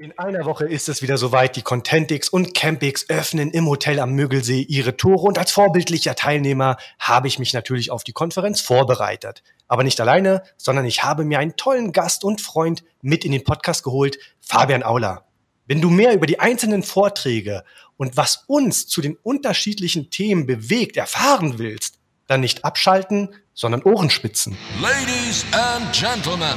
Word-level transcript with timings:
In 0.00 0.18
einer 0.18 0.46
Woche 0.46 0.64
ist 0.64 0.88
es 0.88 1.02
wieder 1.02 1.18
soweit. 1.18 1.56
Die 1.56 1.62
Contentix 1.62 2.30
und 2.30 2.54
Campix 2.54 3.10
öffnen 3.10 3.50
im 3.50 3.66
Hotel 3.66 4.00
am 4.00 4.12
Müggelsee 4.12 4.62
ihre 4.62 4.96
Tore 4.96 5.26
und 5.26 5.36
als 5.36 5.52
vorbildlicher 5.52 6.14
Teilnehmer 6.14 6.78
habe 6.98 7.28
ich 7.28 7.38
mich 7.38 7.52
natürlich 7.52 7.90
auf 7.90 8.02
die 8.02 8.14
Konferenz 8.14 8.62
vorbereitet. 8.62 9.42
Aber 9.68 9.84
nicht 9.84 10.00
alleine, 10.00 10.42
sondern 10.56 10.86
ich 10.86 11.02
habe 11.02 11.26
mir 11.26 11.38
einen 11.38 11.54
tollen 11.58 11.92
Gast 11.92 12.24
und 12.24 12.40
Freund 12.40 12.82
mit 13.02 13.26
in 13.26 13.32
den 13.32 13.44
Podcast 13.44 13.84
geholt, 13.84 14.18
Fabian 14.40 14.82
Auler. 14.82 15.26
Wenn 15.66 15.82
du 15.82 15.90
mehr 15.90 16.14
über 16.14 16.26
die 16.26 16.40
einzelnen 16.40 16.82
Vorträge 16.82 17.62
und 17.98 18.16
was 18.16 18.44
uns 18.46 18.86
zu 18.86 19.02
den 19.02 19.18
unterschiedlichen 19.22 20.08
Themen 20.08 20.46
bewegt 20.46 20.96
erfahren 20.96 21.58
willst, 21.58 21.98
dann 22.26 22.40
nicht 22.40 22.64
abschalten, 22.64 23.34
sondern 23.52 23.82
Ohrenspitzen. 23.82 24.56
Ladies 24.80 25.44
and 25.52 25.92
Gentlemen, 25.92 26.56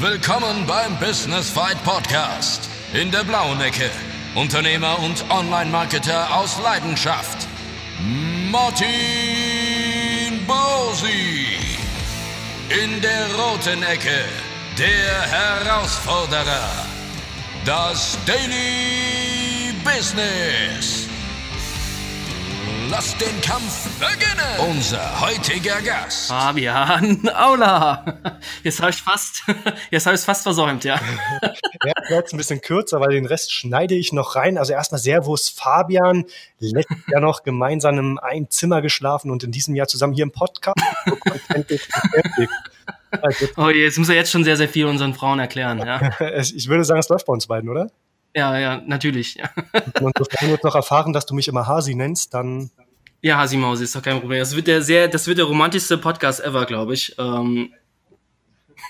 willkommen 0.00 0.66
beim 0.66 0.98
Business 0.98 1.48
Fight 1.48 1.82
Podcast. 1.82 2.73
In 2.94 3.10
der 3.10 3.24
blauen 3.24 3.60
Ecke, 3.60 3.90
Unternehmer 4.36 5.00
und 5.00 5.24
Online-Marketer 5.28 6.32
aus 6.32 6.60
Leidenschaft, 6.62 7.48
Martin 8.52 8.86
Bosi. 10.46 11.58
In 12.68 13.00
der 13.00 13.34
roten 13.34 13.82
Ecke, 13.82 14.24
der 14.78 15.22
Herausforderer, 15.22 16.86
das 17.64 18.16
Daily 18.26 19.74
Business. 19.82 21.08
Lasst 22.90 23.20
den 23.20 23.40
Kampf 23.40 23.88
beginnen! 23.98 24.70
Unser 24.70 25.20
heutiger 25.20 25.80
Gast. 25.80 26.28
Fabian 26.28 27.28
Aula. 27.34 28.18
Jetzt 28.62 28.80
habe 28.80 28.90
ich 28.90 28.96
fast, 28.96 29.42
jetzt 29.90 30.06
habe 30.06 30.14
ich 30.14 30.20
es 30.20 30.24
fast 30.24 30.42
versäumt, 30.42 30.84
ja. 30.84 31.00
Ja, 31.84 31.92
jetzt 32.10 32.34
ein 32.34 32.36
bisschen 32.36 32.60
kürzer, 32.60 33.00
weil 33.00 33.10
den 33.10 33.26
Rest 33.26 33.52
schneide 33.52 33.94
ich 33.94 34.12
noch 34.12 34.36
rein. 34.36 34.58
Also 34.58 34.72
erstmal 34.72 35.00
Servus 35.00 35.48
Fabian. 35.48 36.24
Letztes 36.58 36.96
Jahr 37.08 37.20
noch 37.20 37.42
gemeinsam 37.42 37.98
in 37.98 38.18
einem 38.18 38.50
Zimmer 38.50 38.82
geschlafen 38.82 39.30
und 39.30 39.44
in 39.44 39.52
diesem 39.52 39.74
Jahr 39.74 39.86
zusammen 39.86 40.12
hier 40.12 40.24
im 40.24 40.32
Podcast. 40.32 40.76
oh 43.56 43.70
je, 43.70 43.82
jetzt 43.82 43.98
muss 43.98 44.08
er 44.08 44.16
jetzt 44.16 44.30
schon 44.30 44.44
sehr, 44.44 44.56
sehr 44.56 44.68
viel 44.68 44.86
unseren 44.86 45.14
Frauen 45.14 45.38
erklären, 45.38 45.78
ja. 45.78 46.12
Ich 46.38 46.68
würde 46.68 46.84
sagen, 46.84 47.00
es 47.00 47.08
läuft 47.08 47.26
bei 47.26 47.32
uns 47.32 47.46
beiden, 47.46 47.70
oder? 47.70 47.90
Ja, 48.36 48.58
ja, 48.58 48.82
natürlich. 48.84 49.36
Ja. 49.36 49.48
Und 50.00 50.12
sofern 50.18 50.48
wir 50.48 50.54
jetzt 50.54 50.64
noch 50.64 50.74
erfahren, 50.74 51.12
dass 51.12 51.24
du 51.24 51.34
mich 51.34 51.46
immer 51.48 51.66
Hasi 51.66 51.94
nennst, 51.94 52.34
dann. 52.34 52.70
Ja, 53.24 53.38
Hasi 53.38 53.56
Mausi 53.56 53.84
ist 53.84 53.96
doch 53.96 54.02
kein 54.02 54.20
Problem. 54.20 54.40
Das 54.40 54.54
wird 54.54 54.66
der 54.66 54.82
sehr, 54.82 55.08
das 55.08 55.26
wird 55.26 55.38
der 55.38 55.46
romantischste 55.46 55.96
Podcast 55.96 56.44
ever, 56.44 56.66
glaube 56.66 56.92
ich. 56.92 57.16
Ähm. 57.18 57.72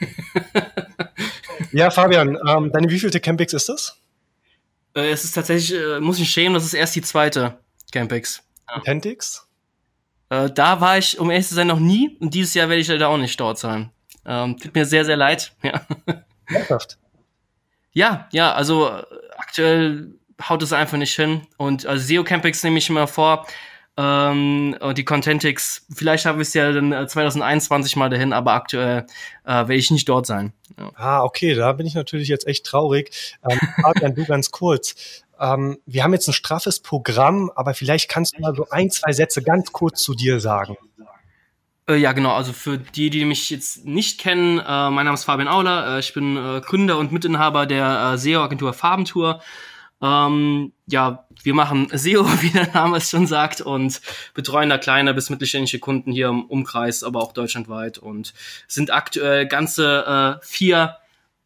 ja, 1.72 1.88
Fabian, 1.88 2.36
ähm, 2.44 2.72
deine 2.72 2.90
wievielte 2.90 3.20
Campix 3.20 3.52
ist 3.52 3.68
das? 3.68 3.96
Äh, 4.96 5.12
es 5.12 5.22
ist 5.22 5.34
tatsächlich, 5.34 5.80
äh, 5.80 6.00
muss 6.00 6.18
ich 6.18 6.28
schämen, 6.28 6.54
das 6.54 6.64
ist 6.64 6.74
erst 6.74 6.96
die 6.96 7.02
zweite 7.02 7.60
Campix. 7.92 8.42
Ja. 10.28 10.44
Äh, 10.46 10.50
da 10.50 10.80
war 10.80 10.98
ich, 10.98 11.16
um 11.20 11.30
ehrlich 11.30 11.46
zu 11.46 11.54
sein, 11.54 11.68
noch 11.68 11.78
nie. 11.78 12.16
Und 12.18 12.34
dieses 12.34 12.54
Jahr 12.54 12.68
werde 12.68 12.80
ich 12.80 12.88
leider 12.88 13.10
auch 13.10 13.18
nicht 13.18 13.38
dort 13.38 13.60
sein. 13.60 13.92
Ähm, 14.26 14.58
tut 14.58 14.74
mir 14.74 14.84
sehr, 14.84 15.04
sehr 15.04 15.16
leid. 15.16 15.52
Ja. 15.62 15.86
Ernsthaft? 16.46 16.98
Ja, 17.92 18.28
ja, 18.32 18.52
also 18.52 18.88
äh, 18.88 19.04
aktuell 19.36 20.12
haut 20.48 20.60
es 20.64 20.72
einfach 20.72 20.98
nicht 20.98 21.14
hin. 21.14 21.42
Und 21.56 21.86
also 21.86 22.04
SEO 22.04 22.24
Campix 22.24 22.64
nehme 22.64 22.78
ich 22.78 22.90
immer 22.90 23.06
vor. 23.06 23.46
Ähm, 23.96 24.76
und 24.80 24.98
die 24.98 25.04
Contentix, 25.04 25.86
vielleicht 25.94 26.26
habe 26.26 26.42
ich 26.42 26.48
es 26.48 26.54
ja 26.54 26.72
dann 26.72 27.08
2021 27.08 27.94
äh, 27.94 27.98
mal 27.98 28.10
dahin, 28.10 28.32
aber 28.32 28.52
aktuell 28.52 29.06
äh, 29.44 29.52
werde 29.52 29.74
ich 29.74 29.90
nicht 29.90 30.08
dort 30.08 30.26
sein. 30.26 30.52
Ja. 30.78 30.90
Ah, 30.96 31.22
okay, 31.22 31.54
da 31.54 31.72
bin 31.72 31.86
ich 31.86 31.94
natürlich 31.94 32.28
jetzt 32.28 32.46
echt 32.48 32.66
traurig. 32.66 33.36
Ähm, 33.48 33.58
Fabian, 33.82 34.14
du 34.14 34.24
ganz 34.24 34.50
kurz. 34.50 35.22
Ähm, 35.38 35.78
wir 35.86 36.02
haben 36.02 36.12
jetzt 36.12 36.26
ein 36.28 36.32
straffes 36.32 36.80
Programm, 36.80 37.52
aber 37.54 37.74
vielleicht 37.74 38.08
kannst 38.08 38.36
du 38.36 38.40
mal 38.40 38.54
so 38.54 38.66
ein, 38.70 38.90
zwei 38.90 39.12
Sätze 39.12 39.42
ganz 39.42 39.70
kurz 39.70 40.02
zu 40.02 40.14
dir 40.14 40.40
sagen. 40.40 40.76
Äh, 41.88 41.96
ja, 41.96 42.12
genau. 42.12 42.34
Also 42.34 42.52
für 42.52 42.78
die, 42.78 43.10
die 43.10 43.24
mich 43.24 43.50
jetzt 43.50 43.84
nicht 43.84 44.18
kennen, 44.18 44.58
äh, 44.58 44.90
mein 44.90 45.04
Name 45.04 45.14
ist 45.14 45.24
Fabian 45.24 45.48
Auler. 45.48 45.96
Äh, 45.96 46.00
ich 46.00 46.14
bin 46.14 46.36
äh, 46.36 46.60
Gründer 46.62 46.98
und 46.98 47.12
Mitinhaber 47.12 47.66
der 47.66 48.16
SEO-Agentur 48.18 48.72
Farbentour. 48.72 49.40
Ähm, 50.04 50.72
ja, 50.86 51.26
wir 51.42 51.54
machen 51.54 51.88
SEO, 51.90 52.26
wie 52.42 52.50
der 52.50 52.70
Name 52.72 52.98
es 52.98 53.08
schon 53.08 53.26
sagt, 53.26 53.62
und 53.62 54.02
betreuen 54.34 54.68
da 54.68 54.76
kleine 54.76 55.14
bis 55.14 55.30
mittelständische 55.30 55.78
Kunden 55.78 56.12
hier 56.12 56.28
im 56.28 56.44
Umkreis, 56.44 57.02
aber 57.02 57.22
auch 57.22 57.32
deutschlandweit 57.32 57.96
und 57.98 58.34
sind 58.68 58.92
aktuell 58.92 59.46
ganze 59.46 60.38
äh, 60.42 60.44
vier 60.46 60.96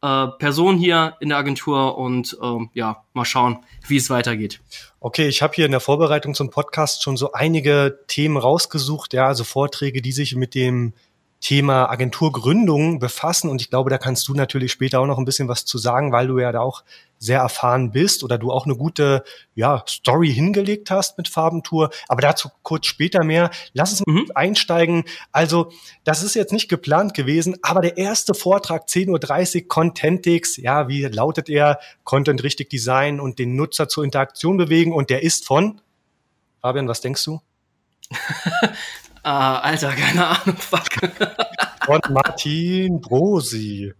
äh, 0.03 0.27
Personen 0.39 0.79
hier 0.79 1.17
in 1.21 1.29
der 1.29 1.39
Agentur 1.39 1.97
und 1.99 2.37
ähm, 2.43 2.71
ja, 2.75 3.05
mal 3.13 3.25
schauen, 3.25 3.65
wie 3.87 3.97
es 3.97 4.11
weitergeht. 4.11 4.61
Okay, 4.99 5.29
ich 5.29 5.41
habe 5.41 5.55
hier 5.55 5.67
in 5.67 5.71
der 5.71 5.81
Vorbereitung 5.81 6.35
zum 6.35 6.51
Podcast 6.51 7.05
schon 7.05 7.17
so 7.17 7.33
einige 7.33 8.01
Themen 8.09 8.37
rausgesucht, 8.37 9.13
ja, 9.15 9.27
also 9.27 9.45
Vorträge, 9.45 10.03
die 10.03 10.13
sich 10.13 10.35
mit 10.35 10.57
dem 10.57 10.95
Thema 11.41 11.89
Agenturgründung 11.89 12.99
befassen. 12.99 13.49
Und 13.49 13.61
ich 13.61 13.71
glaube, 13.71 13.91
da 13.91 13.99
kannst 13.99 14.27
du 14.29 14.35
natürlich 14.35 14.73
später 14.73 15.01
auch 15.01 15.07
noch 15.07 15.19
ein 15.19 15.25
bisschen 15.25 15.49
was 15.49 15.65
zu 15.65 15.79
sagen, 15.79 16.13
weil 16.13 16.27
du 16.27 16.39
ja 16.39 16.51
da 16.53 16.61
auch 16.61 16.83
sehr 17.19 17.41
erfahren 17.41 17.91
bist 17.91 18.23
oder 18.23 18.39
du 18.39 18.53
auch 18.53 18.65
eine 18.65 18.77
gute 18.77 19.25
ja, 19.55 19.83
Story 19.89 20.33
hingelegt 20.33 20.91
hast 20.91 21.19
mit 21.19 21.29
Farbentour. 21.29 21.91
Aber 22.09 22.21
dazu 22.21 22.49
kurz 22.63 22.87
später 22.87 23.25
mehr. 23.25 23.51
Lass 23.73 23.91
uns 23.91 24.03
mhm. 24.07 24.31
einsteigen. 24.35 25.05
Also, 25.33 25.71
das 26.05 26.23
ist 26.23 26.35
jetzt 26.35 26.53
nicht 26.53 26.69
geplant 26.69 27.15
gewesen, 27.15 27.57
aber 27.63 27.83
der 27.83 27.97
erste 27.97 28.35
Vortrag 28.35 28.87
10.30 28.87 29.63
Uhr 29.63 29.69
Contentix. 29.69 30.57
Ja, 30.57 30.89
wie 30.89 31.03
lautet 31.05 31.49
er? 31.49 31.79
Content 32.05 32.43
richtig 32.43 32.71
designen 32.71 33.21
und 33.21 33.39
den 33.39 33.57
Nutzer 33.57 33.89
zur 33.89 34.05
Interaktion 34.05 34.57
bewegen. 34.57 34.93
Und 34.93 35.11
der 35.11 35.23
ist 35.23 35.47
von 35.47 35.81
Fabian, 36.61 36.89
was 36.89 37.01
denkst 37.01 37.25
du? 37.25 37.41
Ah, 39.23 39.59
Alter, 39.61 39.93
keine 39.93 40.27
Ahnung, 40.27 40.57
fuck. 40.57 40.85
Von 41.85 42.01
Martin 42.11 43.01
Brosi. 43.01 43.93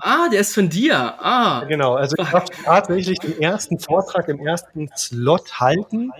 Ah, 0.00 0.28
der 0.28 0.40
ist 0.40 0.54
von 0.54 0.68
dir. 0.68 0.96
Ah. 0.96 1.64
Genau, 1.64 1.94
also 1.94 2.16
ich 2.18 2.28
darf 2.28 2.46
tatsächlich 2.64 3.18
den 3.18 3.40
ersten 3.40 3.78
Vortrag 3.78 4.28
im 4.28 4.44
ersten 4.44 4.90
Slot 4.96 5.60
halten. 5.60 6.12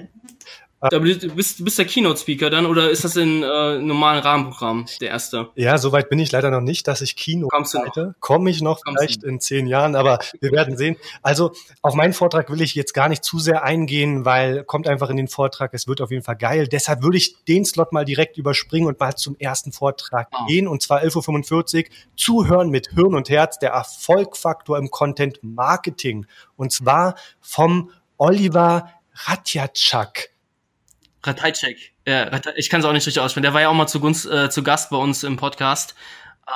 Aber 0.80 1.00
du 1.00 1.28
bist, 1.30 1.64
bist 1.64 1.78
der 1.78 1.86
Keynote-Speaker 1.86 2.50
dann 2.50 2.66
oder 2.66 2.90
ist 2.90 3.02
das 3.04 3.16
in 3.16 3.42
äh, 3.42 3.78
normalen 3.78 4.22
Rahmenprogramm 4.22 4.86
der 5.00 5.08
erste? 5.08 5.48
Ja, 5.54 5.78
soweit 5.78 6.10
bin 6.10 6.18
ich 6.18 6.30
leider 6.32 6.50
noch 6.50 6.60
nicht, 6.60 6.86
dass 6.86 7.00
ich 7.00 7.16
Kino 7.16 7.48
Kommst 7.48 7.72
du 7.72 7.78
noch? 7.78 8.12
Komme 8.20 8.50
ich 8.50 8.60
noch 8.60 8.82
Kommst 8.82 9.00
vielleicht 9.00 9.22
du? 9.22 9.28
in 9.28 9.40
zehn 9.40 9.66
Jahren, 9.66 9.96
aber 9.96 10.18
wir 10.40 10.52
werden 10.52 10.76
sehen. 10.76 10.96
Also 11.22 11.52
auf 11.80 11.94
meinen 11.94 12.12
Vortrag 12.12 12.50
will 12.50 12.60
ich 12.60 12.74
jetzt 12.74 12.92
gar 12.92 13.08
nicht 13.08 13.24
zu 13.24 13.38
sehr 13.38 13.64
eingehen, 13.64 14.26
weil 14.26 14.64
kommt 14.64 14.86
einfach 14.86 15.08
in 15.08 15.16
den 15.16 15.28
Vortrag, 15.28 15.72
es 15.72 15.88
wird 15.88 16.02
auf 16.02 16.10
jeden 16.10 16.22
Fall 16.22 16.36
geil. 16.36 16.68
Deshalb 16.68 17.02
würde 17.02 17.16
ich 17.16 17.42
den 17.46 17.64
Slot 17.64 17.92
mal 17.92 18.04
direkt 18.04 18.36
überspringen 18.36 18.86
und 18.86 19.00
mal 19.00 19.14
zum 19.16 19.36
ersten 19.38 19.72
Vortrag 19.72 20.28
oh. 20.32 20.46
gehen 20.46 20.68
und 20.68 20.82
zwar 20.82 21.00
11.45 21.02 21.76
Uhr. 21.76 21.84
Zuhören 22.16 22.68
mit 22.68 22.90
Hirn 22.94 23.14
und 23.14 23.30
Herz, 23.30 23.58
der 23.58 23.70
Erfolgfaktor 23.70 24.76
im 24.76 24.90
Content 24.90 25.38
Marketing. 25.42 26.26
Und 26.56 26.72
zwar 26.72 27.14
vom 27.40 27.90
Oliver 28.18 28.90
Ratjatschak. 29.14 30.35
Ratajczek. 31.26 31.92
Ja, 32.06 32.30
ich 32.56 32.70
kann 32.70 32.80
es 32.80 32.86
auch 32.86 32.92
nicht 32.92 33.06
richtig 33.06 33.20
aussprechen. 33.20 33.42
Der 33.42 33.54
war 33.54 33.60
ja 33.60 33.68
auch 33.68 33.74
mal 33.74 33.86
zu, 33.86 34.00
Gunst, 34.00 34.26
äh, 34.26 34.50
zu 34.50 34.62
Gast 34.62 34.90
bei 34.90 34.96
uns 34.96 35.24
im 35.24 35.36
Podcast. 35.36 35.94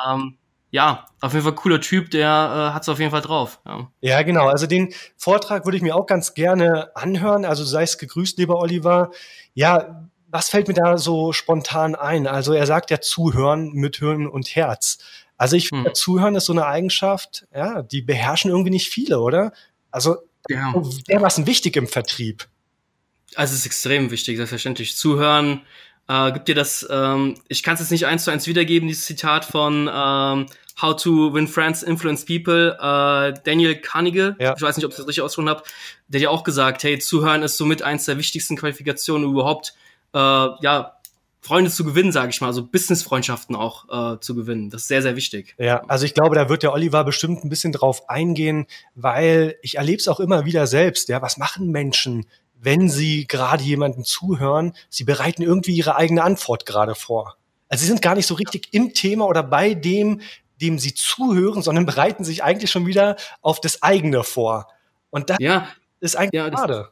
Ähm, 0.06 0.38
ja, 0.70 1.06
auf 1.20 1.32
jeden 1.32 1.44
Fall 1.44 1.54
cooler 1.54 1.80
Typ, 1.80 2.10
der 2.10 2.28
äh, 2.28 2.74
hat 2.74 2.82
es 2.82 2.88
auf 2.88 3.00
jeden 3.00 3.10
Fall 3.10 3.22
drauf. 3.22 3.60
Ja. 3.66 3.90
ja, 4.00 4.22
genau. 4.22 4.46
Also 4.46 4.66
den 4.66 4.94
Vortrag 5.16 5.64
würde 5.64 5.76
ich 5.76 5.82
mir 5.82 5.96
auch 5.96 6.06
ganz 6.06 6.34
gerne 6.34 6.94
anhören. 6.94 7.44
Also 7.44 7.64
sei 7.64 7.82
es 7.82 7.98
gegrüßt, 7.98 8.38
lieber 8.38 8.58
Oliver. 8.58 9.10
Ja, 9.54 10.08
was 10.28 10.48
fällt 10.48 10.68
mir 10.68 10.74
da 10.74 10.96
so 10.96 11.32
spontan 11.32 11.96
ein? 11.96 12.28
Also 12.28 12.52
er 12.52 12.66
sagt 12.66 12.90
ja 12.90 13.00
zuhören 13.00 13.72
mit 13.72 13.96
Hirn 13.96 14.28
und 14.28 14.54
Herz. 14.54 14.98
Also 15.36 15.56
ich 15.56 15.68
finde, 15.70 15.90
hm. 15.90 15.94
zuhören 15.94 16.34
ist 16.36 16.44
so 16.44 16.52
eine 16.52 16.66
Eigenschaft, 16.66 17.46
ja, 17.52 17.82
die 17.82 18.02
beherrschen 18.02 18.50
irgendwie 18.50 18.70
nicht 18.70 18.90
viele, 18.90 19.20
oder? 19.20 19.52
Also 19.90 20.18
ja. 20.48 20.72
dermaßen 21.08 21.46
wichtig 21.46 21.76
im 21.76 21.88
Vertrieb. 21.88 22.46
Also 23.34 23.52
es 23.52 23.60
ist 23.60 23.66
extrem 23.66 24.10
wichtig, 24.10 24.36
selbstverständlich. 24.36 24.96
Zuhören, 24.96 25.62
äh, 26.08 26.32
gibt 26.32 26.48
dir 26.48 26.54
das, 26.54 26.86
ähm, 26.90 27.36
ich 27.48 27.62
kann 27.62 27.74
es 27.74 27.80
jetzt 27.80 27.90
nicht 27.90 28.06
eins 28.06 28.24
zu 28.24 28.30
eins 28.30 28.46
wiedergeben, 28.46 28.88
dieses 28.88 29.04
Zitat 29.04 29.44
von 29.44 29.88
ähm, 29.92 30.46
How 30.80 30.96
to 30.96 31.32
Win 31.34 31.46
Friends, 31.46 31.82
Influence 31.82 32.24
People, 32.24 32.76
äh, 32.80 33.34
Daniel 33.44 33.76
Carnegie, 33.76 34.32
ja. 34.38 34.54
ich 34.56 34.62
weiß 34.62 34.76
nicht, 34.76 34.84
ob 34.84 34.92
ich 34.92 34.96
das 34.96 35.06
richtig 35.06 35.22
ausgesprochen 35.22 35.50
habe, 35.50 35.62
der 36.08 36.18
hat 36.18 36.22
ja 36.22 36.30
auch 36.30 36.42
gesagt, 36.42 36.82
hey, 36.82 36.98
Zuhören 36.98 37.42
ist 37.42 37.56
somit 37.56 37.82
eins 37.82 38.06
der 38.06 38.18
wichtigsten 38.18 38.56
Qualifikationen 38.56 39.30
überhaupt, 39.30 39.74
äh, 40.12 40.18
ja, 40.18 40.96
Freunde 41.42 41.70
zu 41.70 41.84
gewinnen, 41.84 42.12
sage 42.12 42.30
ich 42.30 42.40
mal, 42.40 42.48
also 42.48 42.66
Business-Freundschaften 42.66 43.56
auch 43.56 44.14
äh, 44.14 44.20
zu 44.20 44.34
gewinnen. 44.34 44.68
Das 44.68 44.82
ist 44.82 44.88
sehr, 44.88 45.00
sehr 45.00 45.16
wichtig. 45.16 45.54
Ja, 45.58 45.82
also 45.88 46.04
ich 46.04 46.12
glaube, 46.12 46.34
da 46.34 46.50
wird 46.50 46.62
der 46.62 46.72
Oliver 46.72 47.02
bestimmt 47.02 47.44
ein 47.44 47.48
bisschen 47.48 47.72
drauf 47.72 48.10
eingehen, 48.10 48.66
weil 48.94 49.56
ich 49.62 49.76
erlebe 49.78 49.98
es 49.98 50.08
auch 50.08 50.20
immer 50.20 50.44
wieder 50.44 50.66
selbst. 50.66 51.08
Ja, 51.08 51.22
was 51.22 51.38
machen 51.38 51.70
Menschen, 51.70 52.26
wenn 52.62 52.88
sie 52.88 53.26
gerade 53.26 53.64
jemanden 53.64 54.04
zuhören, 54.04 54.74
sie 54.88 55.04
bereiten 55.04 55.42
irgendwie 55.42 55.72
ihre 55.72 55.96
eigene 55.96 56.22
Antwort 56.22 56.66
gerade 56.66 56.94
vor. 56.94 57.36
Also 57.68 57.82
sie 57.82 57.88
sind 57.88 58.02
gar 58.02 58.14
nicht 58.14 58.26
so 58.26 58.34
richtig 58.34 58.68
im 58.72 58.92
Thema 58.92 59.26
oder 59.26 59.42
bei 59.42 59.74
dem, 59.74 60.20
dem 60.60 60.78
sie 60.78 60.92
zuhören, 60.92 61.62
sondern 61.62 61.86
bereiten 61.86 62.24
sich 62.24 62.42
eigentlich 62.44 62.70
schon 62.70 62.86
wieder 62.86 63.16
auf 63.40 63.60
das 63.60 63.82
eigene 63.82 64.24
vor. 64.24 64.68
Und 65.10 65.30
das 65.30 65.38
ja, 65.40 65.68
ist 66.00 66.16
eigentlich 66.16 66.34
ja, 66.34 66.50
schade. 66.52 66.90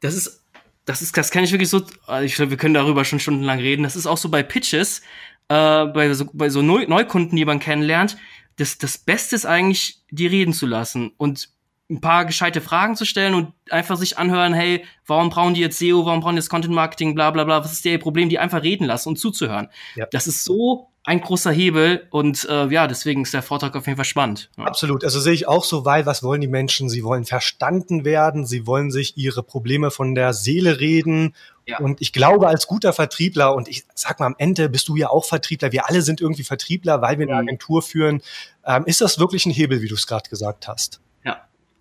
Das, 0.00 0.14
das 0.14 0.26
ist, 0.26 0.42
das 0.84 1.02
ist, 1.02 1.16
das 1.16 1.30
kann 1.30 1.44
ich 1.44 1.52
wirklich 1.52 1.70
so, 1.70 1.82
also 2.06 2.24
ich 2.24 2.34
glaube, 2.34 2.50
wir 2.50 2.56
können 2.58 2.74
darüber 2.74 3.04
schon 3.04 3.20
stundenlang 3.20 3.58
reden. 3.58 3.82
Das 3.82 3.96
ist 3.96 4.06
auch 4.06 4.18
so 4.18 4.28
bei 4.28 4.42
Pitches, 4.42 5.00
äh, 5.48 5.86
bei 5.86 6.12
so, 6.12 6.26
bei 6.32 6.50
so 6.50 6.62
Neu 6.62 6.86
Neukunden, 6.86 7.36
die 7.36 7.44
man 7.44 7.60
kennenlernt. 7.60 8.18
Das, 8.56 8.76
das 8.76 8.98
Beste 8.98 9.36
ist 9.36 9.46
eigentlich, 9.46 10.02
die 10.10 10.26
reden 10.26 10.52
zu 10.52 10.66
lassen 10.66 11.12
und 11.16 11.50
ein 11.90 12.00
paar 12.00 12.26
gescheite 12.26 12.60
Fragen 12.60 12.96
zu 12.96 13.04
stellen 13.04 13.34
und 13.34 13.52
einfach 13.70 13.96
sich 13.96 14.18
anhören, 14.18 14.52
hey, 14.52 14.84
warum 15.06 15.30
brauchen 15.30 15.54
die 15.54 15.60
jetzt 15.60 15.78
SEO, 15.78 16.04
warum 16.04 16.20
brauchen 16.20 16.36
die 16.36 16.40
jetzt 16.40 16.50
Content 16.50 16.74
Marketing, 16.74 17.14
bla 17.14 17.30
bla 17.30 17.44
bla, 17.44 17.64
was 17.64 17.72
ist 17.72 17.84
ihr 17.84 17.98
Problem, 17.98 18.28
die 18.28 18.38
einfach 18.38 18.62
reden 18.62 18.84
lassen 18.84 19.10
und 19.10 19.18
zuzuhören. 19.18 19.68
Ja. 19.94 20.06
Das 20.10 20.26
ist 20.26 20.44
so 20.44 20.90
ein 21.04 21.22
großer 21.22 21.50
Hebel 21.50 22.06
und 22.10 22.46
äh, 22.50 22.66
ja, 22.66 22.86
deswegen 22.86 23.22
ist 23.22 23.32
der 23.32 23.42
Vortrag 23.42 23.74
auf 23.74 23.86
jeden 23.86 23.96
Fall 23.96 24.04
spannend. 24.04 24.50
Ja. 24.58 24.64
Absolut, 24.64 25.04
also 25.04 25.18
sehe 25.18 25.32
ich 25.32 25.48
auch 25.48 25.64
so, 25.64 25.86
weil 25.86 26.04
was 26.04 26.22
wollen 26.22 26.42
die 26.42 26.48
Menschen? 26.48 26.90
Sie 26.90 27.02
wollen 27.02 27.24
verstanden 27.24 28.04
werden, 28.04 28.44
sie 28.44 28.66
wollen 28.66 28.90
sich 28.90 29.16
ihre 29.16 29.42
Probleme 29.42 29.90
von 29.90 30.14
der 30.14 30.34
Seele 30.34 30.80
reden 30.80 31.34
ja. 31.68 31.78
Und 31.80 32.00
ich 32.00 32.14
glaube, 32.14 32.48
als 32.48 32.66
guter 32.66 32.94
Vertriebler, 32.94 33.54
und 33.54 33.68
ich 33.68 33.84
sag 33.94 34.20
mal, 34.20 34.26
am 34.26 34.34
Ende 34.38 34.70
bist 34.70 34.88
du 34.88 34.96
ja 34.96 35.10
auch 35.10 35.26
Vertriebler, 35.26 35.70
wir 35.70 35.86
alle 35.86 36.00
sind 36.00 36.22
irgendwie 36.22 36.42
Vertriebler, 36.42 37.02
weil 37.02 37.18
wir 37.18 37.26
eine 37.26 37.34
mhm. 37.34 37.46
Agentur 37.46 37.82
führen, 37.82 38.22
ähm, 38.64 38.84
ist 38.86 39.02
das 39.02 39.18
wirklich 39.18 39.44
ein 39.44 39.50
Hebel, 39.50 39.82
wie 39.82 39.88
du 39.88 39.94
es 39.94 40.06
gerade 40.06 40.30
gesagt 40.30 40.66
hast. 40.66 41.02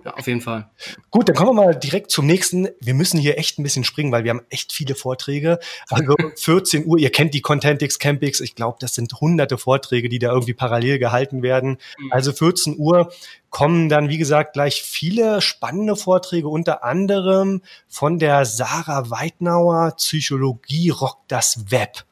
Ja, 0.08 0.14
auf 0.14 0.26
jeden 0.26 0.40
Fall. 0.40 0.70
Gut, 1.12 1.28
dann 1.28 1.36
kommen 1.36 1.50
wir 1.50 1.66
mal 1.66 1.76
direkt 1.76 2.12
zum 2.12 2.26
nächsten. 2.26 2.70
Wir 2.80 2.94
müssen 2.94 3.20
hier 3.20 3.38
echt 3.38 3.60
ein 3.60 3.64
bisschen 3.64 3.84
springen, 3.84 4.10
weil 4.14 4.24
wir 4.24 4.32
haben 4.32 4.46
echt 4.50 4.72
viele 4.72 4.96
Vorträge. 4.96 5.60
Also 5.90 6.16
14 6.38 6.86
Uhr, 6.86 6.98
ihr 6.98 7.12
kennt 7.12 7.34
die 7.34 7.42
Contentix, 7.42 8.00
Campix. 8.00 8.40
Ich 8.40 8.56
glaube, 8.56 8.78
das 8.80 8.96
sind 8.96 9.12
hunderte 9.20 9.58
Vorträge, 9.58 10.08
die 10.08 10.20
da 10.20 10.32
irgendwie 10.32 10.54
parallel 10.54 10.98
gehalten 10.98 11.42
werden. 11.42 11.78
Mhm. 12.00 12.14
Also 12.14 12.32
14 12.32 12.78
Uhr 12.78 13.12
kommen 13.50 13.90
dann, 13.90 14.08
wie 14.08 14.18
gesagt, 14.18 14.54
gleich 14.54 14.82
viele 14.82 15.42
spannende 15.42 15.98
Vorträge, 15.98 16.48
unter 16.48 16.86
anderem 16.86 17.62
von 17.90 18.18
der 18.18 18.46
Sarah 18.46 19.10
Weidnauer, 19.10 19.92
Psychologie 19.98 20.90
rockt 20.90 21.30
das 21.30 21.70
Web. 21.70 22.06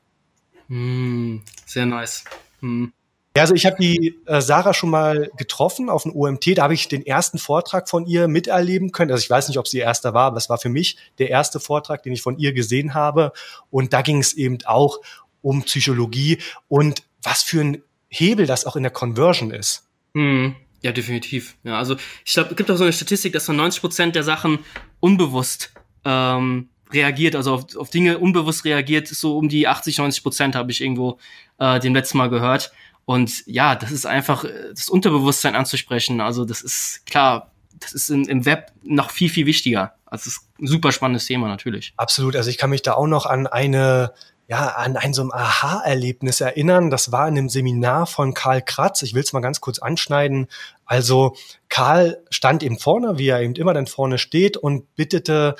Mm, 0.68 1.38
sehr 1.66 1.86
nice. 1.86 2.26
Mm. 2.60 2.88
Ja, 3.36 3.42
also 3.42 3.54
ich 3.54 3.66
habe 3.66 3.76
die 3.78 4.18
äh, 4.28 4.40
Sarah 4.40 4.74
schon 4.74 4.90
mal 4.90 5.30
getroffen 5.36 5.90
auf 5.90 6.04
dem 6.04 6.16
OMT. 6.16 6.58
Da 6.58 6.64
habe 6.64 6.74
ich 6.74 6.88
den 6.88 7.06
ersten 7.06 7.38
Vortrag 7.38 7.90
von 7.90 8.06
ihr 8.06 8.30
miterleben 8.30 8.94
können. 8.94 9.12
Also 9.12 9.24
ich 9.24 9.30
weiß 9.30 9.50
nicht, 9.50 9.58
ob 9.58 9.68
sie 9.68 9.80
erster 9.80 10.14
war, 10.14 10.28
aber 10.28 10.38
es 10.38 10.50
war 10.50 10.58
für 10.58 10.70
mich 10.70 10.96
der 11.18 11.30
erste 11.30 11.60
Vortrag, 11.60 12.02
den 12.04 12.14
ich 12.14 12.22
von 12.22 12.38
ihr 12.38 12.54
gesehen 12.54 12.94
habe. 12.94 13.34
Und 13.70 13.92
da 13.92 14.02
ging 14.02 14.20
es 14.20 14.34
eben 14.34 14.60
auch 14.66 15.00
um 15.42 15.64
Psychologie 15.64 16.38
und 16.70 17.04
was 17.22 17.44
für 17.44 17.60
ein 17.60 17.84
Hebel 18.08 18.46
das 18.46 18.66
auch 18.66 18.78
in 18.78 18.84
der 18.84 18.92
Conversion 18.92 19.52
ist. 19.52 19.84
Mhm. 20.14 20.56
Ja, 20.82 20.92
definitiv. 20.92 21.58
Ja, 21.64 21.78
also 21.78 21.98
ich 22.24 22.34
glaube, 22.34 22.52
es 22.52 22.56
gibt 22.56 22.72
auch 22.72 22.78
so 22.78 22.84
eine 22.84 22.94
Statistik, 22.94 23.34
dass 23.34 23.46
von 23.46 23.56
90 23.56 23.82
Prozent 23.82 24.16
der 24.16 24.24
Sachen 24.24 24.60
unbewusst 25.00 25.74
ähm, 26.06 26.70
reagiert, 26.92 27.36
also 27.36 27.56
auf, 27.56 27.76
auf 27.76 27.90
Dinge 27.90 28.20
unbewusst 28.20 28.64
reagiert, 28.66 29.08
so 29.08 29.38
um 29.38 29.50
die 29.50 29.68
80, 29.68 29.98
90 29.98 30.24
Prozent 30.24 30.56
habe 30.56 30.72
ich 30.72 30.82
irgendwo 30.82 31.18
äh, 31.58 31.80
dem 31.80 31.94
letzten 31.94 32.18
Mal 32.18 32.30
gehört. 32.30 32.72
Und 33.06 33.46
ja, 33.46 33.76
das 33.76 33.92
ist 33.92 34.06
einfach 34.06 34.44
äh, 34.44 34.74
das 34.74 34.90
Unterbewusstsein 34.90 35.56
anzusprechen. 35.56 36.22
Also 36.22 36.46
das 36.46 36.62
ist 36.62 37.06
klar, 37.06 37.52
das 37.80 37.94
ist 37.94 38.10
im, 38.10 38.28
im 38.28 38.46
Web 38.46 38.72
noch 38.84 39.12
viel, 39.12 39.30
viel 39.30 39.46
wichtiger. 39.46 39.94
Also 40.06 40.30
es 40.30 40.38
ist 40.38 40.50
ein 40.60 40.68
super 40.68 40.92
spannendes 40.92 41.26
Thema 41.26 41.48
natürlich. 41.48 41.94
Absolut. 41.98 42.36
Also 42.36 42.50
ich 42.50 42.58
kann 42.58 42.70
mich 42.70 42.82
da 42.82 42.94
auch 42.94 43.08
noch 43.08 43.26
an 43.26 43.48
eine 43.48 44.14
ja, 44.48 44.68
an 44.68 44.96
ein 44.96 45.14
so 45.14 45.24
ein 45.24 45.34
Aha-Erlebnis 45.34 46.40
erinnern. 46.40 46.92
Das 46.92 47.12
war 47.12 47.28
in 47.28 47.38
einem 47.38 47.50
Seminar 47.50 48.06
von 48.06 48.36
Karl 48.36 48.62
Kratz. 48.62 49.02
Ich 49.02 49.16
will 49.16 49.24
es 49.24 49.34
mal 49.34 49.40
ganz 49.40 49.60
kurz 49.60 49.80
anschneiden. 49.80 50.48
Also 50.86 51.36
Karl 51.68 52.24
stand 52.30 52.62
eben 52.62 52.78
vorne, 52.78 53.18
wie 53.18 53.28
er 53.28 53.42
eben 53.42 53.56
immer 53.56 53.74
dann 53.74 53.88
vorne 53.88 54.20
steht 54.20 54.56
und 54.56 54.96
bittete 54.96 55.56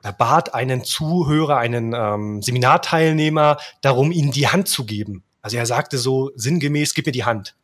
oder 0.00 0.12
bat 0.12 0.52
einen 0.52 0.84
Zuhörer, 0.84 1.58
einen 1.58 1.94
ähm, 1.94 2.42
Seminarteilnehmer 2.42 3.56
darum, 3.82 4.10
ihm 4.10 4.32
die 4.32 4.48
Hand 4.48 4.68
zu 4.68 4.84
geben. 4.84 5.22
Also 5.44 5.58
er 5.58 5.66
sagte 5.66 5.98
so 5.98 6.30
sinngemäß, 6.36 6.94
gib 6.94 7.04
mir 7.04 7.12
die 7.12 7.26
Hand. 7.26 7.54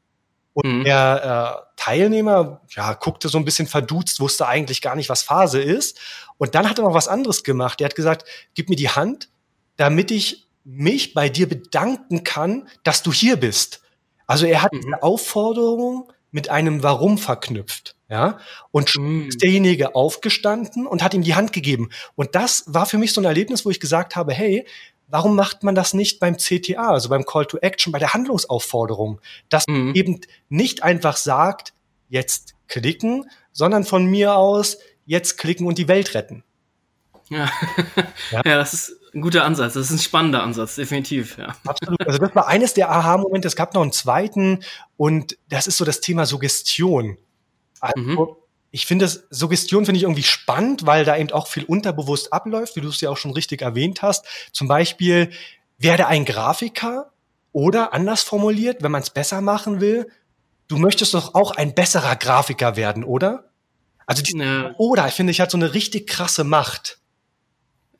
Und 0.52 0.80
mhm. 0.80 0.84
der 0.84 1.64
äh, 1.64 1.72
Teilnehmer, 1.76 2.60
ja, 2.76 2.92
guckte 2.92 3.30
so 3.30 3.38
ein 3.38 3.46
bisschen 3.46 3.66
verduzt, 3.66 4.20
wusste 4.20 4.46
eigentlich 4.46 4.82
gar 4.82 4.96
nicht, 4.96 5.08
was 5.08 5.22
Phase 5.22 5.62
ist. 5.62 5.98
Und 6.36 6.54
dann 6.54 6.68
hat 6.68 6.78
er 6.78 6.84
noch 6.84 6.92
was 6.92 7.08
anderes 7.08 7.42
gemacht. 7.42 7.80
Er 7.80 7.86
hat 7.86 7.94
gesagt, 7.94 8.26
gib 8.54 8.68
mir 8.68 8.76
die 8.76 8.90
Hand, 8.90 9.30
damit 9.76 10.10
ich 10.10 10.46
mich 10.62 11.14
bei 11.14 11.30
dir 11.30 11.48
bedanken 11.48 12.22
kann, 12.22 12.68
dass 12.82 13.02
du 13.02 13.14
hier 13.14 13.38
bist. 13.38 13.80
Also 14.26 14.44
er 14.44 14.60
hat 14.60 14.74
mhm. 14.74 14.82
eine 14.84 15.02
Aufforderung 15.02 16.12
mit 16.32 16.50
einem 16.50 16.82
Warum 16.82 17.16
verknüpft. 17.16 17.96
Ja, 18.10 18.40
und 18.72 18.94
mhm. 18.98 19.28
ist 19.28 19.40
derjenige 19.40 19.94
aufgestanden 19.94 20.86
und 20.86 21.02
hat 21.02 21.14
ihm 21.14 21.22
die 21.22 21.36
Hand 21.36 21.52
gegeben. 21.52 21.90
Und 22.16 22.34
das 22.34 22.64
war 22.66 22.84
für 22.84 22.98
mich 22.98 23.12
so 23.14 23.20
ein 23.20 23.24
Erlebnis, 23.24 23.64
wo 23.64 23.70
ich 23.70 23.78
gesagt 23.78 24.16
habe, 24.16 24.34
hey, 24.34 24.66
warum 25.10 25.36
macht 25.36 25.62
man 25.62 25.74
das 25.74 25.92
nicht 25.92 26.20
beim 26.20 26.36
CTA, 26.36 26.90
also 26.90 27.08
beim 27.08 27.24
Call 27.24 27.46
to 27.46 27.58
Action, 27.58 27.92
bei 27.92 27.98
der 27.98 28.14
Handlungsaufforderung, 28.14 29.20
dass 29.48 29.66
mhm. 29.66 29.86
man 29.86 29.94
eben 29.94 30.20
nicht 30.48 30.82
einfach 30.82 31.16
sagt, 31.16 31.74
jetzt 32.08 32.54
klicken, 32.68 33.28
sondern 33.52 33.84
von 33.84 34.06
mir 34.06 34.36
aus 34.36 34.78
jetzt 35.04 35.38
klicken 35.38 35.66
und 35.66 35.78
die 35.78 35.88
Welt 35.88 36.14
retten. 36.14 36.44
Ja, 37.28 37.50
ja. 38.30 38.42
ja 38.44 38.56
das 38.56 38.74
ist 38.74 38.96
ein 39.12 39.20
guter 39.20 39.44
Ansatz. 39.44 39.74
Das 39.74 39.86
ist 39.86 39.90
ein 39.90 39.98
spannender 39.98 40.42
Ansatz, 40.42 40.76
definitiv. 40.76 41.36
Ja. 41.38 41.56
Absolut. 41.66 42.06
Also 42.06 42.18
das 42.18 42.34
war 42.34 42.46
eines 42.46 42.74
der 42.74 42.90
Aha-Momente. 42.90 43.48
Es 43.48 43.56
gab 43.56 43.74
noch 43.74 43.82
einen 43.82 43.92
zweiten 43.92 44.60
und 44.96 45.36
das 45.48 45.66
ist 45.66 45.76
so 45.76 45.84
das 45.84 46.00
Thema 46.00 46.26
Suggestion. 46.26 47.18
Also, 47.80 48.00
mhm 48.00 48.36
ich 48.70 48.86
finde 48.86 49.04
das, 49.04 49.24
Suggestion 49.30 49.84
finde 49.84 49.98
ich 49.98 50.04
irgendwie 50.04 50.22
spannend, 50.22 50.86
weil 50.86 51.04
da 51.04 51.16
eben 51.16 51.32
auch 51.32 51.48
viel 51.48 51.64
unterbewusst 51.64 52.32
abläuft, 52.32 52.76
wie 52.76 52.80
du 52.80 52.88
es 52.88 53.00
ja 53.00 53.10
auch 53.10 53.16
schon 53.16 53.32
richtig 53.32 53.62
erwähnt 53.62 54.02
hast. 54.02 54.24
Zum 54.52 54.68
Beispiel, 54.68 55.30
werde 55.78 56.06
ein 56.06 56.24
Grafiker 56.24 57.10
oder 57.52 57.92
anders 57.92 58.22
formuliert, 58.22 58.82
wenn 58.82 58.92
man 58.92 59.02
es 59.02 59.10
besser 59.10 59.40
machen 59.40 59.80
will, 59.80 60.08
du 60.68 60.76
möchtest 60.76 61.14
doch 61.14 61.34
auch 61.34 61.50
ein 61.52 61.74
besserer 61.74 62.14
Grafiker 62.16 62.76
werden, 62.76 63.02
oder? 63.02 63.50
Also 64.06 64.22
die, 64.22 64.36
ja. 64.38 64.74
oder 64.76 65.08
ich 65.08 65.14
finde, 65.14 65.30
ich 65.32 65.40
hat 65.40 65.50
so 65.50 65.56
eine 65.56 65.74
richtig 65.74 66.06
krasse 66.06 66.44
Macht. 66.44 66.98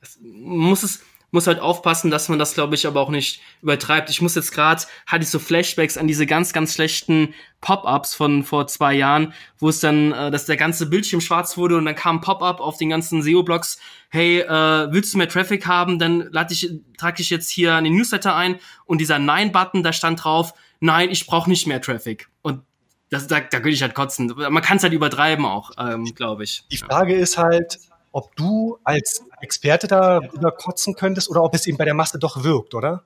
Es 0.00 0.18
muss 0.20 0.82
es, 0.82 1.00
muss 1.30 1.46
halt 1.46 1.60
aufpassen, 1.60 2.10
dass 2.10 2.28
man 2.28 2.38
das, 2.38 2.54
glaube 2.54 2.74
ich, 2.74 2.86
aber 2.86 3.00
auch 3.00 3.10
nicht 3.10 3.40
übertreibt. 3.62 4.10
Ich 4.10 4.20
muss 4.20 4.34
jetzt 4.34 4.52
gerade, 4.52 4.82
hatte 5.06 5.22
ich 5.22 5.30
so 5.30 5.38
Flashbacks 5.38 5.96
an 5.96 6.06
diese 6.06 6.26
ganz, 6.26 6.52
ganz 6.52 6.74
schlechten 6.74 7.34
Pop-ups 7.60 8.14
von 8.14 8.42
vor 8.42 8.66
zwei 8.66 8.94
Jahren, 8.94 9.32
wo 9.58 9.68
es 9.68 9.80
dann, 9.80 10.12
äh, 10.12 10.30
dass 10.30 10.46
der 10.46 10.56
ganze 10.56 10.86
Bildschirm 10.86 11.20
schwarz 11.20 11.56
wurde 11.56 11.76
und 11.76 11.84
dann 11.84 11.94
kam 11.94 12.16
ein 12.16 12.20
Pop-up 12.20 12.60
auf 12.60 12.78
den 12.78 12.90
ganzen 12.90 13.22
SEO-Blogs, 13.22 13.78
hey, 14.08 14.40
äh, 14.40 14.92
willst 14.92 15.14
du 15.14 15.18
mehr 15.18 15.28
Traffic 15.28 15.66
haben, 15.66 15.98
dann 15.98 16.28
lade 16.32 16.52
ich, 16.52 16.72
trage 16.98 17.22
ich 17.22 17.30
jetzt 17.30 17.50
hier 17.50 17.80
den 17.80 17.94
Newsletter 17.94 18.34
ein 18.34 18.58
und 18.86 18.98
dieser 18.98 19.18
Nein-Button, 19.18 19.82
da 19.82 19.92
stand 19.92 20.24
drauf, 20.24 20.54
nein, 20.80 21.10
ich 21.10 21.26
brauche 21.26 21.48
nicht 21.48 21.66
mehr 21.66 21.80
Traffic. 21.80 22.28
Und 22.42 22.62
das, 23.10 23.26
da, 23.26 23.40
da 23.40 23.58
könnte 23.58 23.70
ich 23.70 23.82
halt 23.82 23.94
kotzen. 23.94 24.32
Man 24.36 24.62
kann 24.62 24.76
es 24.76 24.82
halt 24.82 24.92
übertreiben 24.92 25.44
auch, 25.44 25.72
ähm, 25.78 26.04
glaube 26.14 26.44
ich. 26.44 26.64
Die 26.70 26.76
Frage 26.76 27.14
ist 27.14 27.36
halt, 27.36 27.78
ob 28.12 28.34
du 28.36 28.78
als 28.84 29.24
Experte 29.40 29.86
da 29.86 30.20
überkotzen 30.32 30.94
könntest 30.94 31.30
oder 31.30 31.42
ob 31.42 31.54
es 31.54 31.66
eben 31.66 31.76
bei 31.78 31.84
der 31.84 31.94
Masse 31.94 32.18
doch 32.18 32.42
wirkt, 32.42 32.74
oder? 32.74 33.04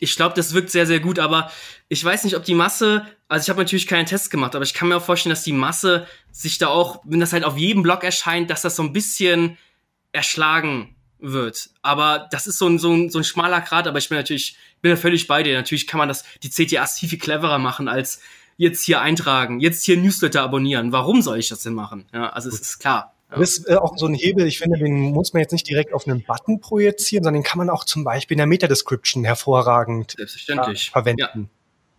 Ich 0.00 0.14
glaube, 0.14 0.34
das 0.34 0.54
wirkt 0.54 0.70
sehr, 0.70 0.86
sehr 0.86 1.00
gut, 1.00 1.18
aber 1.18 1.50
ich 1.88 2.04
weiß 2.04 2.24
nicht, 2.24 2.36
ob 2.36 2.44
die 2.44 2.54
Masse, 2.54 3.04
also 3.26 3.44
ich 3.44 3.50
habe 3.50 3.60
natürlich 3.60 3.86
keinen 3.88 4.06
Test 4.06 4.30
gemacht, 4.30 4.54
aber 4.54 4.64
ich 4.64 4.74
kann 4.74 4.88
mir 4.88 4.96
auch 4.96 5.02
vorstellen, 5.02 5.34
dass 5.34 5.42
die 5.42 5.52
Masse 5.52 6.06
sich 6.30 6.58
da 6.58 6.68
auch, 6.68 7.00
wenn 7.04 7.20
das 7.20 7.32
halt 7.32 7.44
auf 7.44 7.56
jedem 7.56 7.82
Blog 7.82 8.04
erscheint, 8.04 8.50
dass 8.50 8.62
das 8.62 8.76
so 8.76 8.82
ein 8.82 8.92
bisschen 8.92 9.58
erschlagen 10.12 10.94
wird. 11.18 11.70
Aber 11.82 12.28
das 12.30 12.46
ist 12.46 12.58
so 12.58 12.68
ein, 12.68 12.78
so 12.78 12.92
ein, 12.92 13.10
so 13.10 13.18
ein 13.18 13.24
schmaler 13.24 13.60
Grad, 13.60 13.88
aber 13.88 13.98
ich 13.98 14.08
bin 14.08 14.18
natürlich, 14.18 14.56
bin 14.82 14.92
da 14.92 14.96
völlig 14.96 15.26
bei 15.26 15.42
dir. 15.42 15.54
Natürlich 15.54 15.88
kann 15.88 15.98
man 15.98 16.08
das, 16.08 16.24
die 16.42 16.50
CTAs 16.50 16.98
viel, 16.98 17.08
viel 17.08 17.18
cleverer 17.18 17.58
machen 17.58 17.88
als 17.88 18.20
jetzt 18.56 18.84
hier 18.84 19.00
eintragen, 19.00 19.60
jetzt 19.60 19.84
hier 19.84 19.96
Newsletter 19.96 20.42
abonnieren. 20.42 20.92
Warum 20.92 21.22
soll 21.22 21.38
ich 21.38 21.48
das 21.48 21.62
denn 21.62 21.74
machen? 21.74 22.06
Ja, 22.12 22.30
also 22.30 22.48
es 22.48 22.60
ist 22.60 22.78
klar. 22.78 23.14
Das 23.30 23.58
ist 23.58 23.68
äh, 23.68 23.74
auch 23.74 23.96
so 23.96 24.06
ein 24.06 24.14
Hebel, 24.14 24.46
ich 24.46 24.58
finde, 24.58 24.78
den 24.78 25.12
muss 25.12 25.32
man 25.32 25.40
jetzt 25.40 25.52
nicht 25.52 25.68
direkt 25.68 25.92
auf 25.92 26.06
einen 26.06 26.24
Button 26.24 26.60
projizieren, 26.60 27.24
sondern 27.24 27.42
den 27.42 27.46
kann 27.46 27.58
man 27.58 27.68
auch 27.68 27.84
zum 27.84 28.04
Beispiel 28.04 28.34
in 28.34 28.38
der 28.38 28.46
Meta-Description 28.46 29.24
hervorragend 29.24 30.14
Selbstverständlich. 30.16 30.88
Äh, 30.88 30.92
verwenden. 30.92 31.50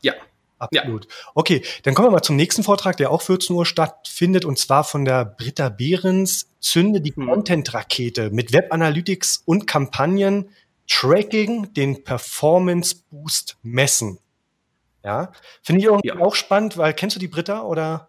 Ja. 0.02 0.14
ja. 0.14 0.22
Absolut. 0.58 1.06
Ja. 1.06 1.12
Okay, 1.36 1.64
dann 1.84 1.94
kommen 1.94 2.08
wir 2.08 2.12
mal 2.12 2.22
zum 2.22 2.36
nächsten 2.36 2.64
Vortrag, 2.64 2.98
der 2.98 3.12
auch 3.12 3.22
14 3.22 3.56
Uhr 3.56 3.66
stattfindet, 3.66 4.44
und 4.44 4.60
zwar 4.60 4.84
von 4.84 5.06
der 5.06 5.24
Britta 5.24 5.70
Behrens, 5.70 6.50
Zünde 6.60 7.00
die 7.00 7.16
hm. 7.16 7.28
Content-Rakete 7.28 8.30
mit 8.32 8.52
Web 8.52 8.74
Analytics 8.74 9.44
und 9.46 9.68
Kampagnen, 9.68 10.50
Tracking, 10.88 11.74
den 11.74 12.04
Performance 12.04 12.96
Boost 13.10 13.58
messen. 13.62 14.20
Ja, 15.04 15.32
finde 15.64 15.80
ich 15.80 15.86
irgendwie 15.86 16.10
ja. 16.10 16.20
auch 16.20 16.36
spannend, 16.36 16.76
weil 16.76 16.94
kennst 16.94 17.16
du 17.16 17.22
die 17.22 17.30
Britta 17.30 17.62
oder? 17.62 18.09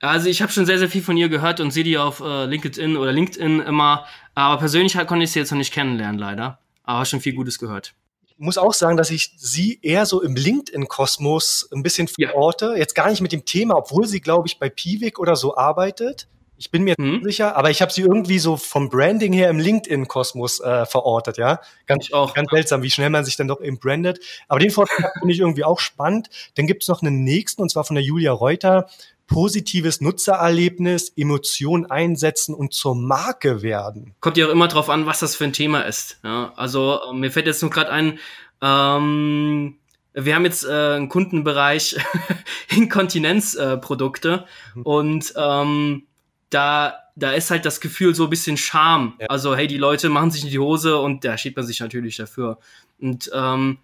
Also 0.00 0.28
ich 0.28 0.42
habe 0.42 0.52
schon 0.52 0.66
sehr, 0.66 0.78
sehr 0.78 0.88
viel 0.88 1.02
von 1.02 1.16
ihr 1.16 1.28
gehört 1.28 1.60
und 1.60 1.72
sehe 1.72 1.84
die 1.84 1.98
auf 1.98 2.20
äh, 2.20 2.44
LinkedIn 2.44 2.96
oder 2.96 3.12
LinkedIn 3.12 3.60
immer. 3.60 4.06
Aber 4.34 4.58
persönlich 4.58 4.96
halt 4.96 5.08
konnte 5.08 5.24
ich 5.24 5.32
sie 5.32 5.40
jetzt 5.40 5.50
noch 5.50 5.58
nicht 5.58 5.72
kennenlernen, 5.72 6.18
leider. 6.18 6.60
Aber 6.84 7.04
schon 7.04 7.20
viel 7.20 7.34
Gutes 7.34 7.58
gehört. 7.58 7.94
Ich 8.26 8.38
muss 8.38 8.58
auch 8.58 8.72
sagen, 8.72 8.96
dass 8.96 9.10
ich 9.10 9.32
sie 9.36 9.80
eher 9.82 10.06
so 10.06 10.22
im 10.22 10.36
LinkedIn-Kosmos 10.36 11.70
ein 11.72 11.82
bisschen 11.82 12.06
verorte. 12.06 12.66
Ja. 12.66 12.76
Jetzt 12.76 12.94
gar 12.94 13.10
nicht 13.10 13.20
mit 13.20 13.32
dem 13.32 13.44
Thema, 13.44 13.76
obwohl 13.76 14.06
sie, 14.06 14.20
glaube 14.20 14.46
ich, 14.46 14.60
bei 14.60 14.68
Piwik 14.68 15.18
oder 15.18 15.34
so 15.34 15.56
arbeitet. 15.56 16.28
Ich 16.56 16.70
bin 16.72 16.82
mir 16.82 16.94
mhm. 16.98 17.22
sicher, 17.22 17.56
aber 17.56 17.70
ich 17.70 17.82
habe 17.82 17.92
sie 17.92 18.02
irgendwie 18.02 18.40
so 18.40 18.56
vom 18.56 18.88
Branding 18.90 19.32
her 19.32 19.48
im 19.48 19.58
LinkedIn-Kosmos 19.58 20.60
äh, 20.60 20.86
verortet, 20.86 21.38
ja. 21.38 21.60
Ganz, 21.86 22.12
auch. 22.12 22.34
ganz 22.34 22.50
seltsam, 22.50 22.82
wie 22.82 22.90
schnell 22.90 23.10
man 23.10 23.24
sich 23.24 23.36
dann 23.36 23.46
doch 23.46 23.60
eben 23.60 23.78
brandet. 23.78 24.20
Aber 24.48 24.58
den 24.60 24.70
Vortrag 24.70 25.12
finde 25.20 25.34
ich 25.34 25.40
irgendwie 25.40 25.64
auch 25.64 25.78
spannend. 25.78 26.30
Dann 26.56 26.66
gibt 26.66 26.82
es 26.82 26.88
noch 26.88 27.02
einen 27.02 27.22
nächsten, 27.22 27.62
und 27.62 27.70
zwar 27.70 27.84
von 27.84 27.94
der 27.94 28.04
Julia 28.04 28.32
Reuter. 28.32 28.88
Positives 29.28 30.00
Nutzererlebnis, 30.00 31.12
Emotionen 31.16 31.86
einsetzen 31.86 32.54
und 32.54 32.74
zur 32.74 32.96
Marke 32.96 33.62
werden. 33.62 34.14
Kommt 34.20 34.36
ja 34.36 34.46
auch 34.46 34.50
immer 34.50 34.66
drauf 34.66 34.90
an, 34.90 35.06
was 35.06 35.20
das 35.20 35.36
für 35.36 35.44
ein 35.44 35.52
Thema 35.52 35.82
ist. 35.82 36.18
Ja, 36.24 36.52
also 36.56 37.00
äh, 37.10 37.14
mir 37.14 37.30
fällt 37.30 37.46
jetzt 37.46 37.62
nur 37.62 37.70
gerade 37.70 37.92
ein, 37.92 38.18
ähm, 38.60 39.76
wir 40.14 40.34
haben 40.34 40.44
jetzt 40.44 40.64
äh, 40.64 40.94
einen 40.96 41.08
Kundenbereich 41.08 41.96
Inkontinenzprodukte 42.74 44.46
äh, 44.74 44.78
mhm. 44.78 44.82
und 44.82 45.34
ähm, 45.36 46.02
da, 46.50 46.94
da 47.14 47.32
ist 47.32 47.50
halt 47.50 47.64
das 47.64 47.80
Gefühl 47.80 48.14
so 48.14 48.24
ein 48.24 48.30
bisschen 48.30 48.56
Scham. 48.56 49.14
Ja. 49.20 49.26
Also, 49.26 49.54
hey, 49.54 49.66
die 49.66 49.76
Leute 49.76 50.08
machen 50.08 50.30
sich 50.30 50.44
in 50.44 50.50
die 50.50 50.58
Hose 50.58 50.98
und 50.98 51.24
da 51.24 51.36
steht 51.36 51.56
man 51.56 51.66
sich 51.66 51.80
natürlich 51.80 52.16
dafür. 52.16 52.58
Und 52.98 53.30
ähm, 53.34 53.78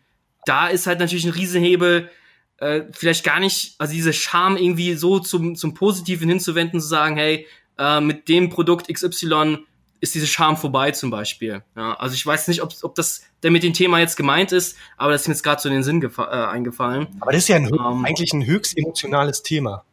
da 0.46 0.68
ist 0.68 0.86
halt 0.86 0.98
natürlich 0.98 1.24
ein 1.24 1.32
Riesenhebel, 1.32 2.10
äh, 2.58 2.82
vielleicht 2.92 3.24
gar 3.24 3.40
nicht, 3.40 3.74
also 3.78 3.92
diese 3.92 4.12
Scham 4.12 4.56
irgendwie 4.56 4.94
so 4.94 5.18
zum, 5.18 5.56
zum 5.56 5.74
Positiven 5.74 6.28
hinzuwenden, 6.28 6.80
zu 6.80 6.86
sagen, 6.86 7.16
hey, 7.16 7.46
äh, 7.78 8.00
mit 8.00 8.28
dem 8.28 8.50
Produkt 8.50 8.92
XY 8.92 9.58
ist 10.00 10.14
diese 10.14 10.26
Scham 10.26 10.56
vorbei 10.56 10.90
zum 10.90 11.10
Beispiel. 11.10 11.62
Ja, 11.76 11.94
also 11.94 12.14
ich 12.14 12.24
weiß 12.24 12.48
nicht, 12.48 12.62
ob, 12.62 12.72
ob 12.82 12.94
das 12.94 13.22
denn 13.42 13.52
mit 13.52 13.62
dem 13.62 13.72
Thema 13.72 13.98
jetzt 13.98 14.16
gemeint 14.16 14.52
ist, 14.52 14.76
aber 14.96 15.12
das 15.12 15.22
ist 15.22 15.28
mir 15.28 15.34
jetzt 15.34 15.42
gerade 15.42 15.60
so 15.60 15.68
in 15.68 15.74
den 15.74 15.82
Sinn 15.82 16.02
äh, 16.02 16.22
eingefallen. 16.22 17.08
Aber 17.20 17.32
das 17.32 17.42
ist 17.42 17.48
ja 17.48 17.56
ein, 17.56 17.66
ähm, 17.66 18.04
eigentlich 18.04 18.32
ein 18.32 18.44
höchst 18.46 18.76
emotionales 18.76 19.42
Thema. 19.42 19.84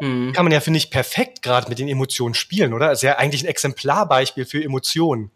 Mhm. 0.00 0.32
Kann 0.32 0.44
man 0.44 0.52
ja, 0.52 0.60
finde 0.60 0.78
ich, 0.78 0.90
perfekt 0.90 1.42
gerade 1.42 1.68
mit 1.68 1.78
den 1.78 1.88
Emotionen 1.88 2.34
spielen, 2.34 2.72
oder? 2.72 2.88
Das 2.88 2.98
ist 2.98 3.02
ja 3.02 3.16
eigentlich 3.16 3.42
ein 3.42 3.48
Exemplarbeispiel 3.48 4.44
für 4.44 4.62
Emotionen. 4.62 5.30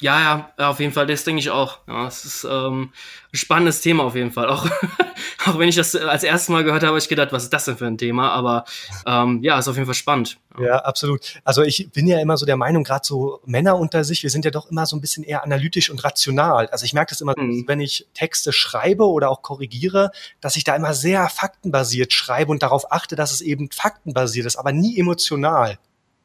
Ja, 0.00 0.50
ja, 0.58 0.68
auf 0.68 0.80
jeden 0.80 0.92
Fall, 0.92 1.06
das 1.06 1.22
denke 1.22 1.38
ich 1.38 1.50
auch. 1.50 1.78
Ja, 1.86 2.08
es 2.08 2.24
ist 2.24 2.44
ähm, 2.44 2.92
ein 3.32 3.36
spannendes 3.36 3.80
Thema 3.80 4.02
auf 4.02 4.16
jeden 4.16 4.32
Fall. 4.32 4.48
Auch, 4.48 4.66
auch 5.46 5.58
wenn 5.58 5.68
ich 5.68 5.76
das 5.76 5.94
als 5.94 6.24
erstes 6.24 6.48
Mal 6.48 6.64
gehört 6.64 6.82
habe, 6.82 6.88
habe 6.88 6.98
ich 6.98 7.08
gedacht, 7.08 7.32
was 7.32 7.44
ist 7.44 7.52
das 7.52 7.64
denn 7.66 7.76
für 7.76 7.86
ein 7.86 7.96
Thema? 7.96 8.32
Aber 8.32 8.64
ähm, 9.06 9.40
ja, 9.44 9.56
ist 9.56 9.68
auf 9.68 9.76
jeden 9.76 9.86
Fall 9.86 9.94
spannend. 9.94 10.38
Ja. 10.58 10.66
ja, 10.66 10.78
absolut. 10.78 11.20
Also 11.44 11.62
ich 11.62 11.90
bin 11.92 12.08
ja 12.08 12.20
immer 12.20 12.36
so 12.36 12.44
der 12.44 12.56
Meinung, 12.56 12.82
gerade 12.82 13.04
so 13.04 13.40
Männer 13.46 13.78
unter 13.78 14.02
sich, 14.02 14.24
wir 14.24 14.30
sind 14.30 14.44
ja 14.44 14.50
doch 14.50 14.68
immer 14.68 14.84
so 14.84 14.96
ein 14.96 15.00
bisschen 15.00 15.22
eher 15.22 15.44
analytisch 15.44 15.90
und 15.90 16.02
rational. 16.02 16.66
Also 16.68 16.84
ich 16.84 16.92
merke 16.92 17.10
das 17.10 17.20
immer, 17.20 17.34
mhm. 17.36 17.64
wenn 17.68 17.80
ich 17.80 18.08
Texte 18.14 18.52
schreibe 18.52 19.06
oder 19.08 19.30
auch 19.30 19.42
korrigiere, 19.42 20.10
dass 20.40 20.56
ich 20.56 20.64
da 20.64 20.74
immer 20.74 20.92
sehr 20.92 21.28
faktenbasiert 21.28 22.12
schreibe 22.12 22.50
und 22.50 22.64
darauf 22.64 22.90
achte, 22.90 23.14
dass 23.14 23.30
es 23.30 23.40
eben 23.40 23.70
faktenbasiert 23.70 24.46
ist, 24.46 24.56
aber 24.56 24.72
nie 24.72 24.98
emotional. 24.98 25.78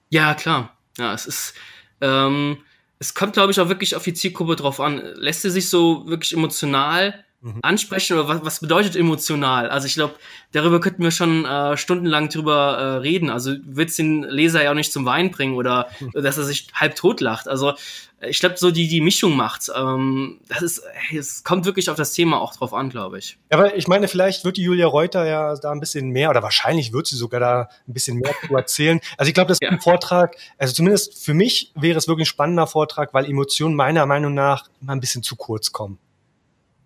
Ja, 0.09 0.33
klar. 0.33 0.75
Ja, 0.97 1.13
es 1.13 1.27
ist 1.27 1.53
ähm, 2.01 2.57
es 2.99 3.13
kommt, 3.13 3.33
glaube 3.33 3.51
ich, 3.51 3.59
auch 3.59 3.69
wirklich 3.69 3.95
auf 3.95 4.03
die 4.03 4.13
Zielgruppe 4.13 4.57
drauf 4.57 4.79
an. 4.81 5.01
Lässt 5.15 5.41
sie 5.41 5.49
sich 5.49 5.69
so 5.69 6.05
wirklich 6.05 6.33
emotional 6.33 7.23
mhm. 7.41 7.59
ansprechen 7.61 8.17
oder 8.17 8.27
was, 8.27 8.43
was 8.43 8.59
bedeutet 8.59 8.97
emotional? 8.97 9.69
Also 9.69 9.87
ich 9.87 9.93
glaube, 9.93 10.15
darüber 10.51 10.81
könnten 10.81 11.03
wir 11.03 11.11
schon 11.11 11.45
äh, 11.45 11.77
stundenlang 11.77 12.27
drüber 12.27 12.77
äh, 12.77 12.83
reden. 12.97 13.29
Also 13.29 13.55
wird 13.63 13.97
den 13.97 14.23
Leser 14.23 14.63
ja 14.63 14.71
auch 14.71 14.75
nicht 14.75 14.91
zum 14.91 15.05
Wein 15.05 15.31
bringen 15.31 15.55
oder 15.55 15.89
dass 16.13 16.37
er 16.37 16.43
sich 16.43 16.67
halb 16.73 16.95
tot 16.95 17.21
lacht. 17.21 17.47
Also 17.47 17.73
ich 18.21 18.39
glaube, 18.39 18.57
so 18.57 18.71
die 18.71 18.87
die 18.87 19.01
Mischung 19.01 19.35
macht. 19.35 19.71
Ähm, 19.75 20.39
das 20.47 20.61
ist, 20.61 20.83
es 21.15 21.43
kommt 21.43 21.65
wirklich 21.65 21.89
auf 21.89 21.95
das 21.95 22.13
Thema 22.13 22.41
auch 22.41 22.55
drauf 22.55 22.73
an, 22.73 22.89
glaube 22.89 23.19
ich. 23.19 23.37
Ja, 23.51 23.57
aber 23.57 23.75
ich 23.75 23.87
meine, 23.87 24.07
vielleicht 24.07 24.43
wird 24.43 24.57
die 24.57 24.63
Julia 24.63 24.87
Reuter 24.87 25.25
ja 25.25 25.55
da 25.55 25.71
ein 25.71 25.79
bisschen 25.79 26.09
mehr 26.09 26.29
oder 26.29 26.43
wahrscheinlich 26.43 26.91
wird 26.91 27.07
sie 27.07 27.15
sogar 27.15 27.39
da 27.39 27.69
ein 27.87 27.93
bisschen 27.93 28.17
mehr 28.17 28.33
zu 28.45 28.55
erzählen. 28.55 28.99
Also 29.17 29.29
ich 29.29 29.33
glaube, 29.33 29.47
das 29.47 29.55
ist 29.55 29.63
ja. 29.63 29.69
ein 29.69 29.79
Vortrag, 29.79 30.35
also 30.57 30.73
zumindest 30.73 31.23
für 31.23 31.33
mich 31.33 31.71
wäre 31.75 31.97
es 31.97 32.07
wirklich 32.07 32.27
ein 32.27 32.31
spannender 32.31 32.67
Vortrag, 32.67 33.13
weil 33.13 33.25
Emotionen 33.25 33.75
meiner 33.75 34.05
Meinung 34.05 34.33
nach 34.33 34.69
immer 34.81 34.93
ein 34.93 34.99
bisschen 34.99 35.23
zu 35.23 35.35
kurz 35.35 35.71
kommen. 35.71 35.97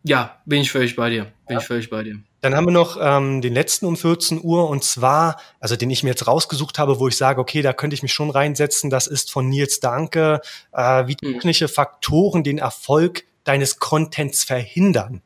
Ja, 0.03 0.41
bin 0.45 0.61
ich 0.61 0.71
völlig 0.71 0.95
bei 0.95 1.09
dir. 1.09 1.23
Bin 1.47 1.55
ja. 1.55 1.59
ich 1.59 1.65
völlig 1.65 1.89
bei 1.89 2.03
dir. 2.03 2.19
Dann 2.43 2.57
haben 2.57 2.67
wir 2.67 2.71
noch 2.71 2.97
ähm, 2.99 3.39
den 3.41 3.53
letzten 3.53 3.85
um 3.85 3.95
14 3.95 4.43
Uhr 4.43 4.69
und 4.69 4.83
zwar, 4.83 5.37
also 5.61 5.77
den 5.77 5.89
ich 5.89 6.03
mir 6.03 6.09
jetzt 6.09 6.27
rausgesucht 6.27 6.77
habe, 6.77 6.99
wo 6.99 7.07
ich 7.07 7.15
sage, 7.15 7.39
okay, 7.39 7.61
da 7.61 7.71
könnte 7.71 7.93
ich 7.93 8.03
mich 8.03 8.11
schon 8.11 8.29
reinsetzen. 8.29 8.89
Das 8.89 9.07
ist 9.07 9.31
von 9.31 9.47
Nils 9.47 9.79
Danke, 9.79 10.41
äh, 10.73 11.07
wie 11.07 11.15
hm. 11.23 11.35
technische 11.35 11.69
Faktoren 11.69 12.43
den 12.43 12.57
Erfolg 12.57 13.23
deines 13.45 13.79
Contents 13.79 14.43
verhindern. 14.43 15.21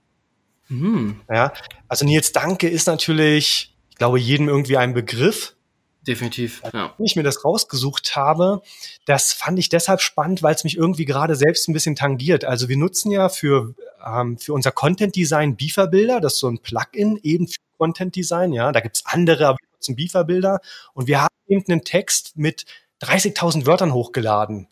Mhm. 0.68 1.22
Ja, 1.28 1.54
also 1.88 2.06
Nils 2.06 2.34
Danke 2.34 2.70
ist 2.70 2.86
natürlich, 2.86 3.76
ich 3.90 3.96
glaube, 3.96 4.20
jedem 4.20 4.48
irgendwie 4.48 4.78
ein 4.78 4.94
Begriff. 4.94 5.56
Definitiv. 6.08 6.62
Ja. 6.74 6.94
Wenn 6.98 7.06
ich 7.06 7.18
mir 7.18 7.24
das 7.24 7.44
rausgesucht 7.44 8.16
habe, 8.16 8.62
das 9.06 9.34
fand 9.34 9.60
ich 9.60 9.68
deshalb 9.68 10.02
spannend, 10.02 10.42
weil 10.42 10.56
es 10.56 10.64
mich 10.64 10.78
irgendwie 10.78 11.06
gerade 11.06 11.36
selbst 11.36 11.68
ein 11.68 11.74
bisschen 11.74 11.96
tangiert. 11.96 12.46
Also 12.46 12.70
wir 12.70 12.78
nutzen 12.78 13.12
ja 13.12 13.28
für 13.28 13.76
ähm, 14.06 14.38
für 14.38 14.54
unser 14.54 14.72
Content 14.72 15.16
Design 15.16 15.58
Beaver 15.58 15.88
Bilder. 15.88 16.22
Das 16.22 16.36
ist 16.36 16.40
so 16.40 16.48
ein 16.48 16.60
Plugin 16.60 17.20
eben 17.24 17.48
für 17.48 17.60
Content 17.78 18.16
Design. 18.16 18.54
Ja, 18.54 18.72
da 18.72 18.80
gibt's 18.80 19.04
andere, 19.06 19.48
aber 19.48 19.58
wir 19.60 19.68
nutzen 19.74 19.96
Beaver 19.98 20.24
Bilder. 20.24 20.62
Und 20.94 21.08
wir 21.08 21.22
haben 21.22 21.36
eben 21.48 21.66
einen 21.68 21.84
Text 21.84 22.38
mit 22.38 22.66
30.000 23.02 23.66
Wörtern 23.66 23.94
hochgeladen 23.94 24.68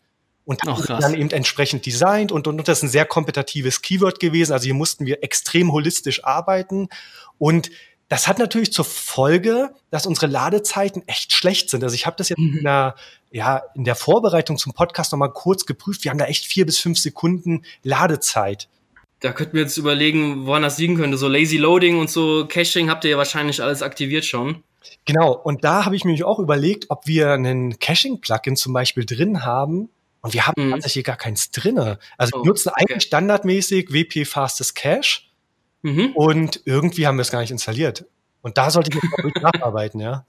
und 0.46 0.60
Ach, 0.66 0.86
dann 0.86 1.14
eben 1.14 1.30
entsprechend 1.30 1.86
designt 1.86 2.32
und, 2.32 2.46
und, 2.46 2.60
und 2.60 2.68
das 2.68 2.78
ist 2.78 2.84
ein 2.84 2.88
sehr 2.88 3.04
kompetitives 3.04 3.82
Keyword 3.82 4.20
gewesen. 4.20 4.52
Also 4.52 4.64
hier 4.64 4.74
mussten 4.74 5.04
wir 5.04 5.22
extrem 5.22 5.72
holistisch 5.72 6.24
arbeiten 6.24 6.88
und 7.38 7.70
das 8.08 8.28
hat 8.28 8.38
natürlich 8.38 8.72
zur 8.72 8.84
Folge, 8.84 9.74
dass 9.90 10.06
unsere 10.06 10.26
Ladezeiten 10.26 11.06
echt 11.08 11.32
schlecht 11.32 11.70
sind. 11.70 11.82
Also 11.82 11.94
ich 11.94 12.06
habe 12.06 12.16
das 12.16 12.28
jetzt 12.28 12.38
mhm. 12.38 12.58
in, 12.58 12.64
der, 12.64 12.94
ja, 13.32 13.62
in 13.74 13.84
der 13.84 13.96
Vorbereitung 13.96 14.58
zum 14.58 14.72
Podcast 14.72 15.12
nochmal 15.12 15.32
kurz 15.32 15.66
geprüft. 15.66 16.04
Wir 16.04 16.10
haben 16.10 16.18
da 16.18 16.26
echt 16.26 16.46
vier 16.46 16.66
bis 16.66 16.78
fünf 16.78 16.98
Sekunden 16.98 17.64
Ladezeit. 17.82 18.68
Da 19.20 19.32
könnten 19.32 19.54
wir 19.54 19.62
jetzt 19.62 19.76
überlegen, 19.76 20.46
woran 20.46 20.62
das 20.62 20.78
liegen 20.78 20.96
könnte. 20.96 21.16
So 21.16 21.26
Lazy 21.26 21.56
Loading 21.56 21.98
und 21.98 22.10
so 22.10 22.46
Caching 22.46 22.90
habt 22.90 23.04
ihr 23.04 23.12
ja 23.12 23.18
wahrscheinlich 23.18 23.62
alles 23.62 23.82
aktiviert 23.82 24.24
schon. 24.24 24.62
Genau, 25.04 25.32
und 25.32 25.64
da 25.64 25.84
habe 25.84 25.96
ich 25.96 26.04
mir 26.04 26.26
auch 26.26 26.38
überlegt, 26.38 26.86
ob 26.90 27.06
wir 27.06 27.32
einen 27.32 27.78
Caching-Plugin 27.78 28.56
zum 28.56 28.72
Beispiel 28.72 29.04
drin 29.04 29.44
haben. 29.44 29.88
Und 30.20 30.34
wir 30.34 30.46
haben 30.46 30.66
mhm. 30.66 30.70
tatsächlich 30.72 31.04
gar 31.04 31.16
keins 31.16 31.50
drinne. 31.50 31.98
Also 32.18 32.36
oh, 32.36 32.42
wir 32.42 32.48
nutzen 32.48 32.70
okay. 32.70 32.84
eigentlich 32.88 33.04
standardmäßig 33.04 33.92
WP 33.92 34.26
Fastest 34.26 34.74
Cache. 34.74 35.22
Mhm. 35.82 36.12
Und 36.14 36.62
irgendwie 36.64 37.06
haben 37.06 37.16
wir 37.16 37.22
es 37.22 37.30
gar 37.30 37.40
nicht 37.40 37.50
installiert. 37.50 38.04
Und 38.42 38.58
da 38.58 38.70
sollte 38.70 38.90
ich 38.90 39.02
jetzt 39.02 39.36
nacharbeiten, 39.42 40.00
ja. 40.00 40.26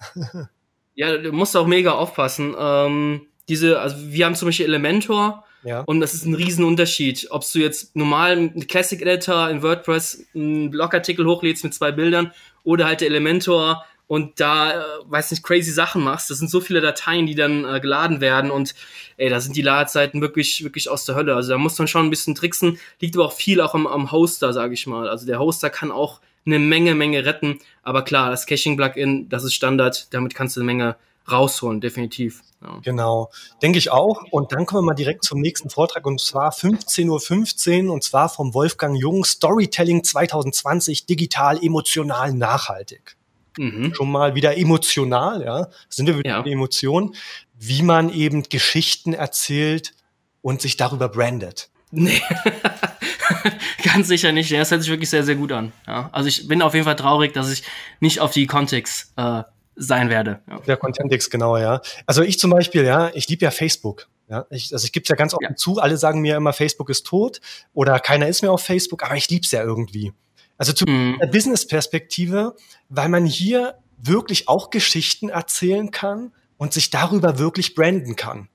Ja, 0.95 1.17
du 1.17 1.31
musst 1.31 1.55
auch 1.55 1.67
mega 1.67 1.91
aufpassen. 1.91 2.55
Ähm, 2.57 3.27
diese, 3.49 3.79
also 3.79 3.95
wir 3.99 4.25
haben 4.25 4.35
zum 4.35 4.47
Beispiel 4.47 4.65
Elementor, 4.65 5.43
ja. 5.63 5.81
Und 5.81 5.99
das 5.99 6.13
ist 6.13 6.25
ein 6.25 6.33
Riesenunterschied. 6.33 7.27
Ob 7.29 7.43
du 7.51 7.59
jetzt 7.59 7.95
normal 7.95 8.31
einen 8.31 8.67
Classic 8.67 9.01
Editor 9.01 9.49
in 9.49 9.61
WordPress 9.61 10.25
einen 10.33 10.71
Blogartikel 10.71 11.25
hochlädst 11.25 11.63
mit 11.63 11.73
zwei 11.73 11.91
Bildern 11.91 12.31
oder 12.63 12.85
halt 12.85 13.01
der 13.01 13.09
Elementor 13.09 13.83
und 14.07 14.39
da, 14.39 14.71
äh, 14.71 14.83
weiß 15.05 15.31
nicht, 15.31 15.43
crazy 15.43 15.71
Sachen 15.71 16.01
machst. 16.03 16.29
Das 16.29 16.37
sind 16.37 16.49
so 16.49 16.61
viele 16.61 16.81
Dateien, 16.81 17.27
die 17.27 17.35
dann 17.35 17.65
äh, 17.65 17.79
geladen 17.79 18.21
werden 18.21 18.51
und 18.51 18.73
ey, 19.17 19.29
da 19.29 19.39
sind 19.41 19.55
die 19.55 19.61
Ladezeiten 19.61 20.21
wirklich, 20.21 20.63
wirklich 20.63 20.89
aus 20.89 21.05
der 21.05 21.15
Hölle. 21.15 21.35
Also 21.35 21.51
da 21.51 21.57
muss 21.57 21.77
man 21.77 21.87
schon 21.87 22.05
ein 22.05 22.09
bisschen 22.09 22.35
tricksen. 22.35 22.79
Liegt 22.99 23.15
aber 23.15 23.25
auch 23.25 23.33
viel 23.33 23.59
auch 23.61 23.73
am, 23.73 23.85
am 23.85 24.11
Hoster, 24.11 24.53
sage 24.53 24.73
ich 24.73 24.87
mal. 24.87 25.09
Also 25.09 25.25
der 25.25 25.39
Hoster 25.39 25.69
kann 25.69 25.91
auch 25.91 26.21
eine 26.45 26.59
Menge, 26.59 26.95
Menge 26.95 27.25
retten. 27.25 27.59
Aber 27.83 28.03
klar, 28.03 28.29
das 28.29 28.45
Caching-Plugin, 28.45 29.27
das 29.27 29.43
ist 29.43 29.53
Standard. 29.53 30.13
Damit 30.13 30.33
kannst 30.33 30.55
du 30.55 30.61
eine 30.61 30.65
Menge 30.65 30.95
rausholen, 31.29 31.81
definitiv. 31.81 32.41
Ja. 32.61 32.79
Genau, 32.83 33.29
denke 33.61 33.77
ich 33.77 33.91
auch. 33.91 34.23
Und 34.31 34.53
dann 34.53 34.65
kommen 34.65 34.83
wir 34.83 34.85
mal 34.85 34.93
direkt 34.93 35.25
zum 35.25 35.41
nächsten 35.41 35.69
Vortrag 35.69 36.05
und 36.05 36.21
zwar 36.21 36.53
15.15 36.53 37.87
Uhr 37.87 37.93
und 37.93 38.03
zwar 38.03 38.29
vom 38.29 38.53
Wolfgang 38.53 38.97
Jung 38.97 39.25
Storytelling 39.25 40.05
2020 40.05 41.05
digital, 41.05 41.61
emotional, 41.61 42.31
nachhaltig. 42.31 43.16
Mhm. 43.57 43.93
Schon 43.93 44.11
mal 44.11 44.35
wieder 44.35 44.57
emotional, 44.57 45.43
ja. 45.43 45.67
Sind 45.89 46.07
wir 46.07 46.17
wieder 46.17 46.29
ja. 46.29 46.45
Emotionen, 46.45 47.15
wie 47.57 47.81
man 47.81 48.09
eben 48.09 48.43
Geschichten 48.43 49.13
erzählt 49.13 49.93
und 50.41 50.61
sich 50.61 50.77
darüber 50.77 51.09
brandet. 51.09 51.69
Nee. 51.91 52.21
Ganz 53.83 54.07
sicher 54.07 54.31
nicht. 54.31 54.51
Das 54.51 54.71
hört 54.71 54.81
sich 54.81 54.91
wirklich 54.91 55.09
sehr, 55.09 55.23
sehr 55.23 55.35
gut 55.35 55.51
an. 55.51 55.71
Ja. 55.85 56.09
Also 56.11 56.27
ich 56.29 56.47
bin 56.47 56.61
auf 56.61 56.73
jeden 56.73 56.85
Fall 56.85 56.95
traurig, 56.95 57.33
dass 57.33 57.51
ich 57.51 57.63
nicht 57.99 58.19
auf 58.19 58.31
die 58.31 58.45
Kontext 58.45 59.13
äh, 59.15 59.43
sein 59.75 60.09
werde. 60.09 60.41
Ja. 60.49 60.59
Der 60.59 60.77
Contentix, 60.77 61.29
genau, 61.29 61.57
ja. 61.57 61.81
Also 62.05 62.23
ich 62.23 62.39
zum 62.39 62.51
Beispiel, 62.51 62.83
ja, 62.83 63.11
ich 63.13 63.27
liebe 63.29 63.45
ja 63.45 63.51
Facebook. 63.51 64.07
Ja, 64.29 64.45
ich, 64.49 64.73
also 64.73 64.83
ich 64.83 64.91
gebe 64.91 65.03
es 65.03 65.09
ja 65.09 65.15
ganz 65.15 65.33
offen 65.33 65.51
ja. 65.51 65.55
zu, 65.55 65.79
alle 65.79 65.95
sagen 65.95 66.19
mir 66.19 66.35
immer, 66.35 66.51
Facebook 66.51 66.89
ist 66.89 67.05
tot 67.05 67.39
oder 67.73 67.97
keiner 67.99 68.27
ist 68.27 68.41
mehr 68.41 68.51
auf 68.51 68.61
Facebook, 68.61 69.03
aber 69.03 69.15
ich 69.15 69.29
liebe 69.29 69.45
es 69.45 69.51
ja 69.51 69.63
irgendwie. 69.63 70.11
Also 70.57 70.73
zu 70.73 70.85
mhm. 70.85 71.17
der 71.21 71.27
Business-Perspektive, 71.27 72.55
weil 72.89 73.09
man 73.09 73.25
hier 73.25 73.75
wirklich 73.97 74.47
auch 74.47 74.69
Geschichten 74.69 75.29
erzählen 75.29 75.91
kann 75.91 76.31
und 76.57 76.73
sich 76.73 76.89
darüber 76.89 77.39
wirklich 77.39 77.75
branden 77.75 78.15
kann. 78.15 78.49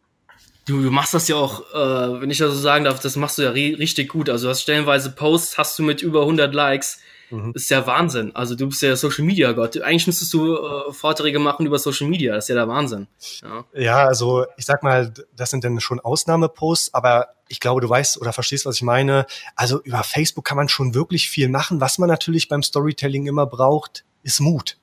Du, 0.66 0.80
du 0.80 0.90
machst 0.90 1.14
das 1.14 1.26
ja 1.26 1.37
auch, 1.37 1.61
äh, 1.75 2.21
wenn 2.21 2.30
ich 2.30 2.38
das 2.38 2.52
so 2.52 2.61
sagen 2.61 2.85
darf, 2.85 3.00
das 3.00 3.16
machst 3.16 3.38
du 3.38 3.42
ja 3.42 3.50
richtig 3.50 4.09
gut. 4.09 4.28
Also 4.28 4.47
du 4.47 4.50
hast 4.50 4.62
stellenweise 4.62 5.11
Posts, 5.11 5.59
hast 5.59 5.78
du 5.78 5.82
mit 5.82 6.02
über 6.02 6.21
100 6.21 6.54
Likes 6.54 7.00
mhm. 7.32 7.52
ist 7.54 7.70
ja 7.70 7.86
Wahnsinn. 7.86 8.34
Also 8.36 8.54
du 8.54 8.68
bist 8.68 8.82
ja 8.82 8.94
Social 8.94 9.24
Media 9.24 9.52
Gott. 9.52 9.80
Eigentlich 9.80 10.06
müsstest 10.06 10.32
du 10.32 10.54
äh, 10.54 10.92
Vorträge 10.92 11.38
machen 11.38 11.66
über 11.66 11.78
Social 11.78 12.08
Media. 12.08 12.34
Das 12.34 12.44
ist 12.44 12.48
ja 12.48 12.54
der 12.54 12.68
Wahnsinn. 12.68 13.08
Ja. 13.42 13.64
ja, 13.74 14.06
also 14.06 14.46
ich 14.56 14.66
sag 14.66 14.82
mal, 14.82 15.12
das 15.34 15.50
sind 15.50 15.64
dann 15.64 15.80
schon 15.80 15.98
Ausnahmeposts, 16.00 16.94
aber 16.94 17.28
ich 17.48 17.60
glaube, 17.60 17.80
du 17.80 17.88
weißt 17.88 18.20
oder 18.20 18.32
verstehst, 18.32 18.66
was 18.66 18.76
ich 18.76 18.82
meine. 18.82 19.26
Also 19.56 19.82
über 19.82 20.02
Facebook 20.04 20.44
kann 20.44 20.56
man 20.56 20.68
schon 20.68 20.94
wirklich 20.94 21.28
viel 21.28 21.48
machen. 21.48 21.80
Was 21.80 21.98
man 21.98 22.08
natürlich 22.08 22.48
beim 22.48 22.62
Storytelling 22.62 23.26
immer 23.26 23.46
braucht, 23.46 24.04
ist 24.22 24.40
Mut. 24.40 24.78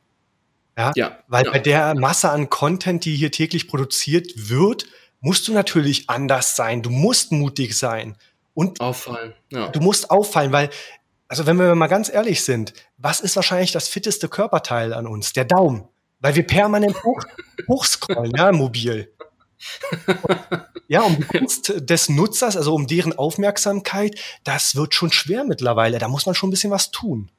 Ja, 0.78 0.92
ja 0.96 1.18
weil 1.28 1.46
ja. 1.46 1.52
bei 1.52 1.60
der 1.60 1.96
Masse 1.96 2.30
an 2.30 2.50
Content, 2.50 3.06
die 3.06 3.16
hier 3.16 3.32
täglich 3.32 3.68
produziert 3.68 4.32
wird, 4.36 4.86
musst 5.22 5.48
du 5.48 5.54
natürlich 5.54 6.10
anders 6.10 6.56
sein. 6.56 6.82
Du 6.82 6.90
musst 6.90 7.32
mutig 7.32 7.78
sein. 7.78 8.16
Und 8.54 8.82
auffallen. 8.82 9.34
Ja. 9.52 9.70
Du 9.70 9.80
musst 9.80 10.12
auffallen, 10.12 10.52
weil, 10.52 10.70
also 11.30 11.46
wenn 11.46 11.58
wir 11.58 11.74
mal 11.76 11.88
ganz 11.88 12.12
ehrlich 12.12 12.44
sind, 12.44 12.74
was 12.98 13.22
ist 13.22 13.36
wahrscheinlich 13.36 13.72
das 13.72 13.88
fitteste 13.88 14.28
Körperteil 14.28 14.94
an 14.94 15.08
uns? 15.08 15.32
Der 15.32 15.46
Daumen. 15.46 15.88
Weil 16.20 16.36
wir 16.36 16.46
permanent 16.46 17.02
hoch, 17.04 17.24
hochscrollen, 17.68 18.34
ja, 18.36 18.52
mobil. 18.52 19.14
Und, 20.06 20.40
ja, 20.88 21.02
um 21.02 21.16
die 21.16 21.24
Kunst 21.24 21.74
des 21.78 22.10
Nutzers, 22.10 22.58
also 22.58 22.74
um 22.74 22.88
deren 22.88 23.18
Aufmerksamkeit, 23.18 24.20
das 24.44 24.76
wird 24.76 24.94
schon 24.94 25.12
schwer 25.12 25.44
mittlerweile. 25.44 26.00
Da 26.00 26.08
muss 26.08 26.26
man 26.26 26.36
schon 26.36 26.50
ein 26.50 26.52
bisschen 26.52 26.72
was 26.72 26.92
tun. 26.92 27.32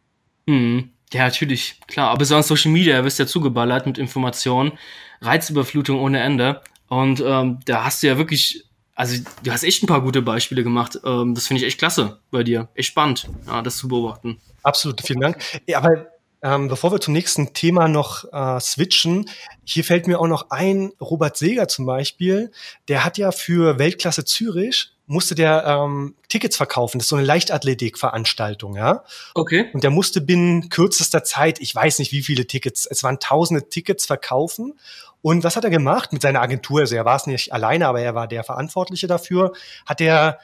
Mhm. 0.47 0.93
Ja, 1.13 1.25
natürlich, 1.25 1.81
klar. 1.89 2.11
Aber 2.11 2.25
sonst 2.25 2.49
Social 2.49 2.71
Media 2.71 3.05
wirst 3.05 3.19
ja 3.19 3.27
zugeballert 3.27 3.87
mit 3.87 3.99
Informationen, 3.99 4.73
Reizüberflutung 5.21 5.99
ohne 5.99 6.21
Ende. 6.21 6.63
Und 6.89 7.21
ähm, 7.27 7.59
da 7.67 7.85
hast 7.85 8.03
du 8.03 8.07
ja 8.07 8.17
wirklich 8.17 8.65
also 9.00 9.16
du 9.42 9.50
hast 9.50 9.64
echt 9.64 9.83
ein 9.83 9.87
paar 9.87 10.02
gute 10.02 10.21
Beispiele 10.21 10.62
gemacht. 10.62 11.00
Ähm, 11.07 11.35
das 11.35 11.47
finde 11.47 11.62
ich 11.62 11.66
echt 11.66 11.78
klasse 11.78 12.21
bei 12.30 12.45
dir. 12.45 12.69
Echt 12.75 12.88
spannend, 12.88 13.28
ja, 13.47 13.62
das 13.62 13.78
zu 13.78 13.88
beobachten. 13.88 14.38
Absolut, 14.62 15.00
vielen 15.00 15.21
Dank. 15.21 15.38
Ja, 15.66 15.78
aber 15.78 16.09
ähm, 16.42 16.69
bevor 16.69 16.92
wir 16.92 17.00
zum 17.00 17.14
nächsten 17.14 17.54
Thema 17.54 17.88
noch 17.88 18.30
äh, 18.30 18.61
switchen, 18.61 19.25
hier 19.64 19.85
fällt 19.85 20.07
mir 20.07 20.21
auch 20.21 20.26
noch 20.26 20.50
ein, 20.50 20.92
Robert 21.00 21.38
Seger 21.38 21.66
zum 21.66 21.87
Beispiel, 21.87 22.52
der 22.88 23.02
hat 23.02 23.16
ja 23.16 23.33
für 23.33 23.78
Weltklasse 23.78 24.26
Zürich 24.26 24.92
musste 25.11 25.35
der 25.35 25.64
ähm, 25.66 26.14
Tickets 26.28 26.57
verkaufen. 26.57 26.99
Das 26.99 27.07
ist 27.07 27.09
so 27.09 27.16
eine 27.16 27.25
Leichtathletik-Veranstaltung, 27.25 28.76
ja. 28.76 29.02
Okay. 29.35 29.69
Und 29.73 29.83
der 29.83 29.90
musste 29.90 30.21
binnen 30.21 30.69
kürzester 30.69 31.25
Zeit, 31.25 31.61
ich 31.61 31.75
weiß 31.75 31.99
nicht 31.99 32.12
wie 32.12 32.23
viele 32.23 32.47
Tickets, 32.47 32.87
es 32.87 33.02
waren 33.02 33.19
tausende 33.19 33.69
Tickets 33.69 34.07
verkaufen. 34.07 34.78
Und 35.23 35.45
was 35.45 35.57
hat 35.57 35.65
er 35.65 35.71
gemacht 35.71 36.12
mit 36.12 36.23
seiner 36.23 36.41
Agentur? 36.41 36.81
Also 36.81 36.97
er 36.97 37.05
war 37.05 37.17
es 37.17 37.27
nicht 37.27 37.53
alleine, 37.53 37.87
aber 37.87 38.00
er 38.00 38.15
war 38.15 38.29
der 38.29 38.45
Verantwortliche 38.45 39.07
dafür. 39.07 39.53
Hat 39.87 40.00
er 40.00 40.39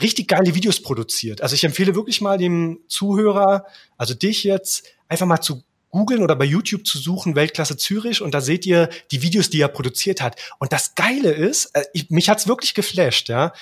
richtig 0.00 0.28
geile 0.28 0.54
Videos 0.54 0.82
produziert. 0.82 1.42
Also 1.42 1.54
ich 1.54 1.64
empfehle 1.64 1.94
wirklich 1.94 2.20
mal 2.20 2.38
dem 2.38 2.80
Zuhörer, 2.88 3.66
also 3.96 4.14
dich 4.14 4.44
jetzt, 4.44 4.84
einfach 5.08 5.26
mal 5.26 5.40
zu 5.40 5.62
googeln 5.90 6.22
oder 6.22 6.36
bei 6.36 6.44
YouTube 6.44 6.86
zu 6.86 6.98
suchen, 6.98 7.34
Weltklasse 7.34 7.76
Zürich, 7.76 8.22
und 8.22 8.32
da 8.32 8.40
seht 8.40 8.64
ihr 8.64 8.88
die 9.10 9.22
Videos, 9.22 9.50
die 9.50 9.60
er 9.60 9.68
produziert 9.68 10.20
hat. 10.22 10.36
Und 10.58 10.72
das 10.72 10.94
Geile 10.94 11.32
ist, 11.32 11.66
äh, 11.74 11.84
ich, 11.92 12.10
mich 12.10 12.28
hat's 12.28 12.46
wirklich 12.46 12.74
geflasht, 12.74 13.28
ja. 13.28 13.52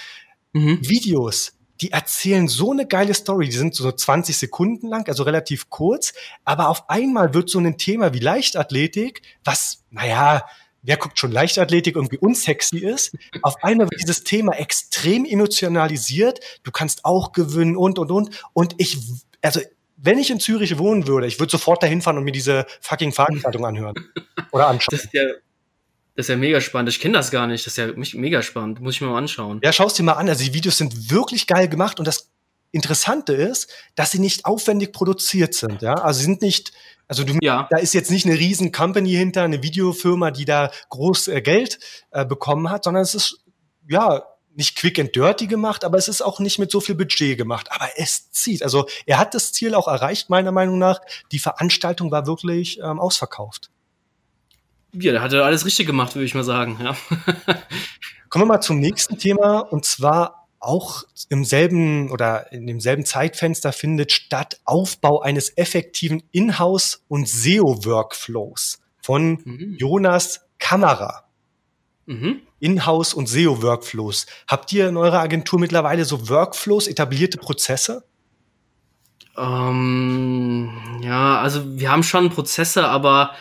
Mhm. 0.53 0.79
Videos, 0.83 1.53
die 1.81 1.93
erzählen 1.93 2.49
so 2.49 2.73
eine 2.73 2.87
geile 2.87 3.15
Story, 3.15 3.47
die 3.47 3.57
sind 3.57 3.75
so 3.75 3.91
20 3.91 4.37
Sekunden 4.37 4.89
lang, 4.89 5.07
also 5.09 5.23
relativ 5.23 5.71
kurz, 5.71 6.13
aber 6.45 6.69
auf 6.69 6.89
einmal 6.91 7.35
wird 7.35 7.49
so 7.49 7.59
ein 7.59 7.79
Thema 7.79 8.13
wie 8.15 8.19
Leichtathletik, 8.19 9.23
was, 9.45 9.85
naja, 9.91 10.45
wer 10.83 10.97
guckt 10.97 11.19
schon 11.19 11.33
Leichtathletik 11.33 11.97
irgendwie 11.97 12.19
unsexy 12.19 12.79
ist, 12.79 13.17
auf 13.43 13.63
einmal 13.63 13.89
wird 13.91 14.01
dieses 14.01 14.25
Thema 14.25 14.53
extrem 14.55 15.25
emotionalisiert, 15.25 16.41
du 16.63 16.71
kannst 16.71 17.05
auch 17.05 17.33
gewinnen 17.33 17.77
und, 17.77 17.99
und, 17.99 18.11
und, 18.11 18.43
und 18.53 18.75
ich, 18.79 18.99
also, 19.43 19.61
wenn 19.97 20.19
ich 20.19 20.31
in 20.31 20.39
Zürich 20.39 20.79
wohnen 20.79 21.09
würde, 21.09 21.27
ich 21.27 21.41
würde 21.41 21.51
sofort 21.51 21.83
dahin 21.83 22.03
fahren 22.03 22.19
und 22.19 22.25
mir 22.25 22.33
diese 22.33 22.67
fucking 22.81 23.13
Veranstaltung 23.13 23.67
anhören 23.67 23.95
oder 24.53 24.69
anschauen. 24.69 24.93
Das 24.93 25.05
ist 25.05 25.13
ja 25.13 25.25
das 26.19 26.25
ist 26.25 26.31
ja 26.31 26.37
mega 26.37 26.61
spannend. 26.61 26.89
Ich 26.89 26.99
kenne 26.99 27.17
das 27.17 27.31
gar 27.31 27.47
nicht. 27.47 27.65
Das 27.65 27.75
ist 27.75 27.77
ja 27.77 28.19
mega 28.19 28.43
spannend. 28.43 28.81
Muss 28.81 28.97
ich 28.97 29.01
mir 29.01 29.07
mal 29.07 29.19
anschauen. 29.19 29.61
Ja, 29.63 29.73
schaust 29.73 30.01
dir 30.01 30.03
mal 30.03 30.15
an. 30.15 30.29
Also 30.29 30.43
die 30.43 30.53
Videos 30.53 30.77
sind 30.77 31.13
wirklich 31.13 31.47
geil 31.47 31.69
gemacht 31.69 32.01
und 32.01 32.09
das 32.09 32.29
Interessante 32.73 33.35
ist, 33.35 33.71
dass 33.95 34.11
sie 34.11 34.19
nicht 34.19 34.45
aufwendig 34.45 34.93
produziert 34.93 35.55
sind. 35.55 35.81
Ja, 35.81 35.95
also 35.95 36.21
sind 36.21 36.43
nicht, 36.43 36.73
also 37.07 37.23
du, 37.23 37.39
ja. 37.41 37.69
da 37.71 37.79
ist 37.79 37.95
jetzt 37.95 38.11
nicht 38.11 38.27
eine 38.27 38.37
riesen 38.37 38.73
Company 38.73 39.13
hinter, 39.13 39.45
eine 39.45 39.63
Videofirma, 39.63 40.33
die 40.33 40.45
da 40.45 40.73
groß 40.89 41.29
äh, 41.29 41.41
Geld 41.41 41.79
äh, 42.11 42.27
bekommen 42.27 42.69
hat, 42.69 42.83
sondern 42.83 43.05
es 43.05 43.15
ist 43.15 43.45
ja 43.89 44.25
nicht 44.57 44.75
quick 44.75 44.99
and 44.99 45.15
dirty 45.15 45.47
gemacht, 45.47 45.85
aber 45.85 45.99
es 45.99 46.09
ist 46.09 46.21
auch 46.21 46.41
nicht 46.41 46.59
mit 46.59 46.73
so 46.73 46.81
viel 46.81 46.97
Budget 46.97 47.39
gemacht. 47.39 47.71
Aber 47.71 47.91
es 47.95 48.33
zieht. 48.33 48.65
Also 48.65 48.89
er 49.07 49.19
hat 49.19 49.35
das 49.35 49.53
Ziel 49.53 49.73
auch 49.73 49.87
erreicht, 49.87 50.31
meiner 50.31 50.51
Meinung 50.51 50.79
nach. 50.79 51.01
Die 51.31 51.39
Veranstaltung 51.39 52.11
war 52.11 52.27
wirklich 52.27 52.81
ähm, 52.81 52.99
ausverkauft. 52.99 53.71
Ja, 55.01 55.13
der 55.13 55.23
hat 55.23 55.33
ja 55.33 55.43
alles 55.43 55.65
richtig 55.65 55.87
gemacht, 55.87 56.15
würde 56.15 56.25
ich 56.27 56.35
mal 56.35 56.45
sagen. 56.45 56.79
Ja. 56.83 56.97
Kommen 58.29 58.45
wir 58.45 58.55
mal 58.55 58.61
zum 58.61 58.79
nächsten 58.79 59.19
Thema 59.19 59.61
und 59.61 59.85
zwar 59.85 60.49
auch 60.61 61.05
im 61.29 61.45
selben 61.45 62.11
oder 62.11 62.53
in 62.53 62.67
demselben 62.67 63.05
Zeitfenster 63.05 63.73
findet 63.73 64.13
statt 64.13 64.61
Aufbau 64.65 65.21
eines 65.21 65.57
effektiven 65.57 66.23
Inhouse- 66.33 67.05
und 67.09 67.29
SEO-Workflows 67.29 68.81
von 69.03 69.41
mhm. 69.45 69.77
Jonas 69.79 70.41
Kamera. 70.59 71.25
Mhm. 72.07 72.43
Inhouse- 72.61 73.15
und 73.15 73.29
SEO-Workflows. 73.29 74.27
Habt 74.49 74.73
ihr 74.73 74.89
in 74.89 74.97
eurer 74.97 75.21
Agentur 75.21 75.61
mittlerweile 75.61 76.05
so 76.05 76.29
Workflows, 76.29 76.89
etablierte 76.89 77.39
Prozesse? 77.39 78.05
Ähm, 79.37 81.01
ja, 81.03 81.41
also 81.41 81.79
wir 81.79 81.91
haben 81.91 82.03
schon 82.03 82.31
Prozesse, 82.31 82.89
aber 82.89 83.33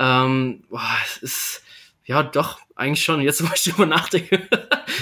ähm, 0.00 0.64
boah, 0.70 0.80
es 1.04 1.18
ist, 1.18 1.62
ja, 2.06 2.22
doch, 2.22 2.58
eigentlich 2.74 3.04
schon. 3.04 3.20
Jetzt, 3.20 3.42
wo 3.48 3.52
ich 3.54 3.62
drüber 3.62 3.86
nachdenke. 3.86 4.48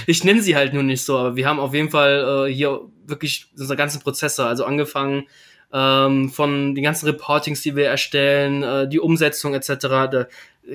ich 0.06 0.24
nenne 0.24 0.42
sie 0.42 0.56
halt 0.56 0.74
nur 0.74 0.82
nicht 0.82 1.04
so, 1.04 1.16
aber 1.16 1.36
wir 1.36 1.46
haben 1.46 1.60
auf 1.60 1.72
jeden 1.72 1.90
Fall 1.90 2.48
äh, 2.48 2.52
hier 2.52 2.80
wirklich 3.06 3.46
unsere 3.52 3.76
ganzen 3.76 4.02
Prozesse, 4.02 4.44
also 4.44 4.64
angefangen 4.64 5.26
ähm, 5.72 6.30
von 6.30 6.74
den 6.74 6.84
ganzen 6.84 7.06
Reportings, 7.06 7.62
die 7.62 7.76
wir 7.76 7.86
erstellen, 7.86 8.62
äh, 8.62 8.88
die 8.88 9.00
Umsetzung 9.00 9.54
etc. 9.54 9.70
Da, 9.70 10.26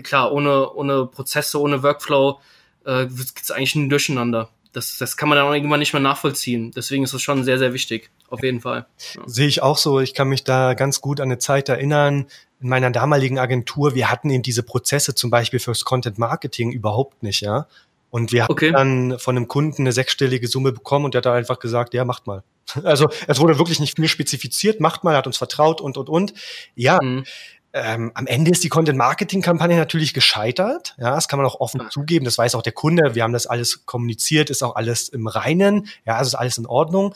klar, 0.02 0.32
ohne, 0.32 0.72
ohne 0.72 1.06
Prozesse, 1.06 1.60
ohne 1.60 1.84
Workflow 1.84 2.40
äh, 2.86 3.06
gibt 3.08 3.42
es 3.42 3.52
eigentlich 3.52 3.76
ein 3.76 3.90
Durcheinander. 3.90 4.50
Das, 4.72 4.98
das 4.98 5.18
kann 5.18 5.30
man 5.30 5.38
dann 5.38 5.48
auch 5.48 5.54
irgendwann 5.54 5.80
nicht 5.80 5.94
mehr 5.94 6.02
nachvollziehen. 6.02 6.72
Deswegen 6.76 7.04
ist 7.04 7.14
das 7.14 7.22
schon 7.22 7.44
sehr, 7.44 7.60
sehr 7.60 7.74
wichtig. 7.74 8.10
Auf 8.30 8.42
jeden 8.42 8.62
Fall. 8.62 8.88
Ja. 9.14 9.22
Sehe 9.28 9.48
ich 9.48 9.62
auch 9.62 9.78
so. 9.78 10.00
Ich 10.00 10.16
kann 10.16 10.28
mich 10.28 10.44
da 10.44 10.74
ganz 10.74 11.00
gut 11.00 11.20
an 11.20 11.28
eine 11.28 11.38
Zeit 11.38 11.70
erinnern, 11.70 12.26
in 12.64 12.70
meiner 12.70 12.90
damaligen 12.90 13.38
Agentur, 13.38 13.94
wir 13.94 14.10
hatten 14.10 14.30
eben 14.30 14.42
diese 14.42 14.64
Prozesse 14.64 15.14
zum 15.14 15.30
Beispiel 15.30 15.60
fürs 15.60 15.84
Content 15.84 16.18
Marketing 16.18 16.72
überhaupt 16.72 17.22
nicht, 17.22 17.42
ja. 17.42 17.68
Und 18.10 18.32
wir 18.32 18.48
okay. 18.50 18.74
haben 18.74 19.10
dann 19.10 19.20
von 19.20 19.36
einem 19.36 19.48
Kunden 19.48 19.84
eine 19.84 19.92
sechsstellige 19.92 20.48
Summe 20.48 20.72
bekommen 20.72 21.06
und 21.06 21.14
der 21.14 21.20
hat 21.20 21.26
da 21.26 21.34
einfach 21.34 21.60
gesagt, 21.60 21.94
ja, 21.94 22.06
macht 22.06 22.26
mal. 22.26 22.44
Also 22.84 23.10
es 23.28 23.40
wurde 23.40 23.60
wirklich 23.60 23.80
nicht 23.80 23.98
viel 23.98 24.08
spezifiziert, 24.08 24.80
macht 24.80 25.04
mal, 25.04 25.16
hat 25.18 25.28
uns 25.28 25.38
vertraut 25.38 25.82
und 25.82 25.98
und 25.98 26.10
und. 26.10 26.34
Ja, 26.76 27.00
mhm. 27.02 27.26
ähm, 27.74 28.12
am 28.14 28.26
Ende 28.26 28.52
ist 28.52 28.64
die 28.64 28.70
Content-Marketing-Kampagne 28.70 29.76
natürlich 29.76 30.14
gescheitert. 30.14 30.96
Ja, 30.98 31.14
das 31.14 31.28
kann 31.28 31.38
man 31.38 31.46
auch 31.46 31.60
offen 31.60 31.82
ja. 31.82 31.90
zugeben. 31.90 32.24
Das 32.24 32.38
weiß 32.38 32.56
auch 32.56 32.62
der 32.62 32.72
Kunde. 32.72 33.16
Wir 33.16 33.24
haben 33.24 33.34
das 33.34 33.48
alles 33.48 33.86
kommuniziert, 33.86 34.50
ist 34.50 34.64
auch 34.64 34.76
alles 34.76 35.10
im 35.10 35.28
Reinen. 35.28 35.88
Ja, 36.06 36.16
also 36.16 36.30
ist 36.30 36.36
alles 36.36 36.58
in 36.58 36.66
Ordnung. 36.66 37.14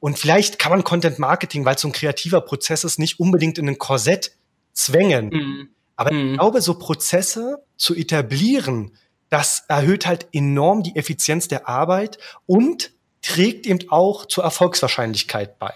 Und 0.00 0.18
vielleicht 0.18 0.58
kann 0.58 0.72
man 0.72 0.82
Content 0.82 1.18
Marketing, 1.18 1.64
weil 1.64 1.74
es 1.74 1.80
so 1.82 1.88
ein 1.88 1.92
kreativer 1.92 2.40
Prozess 2.40 2.84
ist, 2.84 2.98
nicht 2.98 3.20
unbedingt 3.20 3.58
in 3.58 3.68
ein 3.68 3.78
Korsett 3.78 4.32
zwängen. 4.72 5.28
Mhm. 5.28 5.68
Aber 5.96 6.12
mhm. 6.12 6.32
ich 6.32 6.38
glaube, 6.38 6.60
so 6.60 6.78
Prozesse 6.78 7.62
zu 7.76 7.94
etablieren, 7.94 8.92
das 9.28 9.64
erhöht 9.68 10.06
halt 10.06 10.28
enorm 10.32 10.82
die 10.82 10.96
Effizienz 10.96 11.48
der 11.48 11.68
Arbeit 11.68 12.18
und 12.46 12.92
trägt 13.22 13.66
eben 13.66 13.88
auch 13.88 14.26
zur 14.26 14.44
Erfolgswahrscheinlichkeit 14.44 15.58
bei. 15.58 15.72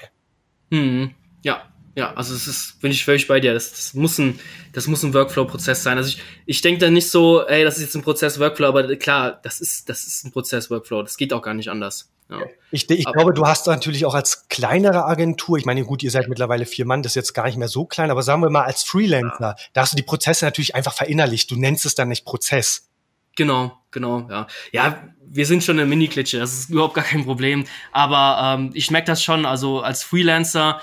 Mhm. 0.71 1.15
Ja, 1.43 1.63
ja, 1.97 2.13
also 2.13 2.35
es 2.35 2.47
ist, 2.47 2.81
bin 2.83 2.91
ich 2.91 3.05
völlig 3.05 3.27
bei 3.27 3.41
dir. 3.41 3.55
Das, 3.55 3.71
das 3.71 3.95
muss 3.95 4.19
ein, 4.19 4.39
das 4.75 4.87
muss 4.87 5.03
ein 5.03 5.15
Workflow-Prozess 5.15 5.83
sein. 5.83 5.97
Also 5.97 6.11
ich, 6.11 6.23
ich 6.45 6.61
denke 6.61 6.81
da 6.81 6.91
nicht 6.91 7.09
so, 7.09 7.47
ey, 7.47 7.65
das 7.65 7.77
ist 7.77 7.85
jetzt 7.85 7.95
ein 7.95 8.03
Prozess 8.03 8.39
Workflow, 8.39 8.67
aber 8.67 8.97
klar, 8.97 9.41
das 9.43 9.63
ist, 9.63 9.89
das 9.89 10.07
ist 10.07 10.25
ein 10.25 10.33
Prozess 10.33 10.71
Workflow. 10.71 11.03
Das 11.03 11.17
geht 11.17 11.33
auch 11.33 11.41
gar 11.41 11.55
nicht 11.55 11.71
anders. 11.71 12.13
Ja. 12.29 12.39
Ich, 12.73 12.91
ich 12.91 13.05
glaube, 13.05 13.33
du 13.33 13.47
hast 13.47 13.67
natürlich 13.69 14.05
auch 14.05 14.15
als 14.15 14.49
kleinere 14.49 15.05
Agentur, 15.05 15.59
ich 15.59 15.65
meine, 15.65 15.85
gut, 15.85 16.03
ihr 16.03 16.11
seid 16.11 16.29
mittlerweile 16.29 16.67
vier 16.67 16.85
Mann, 16.85 17.03
das 17.03 17.13
ist 17.13 17.17
jetzt 17.17 17.35
gar 17.35 17.47
nicht 17.47 17.57
mehr 17.57 17.69
so 17.69 17.85
klein, 17.85 18.11
aber 18.11 18.23
sagen 18.23 18.43
wir 18.43 18.51
mal 18.51 18.65
als 18.65 18.83
Freelancer, 18.83 19.41
ja. 19.41 19.57
da 19.73 19.83
hast 19.83 19.93
du 19.93 19.97
die 19.97 20.03
Prozesse 20.03 20.45
natürlich 20.45 20.75
einfach 20.75 20.93
verinnerlicht. 20.93 21.51
Du 21.51 21.57
nennst 21.57 21.87
es 21.87 21.95
dann 21.95 22.09
nicht 22.09 22.25
Prozess. 22.25 22.89
Genau, 23.37 23.79
genau, 23.91 24.27
ja. 24.29 24.47
Ja, 24.73 25.05
wir 25.29 25.47
sind 25.47 25.63
schon 25.63 25.79
eine 25.79 25.87
Mini-Klitsche, 25.87 26.39
das 26.39 26.53
ist 26.55 26.71
überhaupt 26.71 26.95
gar 26.95 27.05
kein 27.05 27.25
Problem. 27.25 27.65
Aber 27.93 28.57
ähm, 28.59 28.71
ich 28.75 28.91
merke 28.91 29.07
das 29.07 29.23
schon, 29.23 29.47
also 29.47 29.81
als 29.81 30.03
Freelancer, 30.03 30.81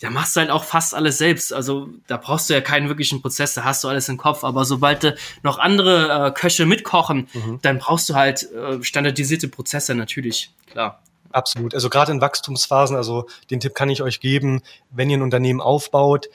da 0.00 0.10
machst 0.10 0.34
du 0.34 0.40
halt 0.40 0.50
auch 0.50 0.64
fast 0.64 0.94
alles 0.94 1.18
selbst. 1.18 1.52
Also 1.52 1.88
da 2.06 2.16
brauchst 2.16 2.50
du 2.50 2.54
ja 2.54 2.60
keinen 2.60 2.88
wirklichen 2.88 3.22
Prozess, 3.22 3.54
da 3.54 3.64
hast 3.64 3.84
du 3.84 3.88
alles 3.88 4.08
im 4.08 4.16
Kopf. 4.16 4.44
Aber 4.44 4.64
sobald 4.64 5.02
du 5.02 5.16
noch 5.42 5.58
andere 5.58 6.26
äh, 6.26 6.30
Köche 6.32 6.66
mitkochen, 6.66 7.28
mhm. 7.32 7.58
dann 7.62 7.78
brauchst 7.78 8.08
du 8.08 8.14
halt 8.14 8.50
äh, 8.52 8.82
standardisierte 8.82 9.48
Prozesse 9.48 9.94
natürlich, 9.94 10.52
klar. 10.66 11.00
Absolut. 11.30 11.74
Also 11.74 11.90
gerade 11.90 12.12
in 12.12 12.20
Wachstumsphasen, 12.20 12.96
also 12.96 13.26
den 13.50 13.58
Tipp 13.58 13.74
kann 13.74 13.90
ich 13.90 14.02
euch 14.02 14.20
geben, 14.20 14.62
wenn 14.90 15.10
ihr 15.10 15.18
ein 15.18 15.22
Unternehmen 15.22 15.60
aufbaut, 15.60 16.28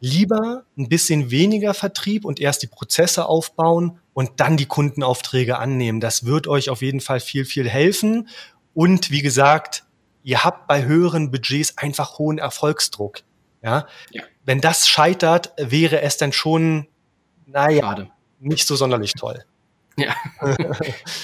lieber 0.00 0.64
ein 0.76 0.88
bisschen 0.88 1.30
weniger 1.30 1.72
Vertrieb 1.72 2.24
und 2.24 2.40
erst 2.40 2.62
die 2.62 2.66
Prozesse 2.66 3.26
aufbauen 3.26 4.00
und 4.12 4.32
dann 4.38 4.56
die 4.56 4.66
Kundenaufträge 4.66 5.58
annehmen. 5.58 6.00
Das 6.00 6.24
wird 6.24 6.48
euch 6.48 6.68
auf 6.68 6.82
jeden 6.82 7.00
Fall 7.00 7.20
viel, 7.20 7.44
viel 7.44 7.68
helfen. 7.68 8.28
Und 8.74 9.10
wie 9.10 9.22
gesagt, 9.22 9.84
ihr 10.30 10.44
habt 10.44 10.68
bei 10.68 10.84
höheren 10.84 11.32
Budgets 11.32 11.76
einfach 11.76 12.20
hohen 12.20 12.38
Erfolgsdruck. 12.38 13.22
Ja. 13.62 13.88
ja. 14.12 14.22
Wenn 14.44 14.60
das 14.60 14.88
scheitert, 14.88 15.52
wäre 15.58 16.02
es 16.02 16.18
dann 16.18 16.32
schon, 16.32 16.86
naja, 17.46 17.82
Schade. 17.82 18.10
nicht 18.38 18.64
so 18.64 18.76
sonderlich 18.76 19.14
toll. 19.14 19.44
Ja, 19.96 20.14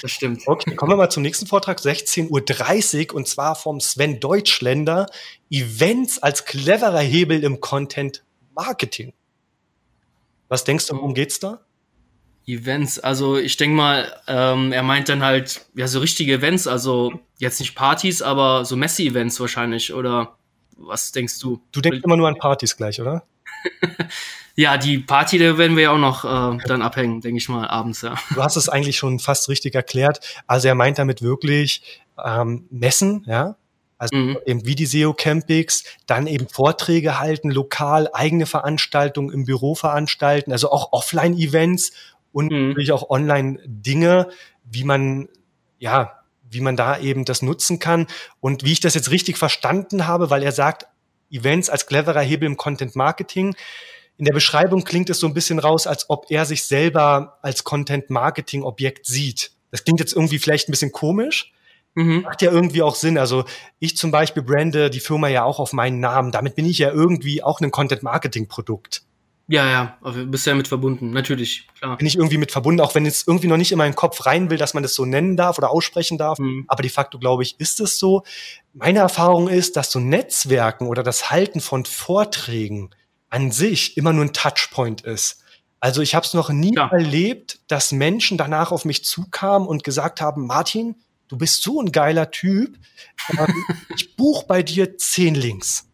das 0.01 0.11
stimmt. 0.11 0.45
Okay, 0.45 0.75
kommen 0.75 0.91
wir 0.91 0.97
mal 0.97 1.09
zum 1.09 1.23
nächsten 1.23 1.47
Vortrag, 1.47 1.79
16.30 1.79 3.11
Uhr, 3.11 3.15
und 3.15 3.29
zwar 3.29 3.55
vom 3.55 3.79
Sven 3.79 4.19
Deutschländer, 4.19 5.05
Events 5.49 6.21
als 6.21 6.43
cleverer 6.43 6.99
Hebel 6.99 7.45
im 7.45 7.61
Content 7.61 8.25
Marketing. 8.53 9.13
Was 10.49 10.65
denkst 10.65 10.85
du, 10.87 10.97
worum 10.97 11.13
geht's 11.13 11.39
da? 11.39 11.61
Events, 12.47 12.97
also 12.97 13.37
ich 13.37 13.57
denke 13.57 13.75
mal, 13.75 14.21
ähm, 14.25 14.71
er 14.71 14.81
meint 14.81 15.09
dann 15.09 15.21
halt, 15.21 15.65
ja, 15.75 15.85
so 15.87 15.99
richtige 15.99 16.33
Events, 16.33 16.65
also 16.65 17.19
jetzt 17.37 17.59
nicht 17.59 17.75
Partys, 17.75 18.21
aber 18.21 18.63
so 18.63 18.77
Messi-Events 18.77 19.39
wahrscheinlich, 19.41 19.93
oder 19.93 20.37
was 20.77 21.11
denkst 21.11 21.39
du? 21.39 21.61
Du 21.73 21.81
denkst 21.81 21.99
immer 22.03 22.15
nur 22.15 22.29
an 22.29 22.35
Partys 22.35 22.77
gleich, 22.77 23.01
oder? 23.01 23.23
ja, 24.55 24.77
die 24.77 24.99
Party, 24.99 25.37
da 25.37 25.57
werden 25.57 25.75
wir 25.75 25.83
ja 25.83 25.91
auch 25.91 25.97
noch 25.97 26.23
äh, 26.23 26.57
dann 26.65 26.81
abhängen, 26.81 27.19
denke 27.19 27.37
ich 27.37 27.49
mal, 27.49 27.67
abends, 27.67 28.01
ja. 28.01 28.15
Du 28.33 28.41
hast 28.41 28.55
es 28.55 28.69
eigentlich 28.69 28.97
schon 28.97 29.19
fast 29.19 29.49
richtig 29.49 29.75
erklärt. 29.75 30.21
Also 30.47 30.69
er 30.69 30.75
meint 30.75 30.99
damit 30.99 31.21
wirklich 31.21 32.01
ähm, 32.23 32.65
Messen, 32.69 33.25
ja, 33.27 33.57
also 33.97 34.15
mhm. 34.15 34.37
eben 34.45 34.65
wie 34.65 34.75
die 34.75 34.85
SEO 34.85 35.13
Campings, 35.13 35.83
dann 36.05 36.27
eben 36.27 36.47
Vorträge 36.47 37.19
halten, 37.19 37.49
lokal, 37.49 38.09
eigene 38.13 38.45
Veranstaltungen 38.45 39.33
im 39.33 39.45
Büro 39.45 39.75
veranstalten, 39.75 40.51
also 40.51 40.71
auch 40.71 40.93
Offline-Events 40.93 41.91
und 42.37 42.51
mhm. 42.51 42.67
natürlich 42.69 42.91
auch 42.91 43.09
Online-Dinge, 43.09 44.29
wie 44.63 44.83
man, 44.83 45.27
ja, 45.79 46.19
wie 46.47 46.61
man 46.61 46.75
da 46.75 46.99
eben 46.99 47.25
das 47.25 47.41
nutzen 47.41 47.79
kann. 47.79 48.05
Und 48.39 48.63
wie 48.63 48.73
ich 48.73 48.79
das 48.79 48.93
jetzt 48.93 49.09
richtig 49.09 49.37
verstanden 49.37 50.05
habe, 50.05 50.29
weil 50.29 50.43
er 50.43 50.51
sagt, 50.51 50.85
Events 51.31 51.67
als 51.67 51.87
cleverer 51.87 52.21
Hebel 52.21 52.45
im 52.45 52.55
Content 52.55 52.95
Marketing. 52.95 53.55
In 54.17 54.25
der 54.25 54.33
Beschreibung 54.33 54.83
klingt 54.83 55.09
es 55.09 55.19
so 55.19 55.25
ein 55.25 55.33
bisschen 55.33 55.57
raus, 55.57 55.87
als 55.87 56.11
ob 56.11 56.27
er 56.29 56.45
sich 56.45 56.63
selber 56.63 57.39
als 57.41 57.63
Content 57.63 58.11
Marketing 58.11 58.61
Objekt 58.61 59.07
sieht. 59.07 59.51
Das 59.71 59.83
klingt 59.83 59.99
jetzt 59.99 60.13
irgendwie 60.13 60.37
vielleicht 60.37 60.69
ein 60.69 60.71
bisschen 60.71 60.91
komisch, 60.91 61.51
Mhm. 61.97 62.21
Macht 62.21 62.43
ja 62.43 62.51
irgendwie 62.51 62.83
auch 62.83 62.93
Sinn. 62.93 63.17
Also 63.17 63.43
ich 63.79 63.97
zum 63.97 64.11
Beispiel 64.11 64.43
brande 64.43 64.91
die 64.91 64.99
Firma 64.99 65.29
ja 65.29 65.43
auch 65.43 65.59
auf 65.59 65.73
meinen 65.73 65.99
Namen. 65.99 66.31
Damit 66.31 66.53
bin 66.53 66.67
ich 66.67 66.77
ja 66.77 66.91
irgendwie 66.91 67.41
auch 67.41 67.59
ein 67.59 67.71
Content-Marketing-Produkt. 67.71 69.01
Ja, 69.49 69.65
ja, 69.69 69.97
aber 70.01 70.25
bist 70.25 70.45
ja 70.45 70.55
mit 70.55 70.67
verbunden, 70.67 71.11
natürlich, 71.11 71.67
klar. 71.79 71.95
Bin 71.95 72.05
ich 72.05 72.17
irgendwie 72.17 72.37
mit 72.37 72.51
verbunden, 72.51 72.81
auch 72.81 72.95
wenn 72.95 73.05
jetzt 73.05 73.29
irgendwie 73.29 73.47
noch 73.47 73.55
nicht 73.55 73.71
in 73.71 73.77
meinen 73.77 73.95
Kopf 73.95 74.25
rein 74.25 74.49
will, 74.49 74.57
dass 74.57 74.73
man 74.73 74.83
das 74.83 74.93
so 74.93 75.05
nennen 75.05 75.37
darf 75.37 75.57
oder 75.57 75.71
aussprechen 75.71 76.17
darf. 76.17 76.37
Mhm. 76.37 76.65
Aber 76.67 76.81
de 76.81 76.91
facto, 76.91 77.17
glaube 77.17 77.43
ich, 77.43 77.57
ist 77.57 77.79
es 77.79 77.97
so. 77.97 78.23
Meine 78.73 78.99
Erfahrung 78.99 79.47
ist, 79.47 79.77
dass 79.77 79.89
so 79.89 79.99
Netzwerken 79.99 80.87
oder 80.87 81.01
das 81.01 81.29
Halten 81.29 81.61
von 81.61 81.85
Vorträgen 81.85 82.89
an 83.29 83.51
sich 83.51 83.95
immer 83.95 84.11
nur 84.11 84.25
ein 84.25 84.33
Touchpoint 84.33 85.01
ist. 85.01 85.43
Also 85.79 86.01
ich 86.01 86.13
habe 86.13 86.25
es 86.25 86.33
noch 86.33 86.49
nie 86.49 86.75
ja. 86.75 86.89
erlebt, 86.89 87.59
dass 87.67 87.93
Menschen 87.93 88.37
danach 88.37 88.73
auf 88.73 88.83
mich 88.83 89.05
zukamen 89.05 89.67
und 89.67 89.83
gesagt 89.83 90.19
haben, 90.19 90.45
Martin, 90.45 90.95
du 91.29 91.37
bist 91.37 91.63
so 91.63 91.81
ein 91.81 91.93
geiler 91.93 92.31
Typ, 92.31 92.77
ähm, 93.37 93.65
ich 93.95 94.15
buch 94.17 94.43
bei 94.43 94.61
dir 94.63 94.97
zehn 94.97 95.35
Links. 95.35 95.86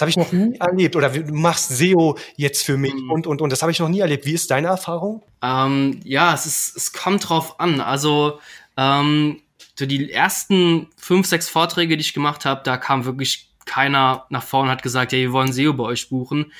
Das 0.00 0.06
habe 0.06 0.10
ich 0.10 0.16
noch 0.16 0.32
nie 0.32 0.56
erlebt. 0.58 0.96
Oder 0.96 1.10
du 1.10 1.34
machst 1.34 1.68
SEO 1.68 2.16
jetzt 2.36 2.64
für 2.64 2.78
mich 2.78 2.94
mhm. 2.94 3.10
und, 3.10 3.26
und, 3.26 3.42
und. 3.42 3.50
Das 3.50 3.60
habe 3.60 3.70
ich 3.70 3.78
noch 3.80 3.90
nie 3.90 4.00
erlebt. 4.00 4.24
Wie 4.24 4.32
ist 4.32 4.50
deine 4.50 4.68
Erfahrung? 4.68 5.22
Ähm, 5.42 6.00
ja, 6.04 6.32
es, 6.32 6.46
ist, 6.46 6.74
es 6.74 6.92
kommt 6.94 7.28
drauf 7.28 7.60
an. 7.60 7.82
Also 7.82 8.40
ähm, 8.78 9.42
so 9.78 9.84
die 9.84 10.10
ersten 10.10 10.86
fünf, 10.96 11.26
sechs 11.26 11.50
Vorträge, 11.50 11.98
die 11.98 12.00
ich 12.00 12.14
gemacht 12.14 12.46
habe, 12.46 12.62
da 12.64 12.78
kam 12.78 13.04
wirklich 13.04 13.50
keiner 13.66 14.24
nach 14.30 14.42
vorne 14.42 14.70
und 14.70 14.72
hat 14.72 14.82
gesagt, 14.82 15.12
ja, 15.12 15.18
wir 15.18 15.32
wollen 15.32 15.52
SEO 15.52 15.74
bei 15.74 15.84
euch 15.84 16.08
buchen. 16.08 16.50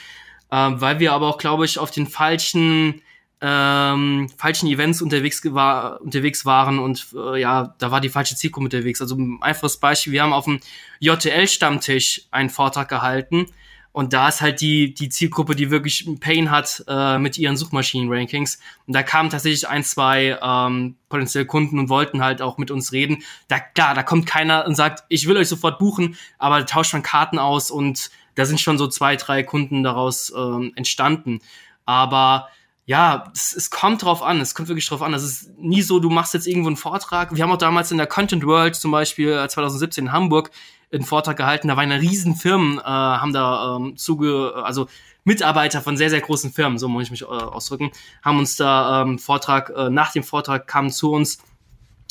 Ähm, 0.53 0.79
weil 0.83 1.01
wir 1.01 1.15
aber 1.15 1.27
auch, 1.29 1.39
glaube 1.39 1.65
ich, 1.65 1.79
auf 1.79 1.91
den 1.91 2.09
falschen 2.09 3.01
ähm, 3.41 4.29
falschen 4.37 4.69
Events 4.69 5.01
unterwegs, 5.01 5.43
war, 5.45 6.01
unterwegs 6.01 6.45
waren 6.45 6.79
und 6.79 7.07
äh, 7.15 7.41
ja, 7.41 7.75
da 7.79 7.91
war 7.91 8.01
die 8.01 8.11
falsche 8.11 8.37
Zielgruppe 8.37 8.65
unterwegs. 8.65 9.01
Also 9.01 9.17
ein 9.17 9.39
einfaches 9.41 9.79
Beispiel, 9.79 10.13
wir 10.13 10.23
haben 10.23 10.33
auf 10.33 10.45
dem 10.45 10.61
JTL-Stammtisch 11.01 12.23
einen 12.31 12.51
Vortrag 12.51 12.89
gehalten 12.89 13.47
und 13.93 14.13
da 14.13 14.29
ist 14.29 14.41
halt 14.41 14.61
die, 14.61 14.95
die 14.95 15.09
Zielgruppe, 15.09 15.57
die 15.57 15.71
wirklich 15.71 16.09
Pain 16.21 16.51
hat 16.51 16.85
äh, 16.87 17.19
mit 17.19 17.37
ihren 17.39 17.57
Suchmaschinen-Rankings. 17.57 18.61
Und 18.87 18.95
da 18.95 19.03
kamen 19.03 19.31
tatsächlich 19.31 19.67
ein, 19.69 19.83
zwei 19.83 20.39
ähm, 20.41 20.97
potenzielle 21.09 21.47
Kunden 21.47 21.79
und 21.79 21.89
wollten 21.89 22.23
halt 22.23 22.41
auch 22.41 22.57
mit 22.57 22.71
uns 22.71 22.93
reden. 22.93 23.25
Da, 23.49 23.59
klar, 23.59 23.95
da 23.95 24.05
kommt 24.05 24.27
keiner 24.27 24.65
und 24.67 24.77
sagt, 24.77 25.05
ich 25.09 25.27
will 25.27 25.37
euch 25.37 25.49
sofort 25.49 25.81
buchen, 25.81 26.17
aber 26.39 26.65
tauscht 26.67 26.93
man 26.93 27.03
Karten 27.03 27.41
aus 27.41 27.71
und 27.71 28.11
da 28.37 28.45
sind 28.45 28.61
schon 28.61 28.79
so 28.79 28.87
zwei, 28.87 29.17
drei 29.17 29.43
Kunden 29.43 29.83
daraus 29.83 30.33
ähm, 30.37 30.73
entstanden. 30.77 31.41
Aber 31.85 32.49
ja, 32.91 33.31
es, 33.33 33.53
es 33.53 33.71
kommt 33.71 34.03
drauf 34.03 34.21
an, 34.21 34.41
es 34.41 34.53
kommt 34.53 34.67
wirklich 34.67 34.89
drauf 34.89 35.01
an. 35.01 35.15
Es 35.15 35.23
ist 35.23 35.57
nie 35.57 35.81
so, 35.81 36.01
du 36.01 36.11
machst 36.11 36.35
jetzt 36.35 36.49
irgendwo 36.49 36.67
einen 36.67 36.77
Vortrag. 36.77 37.33
Wir 37.33 37.45
haben 37.45 37.53
auch 37.53 37.57
damals 37.57 37.93
in 37.93 37.99
der 37.99 38.09
Content 38.09 38.45
World 38.45 38.75
zum 38.75 38.91
Beispiel 38.91 39.47
2017 39.49 40.03
äh, 40.03 40.09
in 40.09 40.13
Hamburg 40.13 40.51
einen 40.93 41.05
Vortrag 41.05 41.37
gehalten. 41.37 41.69
Da 41.69 41.77
waren 41.77 41.89
ja 41.93 41.99
riesen 41.99 42.35
Firmen, 42.35 42.79
äh, 42.79 42.83
haben 42.83 43.33
da 43.33 43.77
ähm, 43.77 43.97
zuge, 43.97 44.55
also 44.57 44.89
Mitarbeiter 45.23 45.83
von 45.83 45.97
sehr, 45.97 46.11
sehr 46.11 46.21
großen 46.21 46.53
Firmen, 46.53 46.81
so 46.81 46.89
muss 46.89 47.05
ich 47.05 47.11
mich 47.13 47.23
äh, 47.23 47.27
ausdrücken, 47.27 47.93
haben 48.25 48.41
uns 48.41 48.57
da 48.57 49.03
ähm, 49.03 49.21
Vortrag, 49.21 49.71
äh, 49.71 49.89
nach 49.89 50.11
dem 50.11 50.25
Vortrag 50.25 50.67
kamen 50.67 50.91
zu 50.91 51.13
uns 51.13 51.39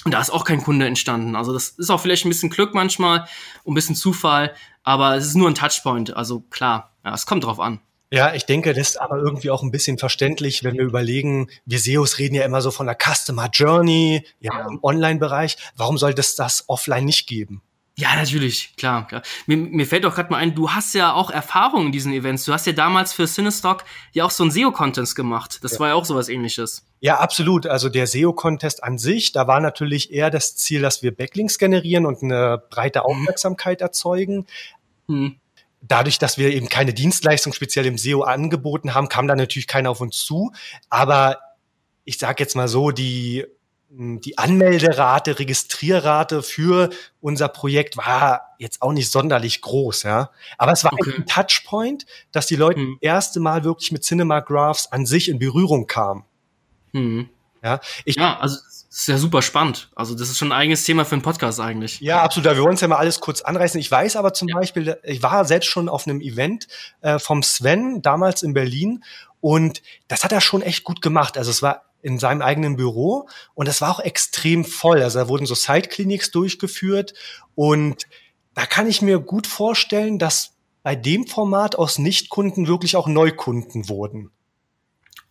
und 0.05 0.13
da 0.13 0.21
ist 0.21 0.29
auch 0.29 0.45
kein 0.45 0.63
Kunde 0.63 0.87
entstanden. 0.87 1.35
Also 1.35 1.51
das 1.51 1.71
ist 1.71 1.89
auch 1.89 1.99
vielleicht 1.99 2.25
ein 2.25 2.29
bisschen 2.29 2.51
Glück 2.51 2.73
manchmal, 2.73 3.27
ein 3.67 3.73
bisschen 3.73 3.95
Zufall, 3.95 4.53
aber 4.83 5.17
es 5.17 5.25
ist 5.25 5.35
nur 5.35 5.49
ein 5.49 5.55
Touchpoint. 5.55 6.15
Also 6.15 6.39
klar, 6.39 6.93
ja, 7.03 7.13
es 7.13 7.25
kommt 7.25 7.43
drauf 7.43 7.59
an. 7.59 7.81
Ja, 8.11 8.33
ich 8.33 8.45
denke, 8.45 8.73
das 8.73 8.89
ist 8.89 9.01
aber 9.01 9.17
irgendwie 9.17 9.51
auch 9.51 9.61
ein 9.61 9.69
bisschen 9.69 9.99
verständlich, 9.99 10.63
wenn 10.63 10.73
wir 10.73 10.83
überlegen, 10.83 11.49
wir 11.65 11.77
SEOs 11.77 12.17
reden 12.17 12.35
ja 12.35 12.43
immer 12.43 12.61
so 12.61 12.71
von 12.71 12.87
der 12.87 12.97
Customer 12.99 13.49
Journey, 13.53 14.25
ja, 14.39 14.67
im 14.67 14.79
Online-Bereich. 14.81 15.57
Warum 15.75 15.97
soll 15.97 16.15
das 16.15 16.35
das 16.35 16.63
offline 16.67 17.05
nicht 17.05 17.27
geben? 17.27 17.61
Ja, 17.99 18.15
natürlich, 18.15 18.75
klar. 18.77 19.05
klar. 19.07 19.21
Mir, 19.45 19.57
mir 19.57 19.85
fällt 19.85 20.05
auch 20.05 20.15
gerade 20.15 20.31
mal 20.31 20.37
ein, 20.37 20.55
du 20.55 20.71
hast 20.71 20.95
ja 20.95 21.13
auch 21.13 21.29
Erfahrung 21.29 21.87
in 21.87 21.91
diesen 21.91 22.13
Events. 22.13 22.45
Du 22.45 22.53
hast 22.53 22.65
ja 22.65 22.71
damals 22.71 23.13
für 23.13 23.27
Cinestock 23.27 23.83
ja 24.13 24.23
auch 24.23 24.31
so 24.31 24.45
ein 24.45 24.51
SEO-Contest 24.51 25.15
gemacht. 25.15 25.59
Das 25.61 25.73
ja. 25.73 25.79
war 25.79 25.89
ja 25.89 25.93
auch 25.95 26.05
sowas 26.05 26.29
ähnliches. 26.29 26.85
Ja, 27.01 27.19
absolut. 27.19 27.67
Also 27.67 27.89
der 27.89 28.07
SEO-Contest 28.07 28.83
an 28.83 28.97
sich, 28.97 29.33
da 29.33 29.47
war 29.47 29.59
natürlich 29.59 30.13
eher 30.13 30.29
das 30.29 30.55
Ziel, 30.55 30.81
dass 30.81 31.03
wir 31.03 31.13
Backlinks 31.15 31.57
generieren 31.59 32.05
und 32.05 32.23
eine 32.23 32.63
breite 32.69 32.99
mhm. 32.99 33.05
Aufmerksamkeit 33.05 33.81
erzeugen. 33.81 34.47
Mhm 35.07 35.35
dadurch, 35.81 36.19
dass 36.19 36.37
wir 36.37 36.49
eben 36.51 36.69
keine 36.69 36.93
Dienstleistung 36.93 37.53
speziell 37.53 37.85
im 37.85 37.97
SEO 37.97 38.21
angeboten 38.21 38.93
haben, 38.93 39.09
kam 39.09 39.27
da 39.27 39.35
natürlich 39.35 39.67
keiner 39.67 39.89
auf 39.89 40.01
uns 40.01 40.25
zu. 40.25 40.51
Aber 40.89 41.39
ich 42.05 42.17
sage 42.17 42.43
jetzt 42.43 42.55
mal 42.55 42.67
so, 42.67 42.91
die, 42.91 43.45
hm, 43.95 44.19
die 44.21 44.37
Anmelderate, 44.37 45.39
Registrierrate 45.39 46.43
für 46.43 46.89
unser 47.21 47.47
Projekt 47.47 47.97
war 47.97 48.55
jetzt 48.57 48.81
auch 48.81 48.93
nicht 48.93 49.11
sonderlich 49.11 49.61
groß, 49.61 50.03
ja. 50.03 50.31
Aber 50.57 50.71
es 50.71 50.83
war 50.83 50.93
okay. 50.93 51.13
ein 51.17 51.25
Touchpoint, 51.25 52.05
dass 52.31 52.47
die 52.47 52.55
Leute 52.55 52.79
hm. 52.79 52.97
das 53.01 53.07
erste 53.07 53.39
Mal 53.39 53.63
wirklich 53.63 53.91
mit 53.91 54.03
Cinema 54.03 54.41
Graphs 54.41 54.87
an 54.87 55.05
sich 55.05 55.29
in 55.29 55.39
Berührung 55.39 55.87
kamen. 55.87 56.23
Hm. 56.93 57.29
Ja, 57.63 57.79
ich, 58.05 58.15
ja, 58.15 58.39
also 58.39 58.57
das 58.89 59.01
ist 59.01 59.07
ja 59.07 59.17
super 59.19 59.43
spannend. 59.43 59.91
Also 59.95 60.15
das 60.15 60.29
ist 60.29 60.39
schon 60.39 60.51
ein 60.51 60.59
eigenes 60.59 60.83
Thema 60.83 61.05
für 61.05 61.13
einen 61.13 61.21
Podcast 61.21 61.59
eigentlich. 61.59 61.99
Ja, 61.99 62.23
absolut. 62.23 62.55
Wir 62.55 62.63
wollen 62.63 62.73
es 62.73 62.81
ja 62.81 62.87
mal 62.87 62.97
alles 62.97 63.19
kurz 63.19 63.41
anreißen. 63.41 63.79
Ich 63.79 63.91
weiß 63.91 64.15
aber 64.15 64.33
zum 64.33 64.47
ja. 64.47 64.55
Beispiel, 64.55 64.97
ich 65.03 65.21
war 65.21 65.45
selbst 65.45 65.67
schon 65.67 65.87
auf 65.87 66.07
einem 66.07 66.21
Event 66.21 66.67
äh, 67.01 67.19
vom 67.19 67.43
Sven 67.43 68.01
damals 68.01 68.41
in 68.41 68.55
Berlin 68.55 69.03
und 69.41 69.83
das 70.07 70.23
hat 70.23 70.31
er 70.31 70.41
schon 70.41 70.63
echt 70.63 70.83
gut 70.83 71.03
gemacht. 71.03 71.37
Also 71.37 71.51
es 71.51 71.61
war 71.61 71.83
in 72.01 72.17
seinem 72.17 72.41
eigenen 72.41 72.77
Büro 72.77 73.29
und 73.53 73.67
es 73.67 73.79
war 73.79 73.91
auch 73.91 73.99
extrem 73.99 74.65
voll. 74.65 75.03
Also 75.03 75.19
da 75.19 75.27
wurden 75.27 75.45
so 75.45 75.53
Side-Clinics 75.53 76.31
durchgeführt 76.31 77.13
und 77.53 78.07
da 78.55 78.65
kann 78.65 78.87
ich 78.87 79.03
mir 79.03 79.19
gut 79.19 79.45
vorstellen, 79.45 80.17
dass 80.17 80.55
bei 80.81 80.95
dem 80.95 81.27
Format 81.27 81.75
aus 81.75 81.99
Nichtkunden 81.99 82.65
wirklich 82.65 82.95
auch 82.95 83.07
Neukunden 83.07 83.87
wurden. 83.87 84.31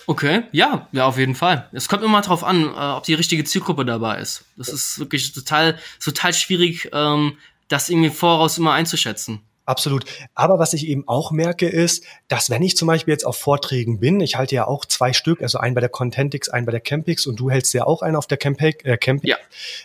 Okay, 0.09 0.45
ja, 0.53 0.89
ja, 0.93 1.05
auf 1.05 1.19
jeden 1.19 1.35
Fall. 1.35 1.69
Es 1.73 1.87
kommt 1.87 2.03
immer 2.03 2.23
drauf 2.23 2.43
an, 2.43 2.65
äh, 2.65 2.97
ob 2.97 3.03
die 3.03 3.13
richtige 3.13 3.45
Zielgruppe 3.45 3.85
dabei 3.85 4.17
ist. 4.21 4.47
Das 4.57 4.69
ist 4.71 4.99
wirklich 4.99 5.35
total, 5.35 5.79
total 6.03 6.33
schwierig, 6.33 6.89
ähm, 6.95 7.37
das 7.69 7.91
irgendwie 7.91 8.09
voraus 8.09 8.57
immer 8.57 8.73
einzuschätzen. 8.73 9.43
Absolut. 9.67 10.07
Aber 10.35 10.59
was 10.59 10.73
ich 10.73 10.87
eben 10.87 11.07
auch 11.07 11.31
merke, 11.31 11.69
ist, 11.69 12.05
dass 12.29 12.49
wenn 12.49 12.63
ich 12.63 12.75
zum 12.75 12.89
Beispiel 12.89 13.13
jetzt 13.13 13.27
auf 13.27 13.37
Vorträgen 13.37 14.01
bin, 14.01 14.21
ich 14.21 14.37
halte 14.37 14.55
ja 14.55 14.67
auch 14.67 14.87
zwei 14.87 15.13
Stück, 15.13 15.43
also 15.43 15.59
einen 15.59 15.75
bei 15.75 15.83
der 15.83 15.91
Contentix, 15.91 16.49
einen 16.49 16.65
bei 16.65 16.73
der 16.73 16.81
Campix 16.81 17.27
und 17.27 17.39
du 17.39 17.51
hältst 17.51 17.75
ja 17.75 17.85
auch 17.85 18.01
einen 18.01 18.17
auf 18.17 18.27
der 18.27 18.39
Campix, 18.39 18.83
äh, 18.87 18.97
Campix, 18.97 19.29
ja. 19.29 19.37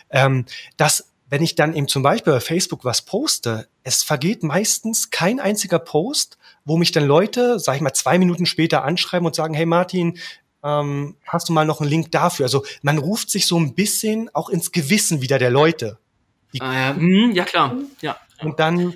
ähm, 0.08 0.46
dass 0.78 1.10
wenn 1.28 1.42
ich 1.42 1.54
dann 1.54 1.74
eben 1.74 1.86
zum 1.86 2.02
Beispiel 2.02 2.32
bei 2.32 2.40
Facebook 2.40 2.86
was 2.86 3.02
poste, 3.02 3.68
es 3.82 4.02
vergeht 4.02 4.42
meistens 4.42 5.10
kein 5.10 5.38
einziger 5.38 5.78
Post, 5.78 6.38
wo 6.64 6.76
mich 6.76 6.92
dann 6.92 7.04
Leute, 7.04 7.58
sag 7.58 7.76
ich 7.76 7.82
mal, 7.82 7.92
zwei 7.92 8.18
Minuten 8.18 8.46
später 8.46 8.84
anschreiben 8.84 9.26
und 9.26 9.34
sagen, 9.34 9.54
hey 9.54 9.66
Martin, 9.66 10.18
ähm, 10.62 11.16
hast 11.26 11.48
du 11.48 11.52
mal 11.52 11.66
noch 11.66 11.80
einen 11.80 11.90
Link 11.90 12.10
dafür? 12.10 12.44
Also 12.46 12.64
man 12.82 12.98
ruft 12.98 13.30
sich 13.30 13.46
so 13.46 13.58
ein 13.58 13.74
bisschen 13.74 14.30
auch 14.34 14.48
ins 14.48 14.72
Gewissen 14.72 15.20
wieder 15.20 15.38
der 15.38 15.50
Leute. 15.50 15.98
Ah, 16.60 16.72
ja. 16.72 16.96
Hm, 16.96 17.32
ja, 17.32 17.44
klar. 17.44 17.76
Ja. 18.00 18.16
Und 18.40 18.60
dann 18.60 18.94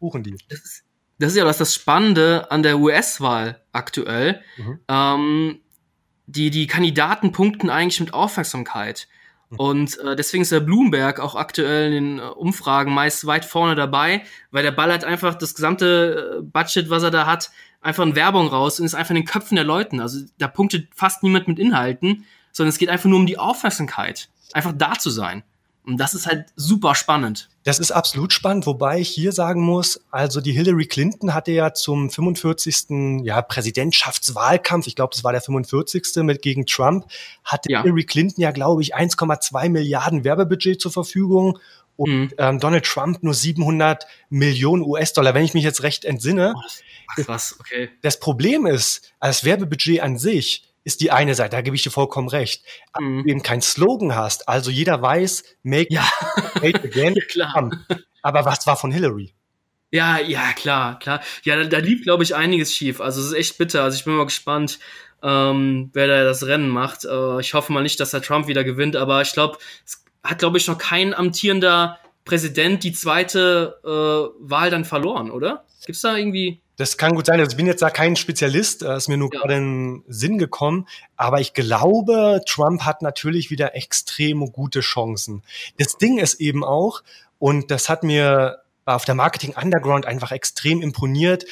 buchen 0.00 0.22
die. 0.22 0.36
Das 0.48 0.60
ist, 0.60 0.84
das 1.18 1.32
ist 1.32 1.38
ja 1.38 1.44
das, 1.44 1.58
das 1.58 1.74
Spannende 1.74 2.50
an 2.50 2.62
der 2.62 2.78
US-Wahl 2.78 3.60
aktuell. 3.72 4.42
Mhm. 4.56 4.80
Ähm, 4.88 5.60
die, 6.26 6.50
die 6.50 6.66
Kandidaten 6.66 7.32
punkten 7.32 7.70
eigentlich 7.70 8.00
mit 8.00 8.12
Aufmerksamkeit. 8.12 9.08
Und 9.56 9.98
äh, 10.00 10.16
deswegen 10.16 10.42
ist 10.42 10.52
der 10.52 10.60
Bloomberg 10.60 11.20
auch 11.20 11.34
aktuell 11.34 11.92
in 11.92 11.92
den 11.92 12.18
äh, 12.18 12.22
Umfragen 12.22 12.92
meist 12.92 13.26
weit 13.26 13.44
vorne 13.44 13.74
dabei, 13.74 14.22
weil 14.50 14.62
der 14.62 14.72
ballert 14.72 15.04
einfach 15.04 15.34
das 15.34 15.54
gesamte 15.54 16.38
äh, 16.38 16.42
Budget, 16.42 16.90
was 16.90 17.02
er 17.04 17.10
da 17.10 17.26
hat, 17.26 17.50
einfach 17.80 18.04
in 18.04 18.16
Werbung 18.16 18.48
raus 18.48 18.80
und 18.80 18.86
ist 18.86 18.94
einfach 18.94 19.10
in 19.10 19.16
den 19.16 19.24
Köpfen 19.24 19.54
der 19.54 19.64
Leuten. 19.64 20.00
Also 20.00 20.24
da 20.38 20.48
punktet 20.48 20.88
fast 20.94 21.22
niemand 21.22 21.46
mit 21.46 21.58
Inhalten, 21.58 22.24
sondern 22.50 22.70
es 22.70 22.78
geht 22.78 22.88
einfach 22.88 23.08
nur 23.08 23.18
um 23.18 23.26
die 23.26 23.38
Aufmerksamkeit. 23.38 24.28
Einfach 24.52 24.72
da 24.76 24.94
zu 24.94 25.10
sein. 25.10 25.44
Und 25.86 25.98
das 25.98 26.14
ist 26.14 26.26
halt 26.26 26.46
super 26.56 26.96
spannend. 26.96 27.48
Das 27.62 27.78
ist 27.78 27.92
absolut 27.92 28.32
spannend, 28.32 28.66
wobei 28.66 28.98
ich 28.98 29.08
hier 29.08 29.30
sagen 29.30 29.62
muss, 29.62 30.00
also 30.10 30.40
die 30.40 30.50
Hillary 30.50 30.86
Clinton 30.86 31.32
hatte 31.32 31.52
ja 31.52 31.74
zum 31.74 32.10
45. 32.10 33.22
Ja, 33.24 33.40
Präsidentschaftswahlkampf, 33.40 34.88
ich 34.88 34.96
glaube, 34.96 35.14
das 35.14 35.22
war 35.22 35.30
der 35.30 35.40
45. 35.40 36.24
mit 36.24 36.42
gegen 36.42 36.66
Trump, 36.66 37.06
hatte 37.44 37.70
ja. 37.70 37.82
Hillary 37.82 38.04
Clinton 38.04 38.42
ja, 38.42 38.50
glaube 38.50 38.82
ich, 38.82 38.96
1,2 38.96 39.68
Milliarden 39.68 40.24
Werbebudget 40.24 40.80
zur 40.80 40.90
Verfügung 40.90 41.58
und 41.96 42.08
mhm. 42.08 42.34
ähm, 42.38 42.60
Donald 42.60 42.84
Trump 42.84 43.22
nur 43.22 43.34
700 43.34 44.06
Millionen 44.28 44.82
US-Dollar, 44.82 45.34
wenn 45.34 45.44
ich 45.44 45.54
mich 45.54 45.64
jetzt 45.64 45.84
recht 45.84 46.04
entsinne. 46.04 46.54
Oh, 46.56 46.62
das, 47.16 47.26
krass, 47.26 47.56
okay. 47.60 47.90
Das 48.02 48.18
Problem 48.18 48.66
ist, 48.66 49.12
als 49.20 49.44
Werbebudget 49.44 50.00
an 50.00 50.18
sich 50.18 50.65
ist 50.86 51.00
die 51.00 51.10
eine 51.10 51.34
Seite, 51.34 51.56
da 51.56 51.62
gebe 51.62 51.74
ich 51.74 51.82
dir 51.82 51.90
vollkommen 51.90 52.28
recht. 52.28 52.64
Aber 52.92 53.04
mhm. 53.04 53.24
du 53.24 53.28
eben 53.28 53.42
kein 53.42 53.60
Slogan 53.60 54.14
hast, 54.14 54.48
also 54.48 54.70
jeder 54.70 55.02
weiß, 55.02 55.42
make 55.64 55.92
ja. 55.92 56.08
hate 56.54 56.84
again. 56.84 57.16
klar. 57.28 57.70
Aber 58.22 58.44
was 58.44 58.64
war 58.68 58.76
von 58.76 58.92
Hillary? 58.92 59.34
Ja, 59.90 60.20
ja, 60.20 60.52
klar, 60.52 60.98
klar. 61.00 61.20
Ja, 61.42 61.56
da, 61.56 61.64
da 61.64 61.78
lief, 61.78 62.04
glaube 62.04 62.22
ich, 62.22 62.36
einiges 62.36 62.72
schief. 62.72 63.00
Also 63.00 63.20
es 63.20 63.26
ist 63.26 63.32
echt 63.32 63.58
bitter. 63.58 63.82
Also 63.82 63.98
ich 63.98 64.04
bin 64.04 64.14
mal 64.14 64.26
gespannt, 64.26 64.78
ähm, 65.24 65.90
wer 65.92 66.06
da 66.06 66.22
das 66.22 66.46
Rennen 66.46 66.68
macht. 66.68 67.04
Äh, 67.04 67.40
ich 67.40 67.52
hoffe 67.54 67.72
mal 67.72 67.82
nicht, 67.82 67.98
dass 67.98 68.12
der 68.12 68.22
Trump 68.22 68.46
wieder 68.46 68.62
gewinnt, 68.62 68.94
aber 68.94 69.22
ich 69.22 69.32
glaube, 69.32 69.58
es 69.84 70.04
hat, 70.22 70.38
glaube 70.38 70.58
ich, 70.58 70.68
noch 70.68 70.78
kein 70.78 71.14
amtierender 71.14 71.98
Präsident 72.24 72.84
die 72.84 72.92
zweite 72.92 73.80
äh, 73.82 74.48
Wahl 74.48 74.70
dann 74.70 74.84
verloren, 74.84 75.32
oder? 75.32 75.64
Gibt's 75.84 76.02
da 76.02 76.16
irgendwie? 76.16 76.60
Das 76.76 76.98
kann 76.98 77.14
gut 77.14 77.26
sein. 77.26 77.40
Also 77.40 77.52
ich 77.52 77.56
bin 77.56 77.66
jetzt 77.66 77.82
da 77.82 77.90
kein 77.90 78.16
Spezialist, 78.16 78.82
äh, 78.82 78.96
ist 78.96 79.08
mir 79.08 79.16
nur 79.16 79.32
ja. 79.32 79.40
gerade 79.40 79.54
in 79.56 79.62
den 79.62 80.04
Sinn 80.08 80.38
gekommen. 80.38 80.86
Aber 81.16 81.40
ich 81.40 81.54
glaube, 81.54 82.42
Trump 82.46 82.82
hat 82.82 83.02
natürlich 83.02 83.50
wieder 83.50 83.74
extrem 83.74 84.52
gute 84.52 84.80
Chancen. 84.80 85.42
Das 85.78 85.96
Ding 85.96 86.18
ist 86.18 86.34
eben 86.34 86.64
auch, 86.64 87.02
und 87.38 87.70
das 87.70 87.88
hat 87.88 88.02
mir 88.02 88.62
auf 88.84 89.04
der 89.04 89.14
Marketing 89.14 89.54
Underground 89.60 90.06
einfach 90.06 90.32
extrem 90.32 90.82
imponiert. 90.82 91.44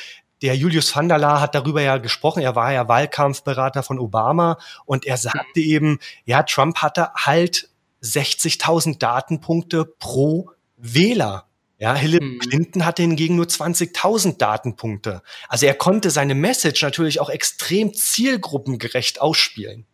Der 0.43 0.57
Julius 0.57 0.95
van 0.95 1.09
der 1.09 1.19
Laar 1.19 1.41
hat 1.41 1.55
darüber 1.55 1.81
ja 1.81 1.97
gesprochen. 1.97 2.43
Er 2.43 2.55
war 2.55 2.73
ja 2.73 2.87
Wahlkampfberater 2.87 3.83
von 3.83 3.99
Obama 3.99 4.59
und 4.85 5.07
er 5.07 5.17
sagte 5.17 5.61
mhm. 5.61 5.63
eben, 5.63 5.99
ja, 6.25 6.43
Trump 6.43 6.79
hatte 6.79 7.11
halt 7.15 7.71
60.000 8.03 8.99
Datenpunkte 8.99 9.85
pro 9.85 10.51
Wähler. 10.77 11.47
Ja, 11.85 11.95
Hillary 11.95 12.25
mhm. 12.25 12.39
Clinton 12.39 12.87
hatte 12.87 13.03
hingegen 13.03 13.37
nur 13.37 13.45
20.000 13.45 14.39
Datenpunkte. 14.39 15.21
Also 15.51 15.67
er 15.67 15.75
konnte 15.75 16.09
seine 16.09 16.35
Message 16.35 16.81
natürlich 16.81 17.21
auch 17.21 17.29
extrem 17.29 17.93
zielgruppengerecht 17.93 19.21
ausspielen. 19.21 19.85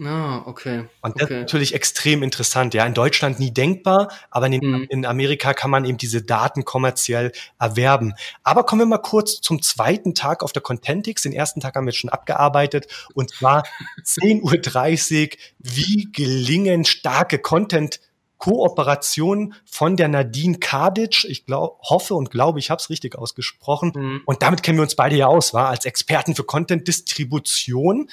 Ah, 0.00 0.44
okay. 0.46 0.84
Und 1.02 1.16
das 1.16 1.24
okay. 1.24 1.34
ist 1.34 1.40
natürlich 1.40 1.74
extrem 1.74 2.22
interessant. 2.22 2.72
Ja, 2.72 2.86
in 2.86 2.94
Deutschland 2.94 3.40
nie 3.40 3.52
denkbar, 3.52 4.12
aber 4.30 4.46
in, 4.46 4.60
mhm. 4.64 4.86
in, 4.88 5.04
Amerika 5.04 5.54
kann 5.54 5.72
man 5.72 5.84
eben 5.84 5.98
diese 5.98 6.22
Daten 6.22 6.64
kommerziell 6.64 7.32
erwerben. 7.58 8.14
Aber 8.44 8.62
kommen 8.62 8.82
wir 8.82 8.86
mal 8.86 8.98
kurz 8.98 9.40
zum 9.40 9.60
zweiten 9.60 10.14
Tag 10.14 10.44
auf 10.44 10.52
der 10.52 10.62
Contentix. 10.62 11.22
Den 11.22 11.32
ersten 11.32 11.58
Tag 11.58 11.74
haben 11.74 11.86
wir 11.86 11.92
schon 11.92 12.10
abgearbeitet 12.10 12.86
und 13.14 13.30
zwar 13.30 13.64
10.30 14.04 15.32
Uhr. 15.32 15.38
Wie 15.58 16.12
gelingen 16.12 16.84
starke 16.84 17.40
Content 17.40 17.98
Kooperation 18.44 19.54
von 19.64 19.96
der 19.96 20.08
Nadine 20.08 20.58
Kadic. 20.58 21.24
Ich 21.24 21.46
glaub, 21.46 21.80
hoffe 21.80 22.14
und 22.14 22.30
glaube, 22.30 22.58
ich 22.58 22.68
habe 22.68 22.78
es 22.78 22.90
richtig 22.90 23.16
ausgesprochen. 23.16 23.92
Mhm. 23.94 24.20
Und 24.26 24.42
damit 24.42 24.62
kennen 24.62 24.76
wir 24.76 24.82
uns 24.82 24.96
beide 24.96 25.16
ja 25.16 25.28
aus, 25.28 25.54
war 25.54 25.70
als 25.70 25.86
Experten 25.86 26.34
für 26.34 26.44
Content-Distribution. 26.44 28.10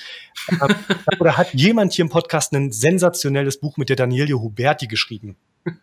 Ähm, 0.49 0.75
oder 1.19 1.35
hat 1.35 1.53
jemand 1.53 1.91
hier 1.91 2.05
im 2.05 2.09
Podcast 2.09 2.53
ein 2.53 2.71
sensationelles 2.71 3.59
Buch 3.59 3.75
mit 3.75 3.89
der 3.89 3.97
Daniele 3.97 4.39
Huberti 4.39 4.87
geschrieben? 4.87 5.35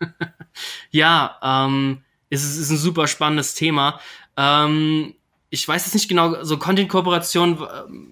ja, 0.90 1.36
ähm, 1.42 2.02
es 2.30 2.42
ist, 2.42 2.56
ist 2.56 2.70
ein 2.70 2.78
super 2.78 3.06
spannendes 3.06 3.54
Thema. 3.54 4.00
Ähm, 4.38 5.14
ich 5.50 5.66
weiß 5.66 5.86
jetzt 5.86 5.94
nicht 5.94 6.08
genau, 6.08 6.42
so 6.44 6.58
Content-Kooperation, 6.58 7.66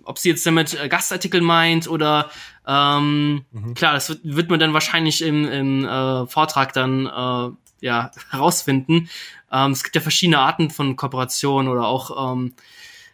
ob 0.04 0.18
sie 0.18 0.30
jetzt 0.30 0.46
damit 0.46 0.74
äh, 0.74 0.88
Gastartikel 0.88 1.42
meint 1.42 1.88
oder 1.88 2.30
ähm, 2.66 3.44
mhm. 3.52 3.74
klar, 3.74 3.92
das 3.92 4.08
wird, 4.08 4.20
wird 4.24 4.50
man 4.50 4.58
dann 4.58 4.72
wahrscheinlich 4.72 5.22
im, 5.22 5.46
im 5.46 5.84
äh, 5.84 6.26
Vortrag 6.26 6.72
dann 6.72 7.06
äh, 7.06 7.84
ja 7.84 8.10
herausfinden. 8.30 9.10
Ähm, 9.52 9.72
es 9.72 9.82
gibt 9.84 9.94
ja 9.94 10.00
verschiedene 10.00 10.38
Arten 10.38 10.70
von 10.70 10.96
Kooperation 10.96 11.68
oder 11.68 11.86
auch 11.86 12.32
ähm, 12.32 12.54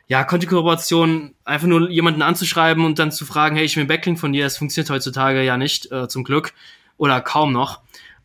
ja, 0.06 0.24
Content-Kooperation, 0.24 1.34
einfach 1.44 1.66
nur 1.66 1.90
jemanden 1.90 2.22
anzuschreiben 2.22 2.84
und 2.84 2.98
dann 2.98 3.12
zu 3.12 3.24
fragen, 3.24 3.56
hey, 3.56 3.64
ich 3.64 3.76
will 3.76 3.86
Backlink 3.86 4.20
von 4.20 4.32
dir, 4.32 4.44
das 4.44 4.58
funktioniert 4.58 4.90
heutzutage 4.90 5.42
ja 5.42 5.56
nicht, 5.56 5.90
äh, 5.90 6.06
zum 6.06 6.22
Glück, 6.22 6.52
oder 6.96 7.20
kaum 7.20 7.52
noch. 7.52 7.80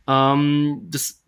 Ähm, 0.06 0.82
das 0.90 1.24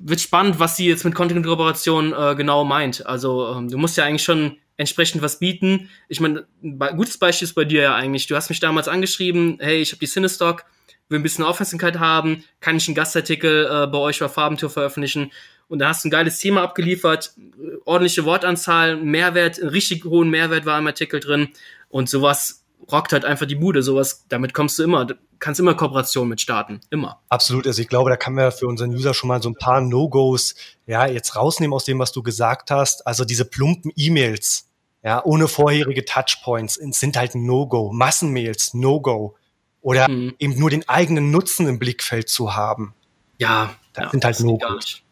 wird 0.00 0.20
spannend, 0.20 0.58
was 0.58 0.76
sie 0.76 0.86
jetzt 0.86 1.04
mit 1.04 1.14
Content-Kooperation 1.14 2.12
äh, 2.12 2.34
genau 2.36 2.64
meint. 2.64 3.06
Also 3.06 3.54
ähm, 3.54 3.68
du 3.68 3.78
musst 3.78 3.96
ja 3.96 4.04
eigentlich 4.04 4.22
schon 4.22 4.58
entsprechend 4.76 5.22
was 5.22 5.38
bieten. 5.38 5.90
Ich 6.08 6.20
meine, 6.20 6.46
ein 6.62 6.96
gutes 6.96 7.18
Beispiel 7.18 7.46
ist 7.46 7.54
bei 7.54 7.64
dir 7.64 7.82
ja 7.82 7.94
eigentlich. 7.94 8.26
Du 8.26 8.36
hast 8.36 8.48
mich 8.48 8.60
damals 8.60 8.88
angeschrieben, 8.88 9.58
hey, 9.60 9.80
ich 9.80 9.90
habe 9.92 10.00
die 10.00 10.06
Cinestock, 10.06 10.64
will 11.08 11.18
ein 11.18 11.22
bisschen 11.22 11.44
Aufmerksamkeit 11.44 11.98
haben, 11.98 12.44
kann 12.60 12.76
ich 12.76 12.86
einen 12.86 12.94
Gastartikel 12.94 13.66
äh, 13.66 13.86
bei 13.86 13.98
euch 13.98 14.20
bei 14.20 14.28
Farbentour 14.28 14.70
veröffentlichen? 14.70 15.32
Und 15.68 15.80
da 15.80 15.88
hast 15.88 16.04
du 16.04 16.08
ein 16.08 16.10
geiles 16.10 16.38
Thema 16.38 16.62
abgeliefert, 16.62 17.32
ordentliche 17.84 18.24
Wortanzahl, 18.24 18.96
Mehrwert, 18.96 19.60
einen 19.60 19.68
richtig 19.68 20.04
hohen 20.04 20.30
Mehrwert 20.30 20.64
war 20.64 20.78
im 20.78 20.86
Artikel 20.86 21.20
drin. 21.20 21.48
Und 21.88 22.08
sowas 22.08 22.64
rockt 22.90 23.12
halt 23.12 23.24
einfach 23.24 23.46
die 23.46 23.54
Bude. 23.54 23.82
Sowas, 23.82 24.24
damit 24.28 24.54
kommst 24.54 24.78
du 24.78 24.84
immer, 24.84 25.06
kannst 25.38 25.60
immer 25.60 25.74
Kooperation 25.74 26.28
mit 26.28 26.40
starten. 26.40 26.80
Immer. 26.90 27.20
Absolut. 27.28 27.66
Also 27.66 27.82
ich 27.82 27.88
glaube, 27.88 28.10
da 28.10 28.16
kann 28.16 28.34
man 28.34 28.52
für 28.52 28.66
unseren 28.66 28.90
User 28.94 29.14
schon 29.14 29.28
mal 29.28 29.42
so 29.42 29.50
ein 29.50 29.54
paar 29.54 29.80
No-Gos, 29.80 30.54
ja, 30.86 31.06
jetzt 31.06 31.36
rausnehmen 31.36 31.74
aus 31.74 31.84
dem, 31.84 31.98
was 31.98 32.12
du 32.12 32.22
gesagt 32.22 32.70
hast. 32.70 33.06
Also 33.06 33.24
diese 33.24 33.44
plumpen 33.44 33.92
E-Mails, 33.96 34.68
ja, 35.02 35.24
ohne 35.24 35.48
vorherige 35.48 36.04
Touchpoints 36.04 36.74
sind 36.74 37.16
halt 37.16 37.34
No-Go. 37.34 37.92
Massenmails, 37.92 38.74
No-Go. 38.74 39.36
Oder 39.80 40.08
mhm. 40.08 40.34
eben 40.38 40.58
nur 40.58 40.70
den 40.70 40.88
eigenen 40.88 41.30
Nutzen 41.30 41.66
im 41.66 41.78
Blickfeld 41.78 42.28
zu 42.28 42.54
haben. 42.54 42.94
Ja, 43.38 43.74
das 43.92 44.04
ja, 44.04 44.10
sind 44.10 44.24
halt 44.24 44.40
No-Gos. 44.40 45.02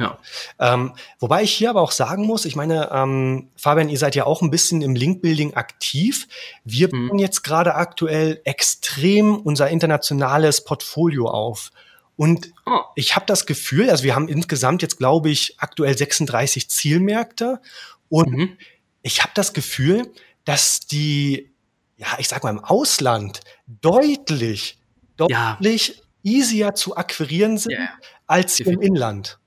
Ja. 0.00 0.18
Ähm, 0.58 0.94
wobei 1.18 1.42
ich 1.42 1.52
hier 1.52 1.70
aber 1.70 1.82
auch 1.82 1.92
sagen 1.92 2.24
muss, 2.24 2.44
ich 2.44 2.56
meine, 2.56 2.90
ähm, 2.92 3.50
Fabian, 3.56 3.88
ihr 3.88 3.98
seid 3.98 4.14
ja 4.14 4.24
auch 4.24 4.42
ein 4.42 4.50
bisschen 4.50 4.82
im 4.82 4.94
Link-Building 4.94 5.54
aktiv. 5.54 6.26
Wir 6.64 6.88
mhm. 6.92 7.08
bauen 7.08 7.18
jetzt 7.18 7.42
gerade 7.42 7.74
aktuell 7.74 8.40
extrem 8.44 9.36
unser 9.36 9.68
internationales 9.68 10.64
Portfolio 10.64 11.28
auf. 11.28 11.70
Und 12.16 12.52
oh. 12.66 12.80
ich 12.96 13.16
habe 13.16 13.24
das 13.26 13.46
Gefühl, 13.46 13.88
also 13.88 14.04
wir 14.04 14.14
haben 14.14 14.28
insgesamt 14.28 14.82
jetzt, 14.82 14.98
glaube 14.98 15.30
ich, 15.30 15.54
aktuell 15.58 15.96
36 15.96 16.68
Zielmärkte. 16.68 17.60
Und 18.08 18.30
mhm. 18.30 18.58
ich 19.02 19.22
habe 19.22 19.32
das 19.34 19.52
Gefühl, 19.54 20.12
dass 20.44 20.80
die, 20.80 21.50
ja, 21.96 22.06
ich 22.18 22.28
sag 22.28 22.44
mal, 22.44 22.50
im 22.50 22.62
Ausland 22.62 23.40
deutlich, 23.66 24.78
deutlich 25.16 25.88
ja. 25.88 25.94
easier 26.22 26.74
zu 26.74 26.96
akquirieren 26.96 27.56
sind 27.56 27.72
yeah. 27.72 27.88
als 28.26 28.60
im 28.60 28.80
Inland. 28.82 29.39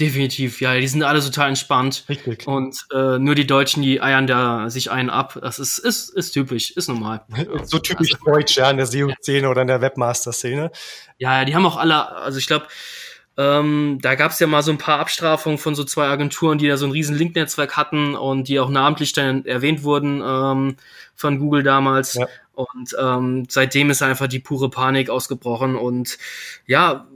Definitiv, 0.00 0.60
ja, 0.60 0.74
die 0.78 0.86
sind 0.86 1.02
alle 1.02 1.20
total 1.20 1.48
entspannt. 1.48 2.04
Richtig. 2.08 2.46
Und 2.46 2.86
äh, 2.94 3.18
nur 3.18 3.34
die 3.34 3.48
Deutschen, 3.48 3.82
die 3.82 4.00
eiern 4.00 4.28
da 4.28 4.70
sich 4.70 4.92
einen 4.92 5.10
ab. 5.10 5.36
Das 5.42 5.58
ist, 5.58 5.78
ist, 5.78 6.10
ist 6.10 6.30
typisch, 6.30 6.70
ist 6.70 6.88
normal. 6.88 7.22
so 7.64 7.80
typisch 7.80 8.14
also, 8.14 8.24
deutsch, 8.24 8.56
ja, 8.56 8.70
in 8.70 8.76
der 8.76 8.86
SEO-Szene 8.86 9.48
oder 9.48 9.62
in 9.62 9.68
der 9.68 9.80
Webmaster-Szene. 9.80 10.70
Ja, 11.18 11.38
ja, 11.38 11.44
die 11.44 11.56
haben 11.56 11.66
auch 11.66 11.76
alle, 11.76 12.12
also 12.12 12.38
ich 12.38 12.46
glaube, 12.46 12.66
ähm, 13.36 13.98
da 14.00 14.14
gab 14.14 14.30
es 14.30 14.38
ja 14.38 14.46
mal 14.46 14.62
so 14.62 14.70
ein 14.70 14.78
paar 14.78 15.00
Abstrafungen 15.00 15.58
von 15.58 15.74
so 15.74 15.82
zwei 15.82 16.06
Agenturen, 16.06 16.58
die 16.58 16.68
da 16.68 16.76
so 16.76 16.86
ein 16.86 16.92
riesen 16.92 17.16
Link-Netzwerk 17.16 17.76
hatten 17.76 18.14
und 18.14 18.46
die 18.46 18.60
auch 18.60 18.68
namentlich 18.68 19.14
dann 19.14 19.44
erwähnt 19.46 19.82
wurden 19.82 20.22
ähm, 20.24 20.76
von 21.16 21.40
Google 21.40 21.64
damals. 21.64 22.14
Ja. 22.14 22.26
Und 22.54 22.96
ähm, 23.00 23.46
seitdem 23.48 23.90
ist 23.90 24.02
einfach 24.02 24.26
die 24.26 24.40
pure 24.40 24.70
Panik 24.70 25.10
ausgebrochen. 25.10 25.76
Und 25.76 26.18
ja, 26.66 27.06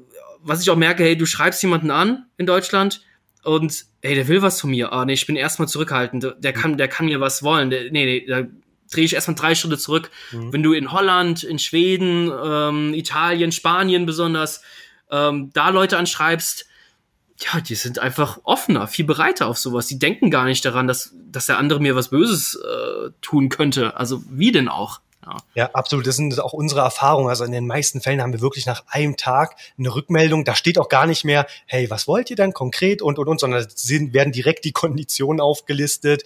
was 0.43 0.63
ich 0.63 0.71
auch 0.71 0.77
merke, 0.77 1.05
hey, 1.05 1.17
du 1.17 1.27
schreibst 1.27 1.63
jemanden 1.63 1.91
an 1.91 2.27
in 2.37 2.47
Deutschland 2.47 3.03
und 3.45 3.85
hey, 4.03 4.15
der 4.15 4.29
will 4.29 4.43
was 4.43 4.61
von 4.61 4.71
mir. 4.71 4.93
Ah, 4.93 5.05
nee, 5.05 5.15
ich 5.15 5.27
bin 5.27 5.37
erstmal 5.37 5.69
zurückhaltend. 5.69 6.35
Der 6.39 6.53
kann, 6.53 6.77
der 6.77 6.89
kann 6.89 7.07
mir 7.07 7.21
was 7.21 7.43
wollen. 7.43 7.71
Der, 7.71 7.91
nee, 7.91 8.05
nee, 8.05 8.27
da 8.27 8.43
drehe 8.91 9.05
ich 9.05 9.15
erstmal 9.15 9.35
drei 9.35 9.55
Schritte 9.55 9.79
zurück. 9.79 10.11
Mhm. 10.33 10.53
Wenn 10.53 10.63
du 10.63 10.73
in 10.73 10.93
Holland, 10.93 11.43
in 11.43 11.59
Schweden, 11.59 12.31
ähm, 12.45 12.95
Italien, 12.95 13.53
Spanien 13.53 14.07
besonders, 14.07 14.63
ähm, 15.11 15.51
da 15.53 15.71
Leute 15.71 15.99
anschreibst, 15.99 16.67
ja, 17.39 17.61
die 17.61 17.75
sind 17.75 17.99
einfach 17.99 18.39
offener, 18.45 18.87
viel 18.87 19.05
bereiter 19.05 19.49
auf 19.49 19.59
sowas. 19.59 19.87
Die 19.87 19.99
denken 19.99 20.31
gar 20.31 20.45
nicht 20.45 20.65
daran, 20.65 20.87
dass, 20.87 21.15
dass 21.15 21.47
der 21.47 21.59
andere 21.59 21.81
mir 21.81 21.97
was 21.97 22.11
Böses 22.11 22.55
äh, 22.55 23.11
tun 23.21 23.49
könnte. 23.49 23.97
Also 23.97 24.23
wie 24.29 24.53
denn 24.53 24.69
auch? 24.69 25.01
Ja. 25.25 25.37
ja, 25.55 25.71
absolut. 25.73 26.07
Das 26.07 26.17
sind 26.17 26.39
auch 26.41 26.53
unsere 26.53 26.81
Erfahrungen. 26.81 27.29
Also 27.29 27.45
in 27.45 27.53
den 27.53 27.67
meisten 27.67 28.01
Fällen 28.01 28.21
haben 28.21 28.33
wir 28.33 28.41
wirklich 28.41 28.67
nach 28.67 28.85
einem 28.89 29.17
Tag 29.17 29.57
eine 29.79 29.95
Rückmeldung. 29.95 30.45
Da 30.45 30.57
steht 30.57 30.79
auch 30.79 30.89
gar 30.89 31.07
nicht 31.07 31.25
mehr, 31.25 31.47
hey, 31.67 31.89
was 31.91 32.09
wollt 32.09 32.29
ihr 32.31 32.37
denn 32.37 32.53
konkret 32.53 33.03
und 33.03 33.19
und 33.19 33.29
und, 33.29 33.39
sondern 33.39 33.67
sind, 33.73 34.15
werden 34.15 34.33
direkt 34.33 34.65
die 34.65 34.73
Konditionen 34.83 35.41
aufgelistet. 35.41 36.25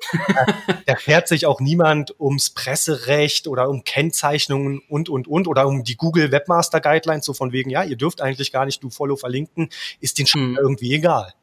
da 0.87 0.97
fährt 0.97 1.29
sich 1.29 1.47
auch 1.47 1.61
niemand 1.61 2.19
ums 2.19 2.51
Presserecht 2.51 3.49
oder 3.49 3.69
um 3.69 3.85
Kennzeichnungen 3.85 4.81
und 4.89 5.09
und 5.09 5.29
und 5.29 5.47
oder 5.47 5.67
um 5.67 5.85
die 5.85 5.97
Google 5.97 6.33
Webmaster 6.33 6.81
Guidelines, 6.81 7.27
so 7.27 7.35
von 7.35 7.53
wegen, 7.53 7.69
ja, 7.69 7.83
ihr 7.83 7.97
dürft 7.97 8.23
eigentlich 8.23 8.51
gar 8.51 8.65
nicht 8.65 8.83
du 8.83 8.89
Follow 8.89 9.17
verlinken, 9.17 9.69
ist 10.01 10.19
den 10.19 10.27
schon 10.27 10.41
hm. 10.41 10.59
irgendwie 10.59 10.95
egal. 10.95 11.35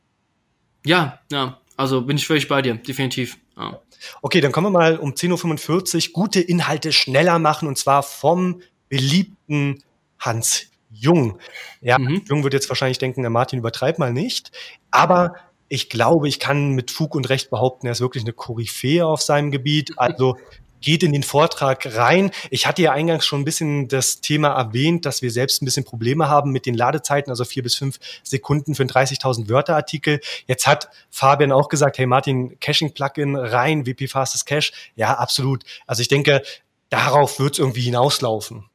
Ja, 0.85 1.19
ja, 1.31 1.59
also 1.77 2.01
bin 2.01 2.17
ich 2.17 2.25
völlig 2.25 2.47
bei 2.47 2.61
dir, 2.61 2.75
definitiv. 2.75 3.37
Ja. 3.55 3.79
Okay, 4.21 4.41
dann 4.41 4.51
kommen 4.51 4.67
wir 4.67 4.79
mal 4.79 4.97
um 4.97 5.11
10.45 5.11 6.07
Uhr 6.07 6.13
gute 6.13 6.41
Inhalte 6.41 6.91
schneller 6.91 7.39
machen 7.39 7.67
und 7.67 7.77
zwar 7.77 8.03
vom 8.03 8.61
beliebten 8.89 9.83
Hans 10.19 10.67
Jung. 10.89 11.39
Ja, 11.81 11.97
mhm. 11.97 12.21
Jung 12.27 12.43
wird 12.43 12.53
jetzt 12.53 12.69
wahrscheinlich 12.69 12.99
denken, 12.99 13.21
der 13.21 13.31
Martin 13.31 13.59
übertreibt 13.59 13.99
mal 13.99 14.13
nicht. 14.13 14.51
Aber 14.91 15.35
ich 15.67 15.89
glaube, 15.89 16.27
ich 16.27 16.39
kann 16.39 16.71
mit 16.71 16.91
Fug 16.91 17.15
und 17.15 17.29
Recht 17.29 17.49
behaupten, 17.49 17.87
er 17.87 17.93
ist 17.93 18.01
wirklich 18.01 18.23
eine 18.23 18.33
Koryphäe 18.33 19.05
auf 19.05 19.21
seinem 19.21 19.49
Gebiet. 19.49 19.93
Also 19.97 20.37
geht 20.83 21.01
in 21.01 21.13
den 21.13 21.23
Vortrag 21.23 21.95
rein. 21.95 22.29
Ich 22.51 22.67
hatte 22.67 22.83
ja 22.83 22.91
eingangs 22.91 23.25
schon 23.25 23.41
ein 23.41 23.45
bisschen 23.45 23.87
das 23.87 24.21
Thema 24.21 24.49
erwähnt, 24.49 25.05
dass 25.05 25.23
wir 25.23 25.31
selbst 25.31 25.61
ein 25.61 25.65
bisschen 25.65 25.85
Probleme 25.85 26.29
haben 26.29 26.51
mit 26.51 26.67
den 26.67 26.75
Ladezeiten, 26.75 27.31
also 27.31 27.45
vier 27.45 27.63
bis 27.63 27.75
fünf 27.75 27.99
Sekunden 28.21 28.75
für 28.75 28.83
einen 28.83 28.91
30.000 28.91 29.49
Wörter 29.49 29.75
Artikel. 29.75 30.19
Jetzt 30.45 30.67
hat 30.67 30.89
Fabian 31.09 31.51
auch 31.51 31.69
gesagt, 31.69 31.97
hey 31.97 32.05
Martin, 32.05 32.59
Caching-Plugin 32.59 33.35
rein, 33.35 33.87
WP 33.87 34.07
Fastest 34.07 34.45
Cache. 34.45 34.71
Ja, 34.95 35.15
absolut. 35.15 35.63
Also 35.87 36.01
ich 36.01 36.09
denke, 36.09 36.43
darauf 36.89 37.39
wird 37.39 37.53
es 37.53 37.59
irgendwie 37.59 37.81
hinauslaufen. 37.81 38.65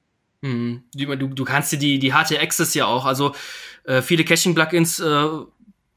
Hm. 0.42 0.82
Du, 0.94 1.14
du 1.14 1.44
kannst 1.44 1.72
dir 1.72 1.78
die, 1.78 1.98
die 1.98 2.12
HT 2.12 2.38
Access 2.40 2.74
ja 2.74 2.86
auch, 2.86 3.04
also 3.04 3.34
äh, 3.84 4.02
viele 4.02 4.24
Caching-Plugins 4.24 5.00
äh, 5.00 5.28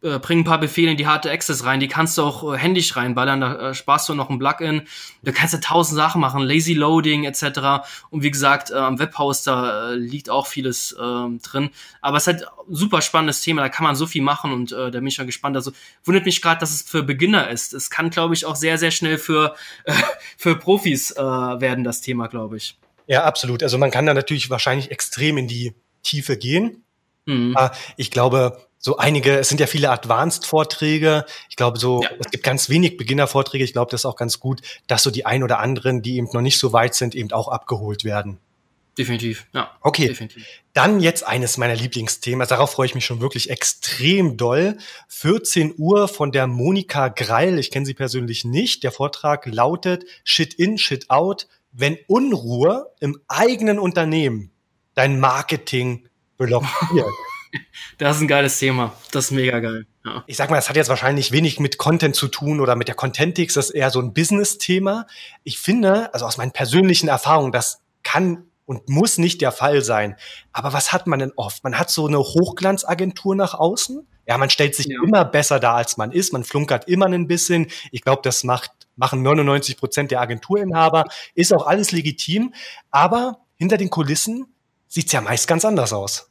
äh, 0.04 0.20
bring 0.20 0.40
ein 0.40 0.44
paar 0.44 0.60
Befehle 0.60 0.92
in 0.92 0.98
die 0.98 1.08
harte 1.08 1.30
Access 1.30 1.64
rein, 1.64 1.80
die 1.80 1.88
kannst 1.88 2.18
du 2.18 2.24
auch 2.24 2.54
äh, 2.54 2.58
händisch 2.58 2.96
reinballern, 2.96 3.42
da 3.42 3.70
äh, 3.70 3.74
sparst 3.74 4.10
du 4.10 4.16
noch 4.16 4.30
ein 4.30 4.40
Plugin. 4.40 4.84
Da 5.22 5.32
kannst 5.32 5.54
du 5.54 5.60
tausend 5.60 5.96
Sachen 5.96 6.22
machen, 6.22 6.42
Lazy 6.42 6.74
Loading 6.74 7.26
etc. 7.26 7.86
Und 8.10 8.24
wie 8.24 8.32
gesagt, 8.32 8.72
äh, 8.72 8.76
am 8.76 9.00
Webhoster 9.00 9.92
äh, 9.92 9.96
liegt 9.96 10.30
auch 10.30 10.48
vieles 10.48 10.94
äh, 10.94 11.40
drin. 11.44 11.70
Aber 12.02 12.18
es 12.18 12.24
ist 12.24 12.28
halt 12.28 12.48
super 12.70 13.02
spannendes 13.02 13.42
Thema, 13.42 13.62
da 13.62 13.70
kann 13.70 13.84
man 13.84 13.96
so 13.96 14.08
viel 14.08 14.22
machen 14.22 14.52
und 14.52 14.72
äh, 14.72 14.92
da 14.92 15.00
bin 15.00 15.08
ich 15.08 15.16
schon 15.16 15.28
gespannt. 15.28 15.56
Also 15.56 15.72
wundert 16.04 16.26
mich 16.26 16.42
gerade, 16.42 16.60
dass 16.60 16.72
es 16.72 16.82
für 16.82 17.04
Beginner 17.04 17.50
ist. 17.50 17.74
Es 17.74 17.90
kann, 17.90 18.10
glaube 18.10 18.34
ich, 18.34 18.46
auch 18.46 18.56
sehr, 18.56 18.78
sehr 18.78 18.92
schnell 18.92 19.18
für, 19.18 19.56
äh, 19.86 19.94
für 20.38 20.56
Profis 20.56 21.12
äh, 21.12 21.22
werden, 21.22 21.84
das 21.84 22.02
Thema, 22.02 22.28
glaube 22.28 22.58
ich. 22.58 22.78
Ja, 23.08 23.24
absolut. 23.24 23.62
Also 23.62 23.78
man 23.78 23.92
kann 23.92 24.06
da 24.06 24.14
natürlich 24.14 24.50
wahrscheinlich 24.50 24.90
extrem 24.90 25.38
in 25.38 25.48
die 25.48 25.74
Tiefe 26.04 26.38
gehen. 26.38 26.84
Mhm. 27.26 27.56
Ich 27.98 28.12
glaube, 28.12 28.58
so 28.78 28.98
einige, 28.98 29.38
es 29.38 29.50
sind 29.50 29.60
ja 29.60 29.68
viele 29.68 29.92
Advanced-Vorträge. 29.92 31.26
Ich 31.50 31.56
glaube, 31.56 31.78
so, 31.78 32.02
ja. 32.02 32.10
es 32.20 32.32
gibt 32.32 32.44
ganz 32.44 32.68
wenig 32.68 32.98
Beginner-Vorträge. 32.98 33.64
Ich 33.64 33.74
glaube, 33.74 33.92
das 33.92 34.02
ist 34.02 34.06
auch 34.06 34.16
ganz 34.16 34.40
gut, 34.40 34.62
dass 34.88 35.04
so 35.04 35.12
die 35.12 35.26
ein 35.26 35.44
oder 35.44 35.60
anderen, 35.60 36.02
die 36.02 36.18
eben 36.18 36.28
noch 36.34 36.42
nicht 36.42 36.58
so 36.58 36.74
weit 36.74 36.96
sind, 36.96 37.14
eben 37.14 37.32
auch 37.32 37.48
abgeholt 37.48 38.04
werden. 38.04 38.40
Definitiv, 38.98 39.46
ja. 39.54 39.72
Okay. 39.82 40.08
Definitiv. 40.08 40.46
Dann 40.74 41.00
jetzt 41.00 41.26
eines 41.26 41.58
meiner 41.58 41.76
Lieblingsthemen. 41.76 42.46
Darauf 42.48 42.72
freue 42.72 42.88
ich 42.88 42.96
mich 42.96 43.06
schon 43.06 43.22
wirklich 43.22 43.50
extrem 43.50 44.36
doll. 44.36 44.78
14 45.08 45.76
Uhr 45.78 46.08
von 46.08 46.32
der 46.32 46.48
Monika 46.48 47.08
Greil. 47.08 47.58
Ich 47.60 47.72
kenne 47.72 47.86
sie 47.86 47.94
persönlich 47.94 48.44
nicht. 48.44 48.84
Der 48.84 48.92
Vortrag 48.92 49.46
lautet 49.46 50.06
Shit 50.24 50.54
in, 50.56 50.78
Shit 50.78 51.10
out. 51.10 51.48
Wenn 51.72 51.98
Unruhe 52.08 52.92
im 53.00 53.22
eigenen 53.28 53.80
Unternehmen 53.80 54.52
dein 54.94 55.20
Marketing 55.20 56.08
blockiert. 56.46 57.08
Das 57.98 58.16
ist 58.16 58.22
ein 58.22 58.30
geiles 58.30 58.58
Thema. 58.58 58.94
Das 59.12 59.26
ist 59.26 59.32
mega 59.32 59.60
geil. 59.60 59.86
Ja. 60.06 60.24
Ich 60.26 60.38
sag 60.38 60.50
mal, 60.50 60.56
das 60.56 60.70
hat 60.70 60.78
jetzt 60.78 60.88
wahrscheinlich 60.88 61.34
wenig 61.34 61.60
mit 61.60 61.78
Content 61.78 62.16
zu 62.16 62.30
tun 62.30 62.62
oder 62.62 62.78
mit 62.78 62.88
der 62.88 62.96
Contentix. 62.96 63.56
Das 63.56 63.66
ist 63.66 63.76
eher 63.76 63.92
so 63.92 64.00
ein 64.00 64.14
Business-Thema. 64.14 65.06
Ich 65.44 65.60
finde, 65.60 66.14
also 66.14 66.26
aus 66.26 66.38
meinen 66.38 66.54
persönlichen 66.54 67.10
Erfahrungen, 67.10 67.52
das 67.52 67.82
kann 68.04 68.46
und 68.66 68.88
muss 68.88 69.18
nicht 69.18 69.42
der 69.42 69.52
Fall 69.52 69.82
sein. 69.82 70.16
Aber 70.54 70.72
was 70.72 70.94
hat 70.94 71.08
man 71.08 71.20
denn 71.20 71.34
oft? 71.36 71.64
Man 71.66 71.78
hat 71.78 71.90
so 71.90 72.08
eine 72.08 72.20
Hochglanzagentur 72.20 73.36
nach 73.36 73.54
außen. 73.54 74.08
Ja, 74.26 74.38
man 74.38 74.50
stellt 74.50 74.76
sich 74.76 74.86
ja. 74.86 74.98
immer 75.04 75.26
besser 75.26 75.60
dar, 75.60 75.76
als 75.76 75.98
man 75.98 76.14
ist. 76.14 76.32
Man 76.32 76.46
flunkert 76.46 76.88
immer 76.88 77.08
ein 77.08 77.28
bisschen. 77.28 77.68
Ich 77.92 78.02
glaube, 78.02 78.22
das 78.24 78.46
macht, 78.46 78.72
machen 78.96 79.24
99 79.24 79.76
Prozent 79.76 80.12
der 80.12 80.22
Agenturinhaber. 80.22 81.04
Ist 81.36 81.54
auch 81.54 81.68
alles 81.68 81.92
legitim. 81.92 82.54
Aber 82.92 83.42
hinter 83.58 83.76
den 83.76 83.90
Kulissen 83.90 84.46
sieht's 84.88 85.12
ja 85.12 85.20
meist 85.20 85.48
ganz 85.50 85.66
anders 85.66 85.92
aus. 85.92 86.31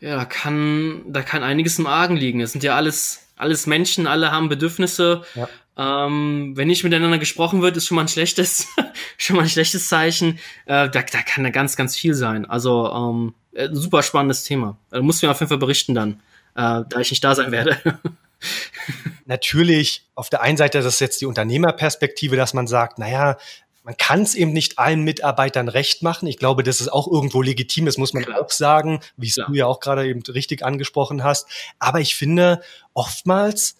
Ja, 0.00 0.16
da 0.16 0.24
kann, 0.24 1.02
da 1.06 1.22
kann 1.22 1.42
einiges 1.42 1.78
im 1.78 1.86
Argen 1.86 2.16
liegen. 2.16 2.40
Es 2.40 2.52
sind 2.52 2.64
ja 2.64 2.76
alles, 2.76 3.28
alles 3.36 3.66
Menschen, 3.66 4.06
alle 4.06 4.30
haben 4.30 4.48
Bedürfnisse. 4.48 5.22
Ja. 5.34 5.48
Ähm, 5.78 6.52
wenn 6.56 6.68
nicht 6.68 6.84
miteinander 6.84 7.18
gesprochen 7.18 7.60
wird, 7.60 7.76
ist 7.76 7.86
schon 7.86 7.96
mal 7.96 8.02
ein 8.02 8.08
schlechtes, 8.08 8.68
schon 9.18 9.36
mal 9.36 9.42
ein 9.42 9.48
schlechtes 9.48 9.88
Zeichen. 9.88 10.38
Äh, 10.64 10.88
da, 10.88 11.02
da 11.02 11.22
kann 11.22 11.44
da 11.44 11.50
ganz, 11.50 11.76
ganz 11.76 11.96
viel 11.96 12.14
sein. 12.14 12.46
Also 12.46 12.90
ähm, 12.90 13.34
äh, 13.52 13.68
super 13.72 14.02
spannendes 14.02 14.44
Thema. 14.44 14.78
Da 14.90 15.02
musst 15.02 15.22
du 15.22 15.26
mir 15.26 15.32
auf 15.32 15.40
jeden 15.40 15.48
Fall 15.48 15.58
berichten 15.58 15.94
dann, 15.94 16.20
äh, 16.54 16.82
da 16.88 17.00
ich 17.00 17.10
nicht 17.10 17.24
da 17.24 17.34
sein 17.34 17.52
werde. 17.52 17.78
Natürlich, 19.26 20.06
auf 20.14 20.30
der 20.30 20.42
einen 20.42 20.56
Seite, 20.56 20.78
das 20.78 20.94
ist 20.94 21.00
jetzt 21.00 21.20
die 21.20 21.26
Unternehmerperspektive, 21.26 22.36
dass 22.36 22.54
man 22.54 22.66
sagt, 22.66 22.98
naja, 22.98 23.38
man 23.86 23.96
kann 23.96 24.22
es 24.22 24.34
eben 24.34 24.52
nicht 24.52 24.80
allen 24.80 25.02
Mitarbeitern 25.04 25.68
recht 25.68 26.02
machen. 26.02 26.26
Ich 26.26 26.38
glaube, 26.38 26.64
das 26.64 26.80
ist 26.80 26.92
auch 26.92 27.06
irgendwo 27.06 27.40
legitim, 27.40 27.86
das 27.86 27.98
muss 27.98 28.14
man 28.14 28.24
Klar. 28.24 28.42
auch 28.42 28.50
sagen, 28.50 28.98
wie 29.16 29.28
es 29.28 29.36
du 29.36 29.54
ja 29.54 29.66
auch 29.66 29.78
gerade 29.78 30.08
eben 30.08 30.22
richtig 30.22 30.64
angesprochen 30.64 31.22
hast. 31.22 31.46
Aber 31.78 32.00
ich 32.00 32.16
finde, 32.16 32.62
oftmals, 32.94 33.76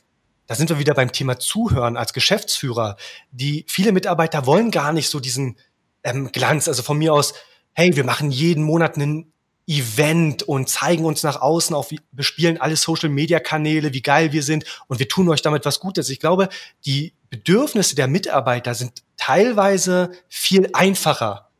da 0.47 0.55
sind 0.55 0.71
wir 0.71 0.79
wieder 0.79 0.95
beim 0.95 1.11
Thema 1.11 1.41
Zuhören 1.41 1.97
als 1.97 2.13
Geschäftsführer, 2.13 2.97
die 3.33 3.65
viele 3.67 3.91
Mitarbeiter 3.91 4.47
wollen 4.47 4.71
gar 4.71 4.93
nicht 4.93 5.09
so 5.09 5.19
diesen 5.19 5.57
ähm, 6.05 6.31
Glanz. 6.31 6.69
Also 6.69 6.85
von 6.85 6.99
mir 6.99 7.13
aus, 7.13 7.35
hey, 7.73 7.97
wir 7.97 8.05
machen 8.05 8.31
jeden 8.31 8.63
Monat 8.63 8.95
einen 8.95 9.33
Event 9.67 10.45
und 10.45 10.69
zeigen 10.69 11.05
uns 11.05 11.25
nach 11.25 11.41
außen 11.41 11.75
auf, 11.75 11.91
bespielen 12.13 12.61
alle 12.61 12.77
Social 12.77 13.09
Media 13.09 13.41
Kanäle, 13.41 13.93
wie 13.93 14.03
geil 14.03 14.31
wir 14.31 14.45
sind 14.45 14.65
und 14.87 15.01
wir 15.01 15.09
tun 15.09 15.29
euch 15.29 15.43
damit 15.43 15.65
was 15.65 15.81
Gutes. 15.81 16.11
Ich 16.11 16.21
glaube, 16.21 16.49
die 16.85 17.13
Bedürfnisse 17.29 17.97
der 17.97 18.07
Mitarbeiter 18.07 18.73
sind 18.77 19.03
teilweise 19.27 20.13
viel 20.29 20.71
einfacher. 20.73 21.51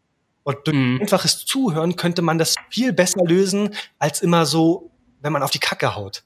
Und 0.45 0.59
durch 0.65 0.77
mhm. 0.77 1.01
einfaches 1.01 1.45
Zuhören 1.45 1.97
könnte 1.97 2.23
man 2.23 2.39
das 2.39 2.55
viel 2.71 2.93
besser 2.93 3.25
lösen, 3.25 3.75
als 3.99 4.21
immer 4.21 4.47
so, 4.47 4.93
wenn 5.21 5.33
man 5.33 5.43
auf 5.43 5.51
die 5.51 5.59
Kacke 5.59 5.97
haut. 5.97 6.23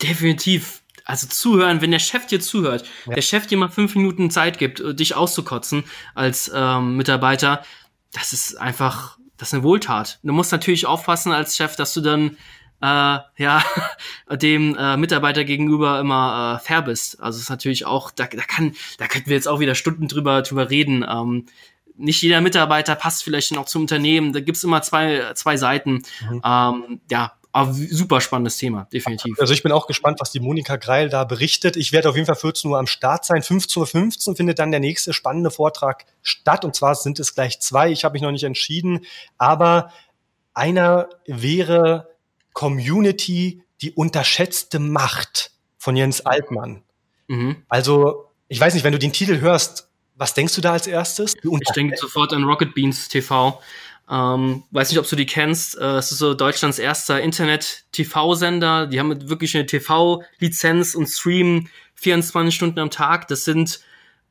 Definitiv. 0.00 0.82
Also 1.04 1.26
zuhören, 1.26 1.80
wenn 1.80 1.90
der 1.90 1.98
Chef 1.98 2.26
dir 2.26 2.40
zuhört, 2.40 2.84
ja. 3.06 3.14
der 3.14 3.22
Chef 3.22 3.46
dir 3.46 3.58
mal 3.58 3.68
fünf 3.68 3.96
Minuten 3.96 4.30
Zeit 4.30 4.58
gibt, 4.58 4.78
äh, 4.78 4.94
dich 4.94 5.16
auszukotzen 5.16 5.84
als 6.14 6.50
ähm, 6.54 6.96
Mitarbeiter, 6.96 7.64
das 8.12 8.32
ist 8.32 8.56
einfach 8.56 9.18
das 9.36 9.48
ist 9.48 9.54
eine 9.54 9.64
Wohltat. 9.64 10.18
Du 10.22 10.32
musst 10.32 10.52
natürlich 10.52 10.86
aufpassen 10.86 11.30
als 11.30 11.56
Chef, 11.56 11.76
dass 11.76 11.92
du 11.92 12.00
dann 12.00 12.38
äh, 12.80 13.18
ja 13.38 13.62
dem 14.30 14.76
äh, 14.76 14.96
Mitarbeiter 14.96 15.44
gegenüber 15.44 16.00
immer 16.00 16.60
äh, 16.60 16.64
fair 16.64 16.82
bist. 16.82 17.20
Also 17.20 17.40
ist 17.40 17.50
natürlich 17.50 17.86
auch, 17.86 18.10
da, 18.10 18.26
da 18.26 18.42
kann, 18.42 18.74
da 18.98 19.06
könnten 19.06 19.28
wir 19.28 19.36
jetzt 19.36 19.48
auch 19.48 19.60
wieder 19.60 19.74
Stunden 19.74 20.08
drüber 20.08 20.42
drüber 20.42 20.70
reden. 20.70 21.04
Ähm, 21.08 21.46
nicht 21.98 22.22
jeder 22.22 22.40
Mitarbeiter 22.40 22.94
passt 22.94 23.24
vielleicht 23.24 23.52
noch 23.52 23.66
zum 23.66 23.82
Unternehmen. 23.82 24.32
Da 24.32 24.40
gibt's 24.40 24.64
immer 24.64 24.82
zwei, 24.82 25.32
zwei 25.34 25.56
Seiten. 25.56 26.02
Mhm. 26.28 26.42
Ähm, 26.44 27.00
ja, 27.10 27.32
aber 27.56 27.72
super 27.72 28.20
spannendes 28.20 28.58
Thema, 28.58 28.86
definitiv. 28.92 29.40
Also 29.40 29.54
ich 29.54 29.62
bin 29.62 29.72
auch 29.72 29.86
gespannt, 29.86 30.20
was 30.20 30.30
die 30.30 30.40
Monika 30.40 30.76
Greil 30.76 31.08
da 31.08 31.24
berichtet. 31.24 31.78
Ich 31.78 31.90
werde 31.90 32.10
auf 32.10 32.14
jeden 32.14 32.26
Fall 32.26 32.36
14 32.36 32.70
Uhr 32.70 32.78
am 32.78 32.86
Start 32.86 33.24
sein. 33.24 33.40
15.15 33.40 34.28
Uhr 34.28 34.36
findet 34.36 34.58
dann 34.58 34.70
der 34.70 34.80
nächste 34.80 35.14
spannende 35.14 35.50
Vortrag 35.50 36.04
statt. 36.20 36.66
Und 36.66 36.76
zwar 36.76 36.94
sind 36.94 37.18
es 37.18 37.34
gleich 37.34 37.58
zwei. 37.60 37.90
Ich 37.90 38.04
habe 38.04 38.12
mich 38.12 38.20
noch 38.20 38.30
nicht 38.30 38.44
entschieden. 38.44 39.06
Aber 39.38 39.90
einer 40.52 41.08
wäre 41.26 42.08
Community, 42.56 43.62
die 43.82 43.92
unterschätzte 43.92 44.78
Macht 44.78 45.50
von 45.76 45.94
Jens 45.94 46.24
Altmann. 46.24 46.82
Mhm. 47.28 47.56
Also, 47.68 48.30
ich 48.48 48.58
weiß 48.58 48.72
nicht, 48.72 48.82
wenn 48.82 48.92
du 48.92 48.98
den 48.98 49.12
Titel 49.12 49.40
hörst, 49.40 49.90
Was 50.18 50.32
denkst 50.32 50.54
du 50.54 50.62
da 50.62 50.72
als 50.72 50.86
erstes? 50.86 51.34
Ich 51.34 51.72
denke 51.72 51.98
sofort 51.98 52.32
an 52.32 52.44
Rocket 52.44 52.74
Beans 52.74 53.08
TV. 53.08 53.60
Ähm, 54.08 54.62
weiß 54.70 54.88
nicht, 54.88 54.98
ob 54.98 55.06
du 55.06 55.16
die 55.16 55.26
kennst. 55.26 55.76
Äh, 55.76 55.96
es 55.96 56.10
ist 56.10 56.18
so 56.18 56.32
Deutschlands 56.32 56.78
erster 56.78 57.20
Internet-TV-Sender. 57.20 58.86
Die 58.86 58.98
haben 58.98 59.28
wirklich 59.28 59.54
eine 59.54 59.66
TV-Lizenz 59.66 60.94
und 60.94 61.08
streamen 61.08 61.68
24 61.96 62.54
Stunden 62.54 62.78
am 62.78 62.90
Tag. 62.90 63.28
Das 63.28 63.44
sind 63.44 63.80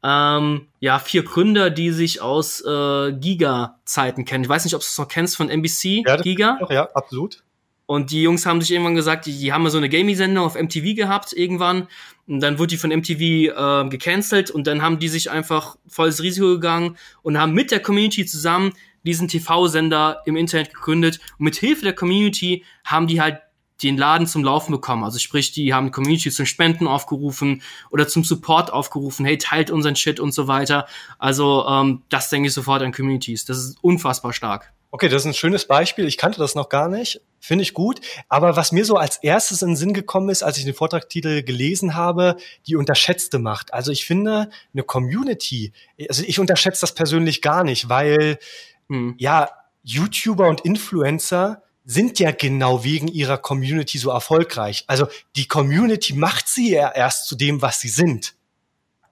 ähm, 0.01 0.67
ja 0.79 0.97
vier 0.97 1.21
Gründer, 1.21 1.69
die 1.69 1.91
sich 1.91 2.21
aus 2.21 2.61
äh, 2.61 3.13
Giga-Zeiten 3.13 4.25
kennen. 4.25 4.45
Ich 4.45 4.49
weiß 4.49 4.63
nicht, 4.65 4.73
ob 4.73 4.81
du 4.81 4.87
es 4.87 4.97
noch 4.97 5.07
kennst 5.07 5.37
von 5.37 5.51
NBC. 5.51 6.03
Ja, 6.07 6.17
Giga. 6.17 6.57
Doch, 6.59 6.71
ja, 6.71 6.89
absolut. 6.95 7.43
Und 7.85 8.11
die 8.11 8.23
Jungs 8.23 8.45
haben 8.45 8.61
sich 8.61 8.71
irgendwann 8.71 8.95
gesagt, 8.95 9.25
die, 9.25 9.37
die 9.37 9.53
haben 9.53 9.63
mal 9.63 9.69
so 9.69 9.77
eine 9.77 9.89
Gaming-Sendung 9.89 10.43
auf 10.43 10.55
MTV 10.55 10.95
gehabt 10.95 11.33
irgendwann. 11.33 11.87
Und 12.27 12.39
dann 12.39 12.57
wurde 12.57 12.69
die 12.69 12.77
von 12.77 12.89
MTV 12.89 13.21
äh, 13.21 13.89
gecancelt 13.89 14.49
und 14.49 14.65
dann 14.65 14.81
haben 14.81 14.97
die 14.97 15.07
sich 15.07 15.29
einfach 15.29 15.77
volles 15.87 16.23
Risiko 16.23 16.47
gegangen 16.47 16.97
und 17.21 17.37
haben 17.37 17.53
mit 17.53 17.69
der 17.69 17.81
Community 17.81 18.25
zusammen 18.25 18.73
diesen 19.03 19.27
TV-Sender 19.27 20.21
im 20.25 20.35
Internet 20.35 20.73
gegründet. 20.73 21.19
Und 21.37 21.45
mit 21.45 21.55
Hilfe 21.55 21.83
der 21.83 21.93
Community 21.93 22.63
haben 22.83 23.05
die 23.05 23.21
halt 23.21 23.39
den 23.83 23.97
Laden 23.97 24.25
zum 24.25 24.43
Laufen 24.43 24.71
bekommen. 24.71 25.03
Also 25.03 25.19
sprich, 25.19 25.51
die 25.51 25.73
haben 25.73 25.91
Community 25.91 26.31
zum 26.31 26.45
Spenden 26.45 26.87
aufgerufen 26.87 27.61
oder 27.91 28.07
zum 28.07 28.23
Support 28.23 28.71
aufgerufen, 28.71 29.25
hey, 29.25 29.37
teilt 29.37 29.69
unseren 29.69 29.95
Shit 29.95 30.19
und 30.19 30.33
so 30.33 30.47
weiter. 30.47 30.87
Also 31.19 31.65
ähm, 31.67 32.01
das 32.09 32.29
denke 32.29 32.47
ich 32.47 32.53
sofort 32.53 32.81
an 32.81 32.93
Communities. 32.93 33.45
Das 33.45 33.57
ist 33.57 33.77
unfassbar 33.83 34.33
stark. 34.33 34.73
Okay, 34.95 35.09
das 35.09 35.23
ist 35.23 35.25
ein 35.25 35.33
schönes 35.33 35.67
Beispiel. 35.67 36.05
Ich 36.05 36.17
kannte 36.17 36.39
das 36.39 36.55
noch 36.55 36.69
gar 36.69 36.87
nicht. 36.87 37.19
Finde 37.41 37.63
ich 37.63 37.73
gut. 37.73 37.99
Aber 38.29 38.55
was 38.55 38.71
mir 38.71 38.85
so 38.85 38.95
als 38.95 39.17
erstes 39.17 39.61
in 39.61 39.71
den 39.71 39.75
Sinn 39.75 39.93
gekommen 39.93 40.29
ist, 40.29 40.41
als 40.41 40.57
ich 40.57 40.63
den 40.63 40.73
Vortragstitel 40.73 41.43
gelesen 41.43 41.95
habe, 41.95 42.37
die 42.65 42.77
unterschätzte 42.77 43.37
Macht. 43.37 43.73
Also 43.73 43.91
ich 43.91 44.05
finde, 44.05 44.49
eine 44.73 44.83
Community, 44.83 45.73
also 46.07 46.23
ich 46.25 46.39
unterschätze 46.39 46.79
das 46.79 46.95
persönlich 46.95 47.41
gar 47.41 47.65
nicht, 47.65 47.89
weil 47.89 48.39
hm. 48.87 49.15
ja, 49.17 49.49
YouTuber 49.83 50.47
und 50.47 50.61
Influencer 50.61 51.61
sind 51.83 52.17
ja 52.19 52.31
genau 52.31 52.85
wegen 52.85 53.09
ihrer 53.09 53.37
Community 53.37 53.97
so 53.97 54.11
erfolgreich. 54.11 54.85
Also 54.87 55.09
die 55.35 55.49
Community 55.49 56.13
macht 56.13 56.47
sie 56.47 56.71
ja 56.71 56.89
erst 56.89 57.27
zu 57.27 57.35
dem, 57.35 57.61
was 57.61 57.81
sie 57.81 57.89
sind. 57.89 58.33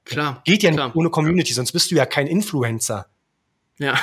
Klar. 0.05 0.43
Geht 0.45 0.63
ja 0.63 0.71
klar. 0.71 0.87
nicht 0.87 0.95
ohne 0.95 1.09
Community, 1.09 1.51
sonst 1.51 1.73
bist 1.73 1.91
du 1.91 1.95
ja 1.95 2.05
kein 2.05 2.27
Influencer. 2.27 3.07
Ja, 3.83 3.99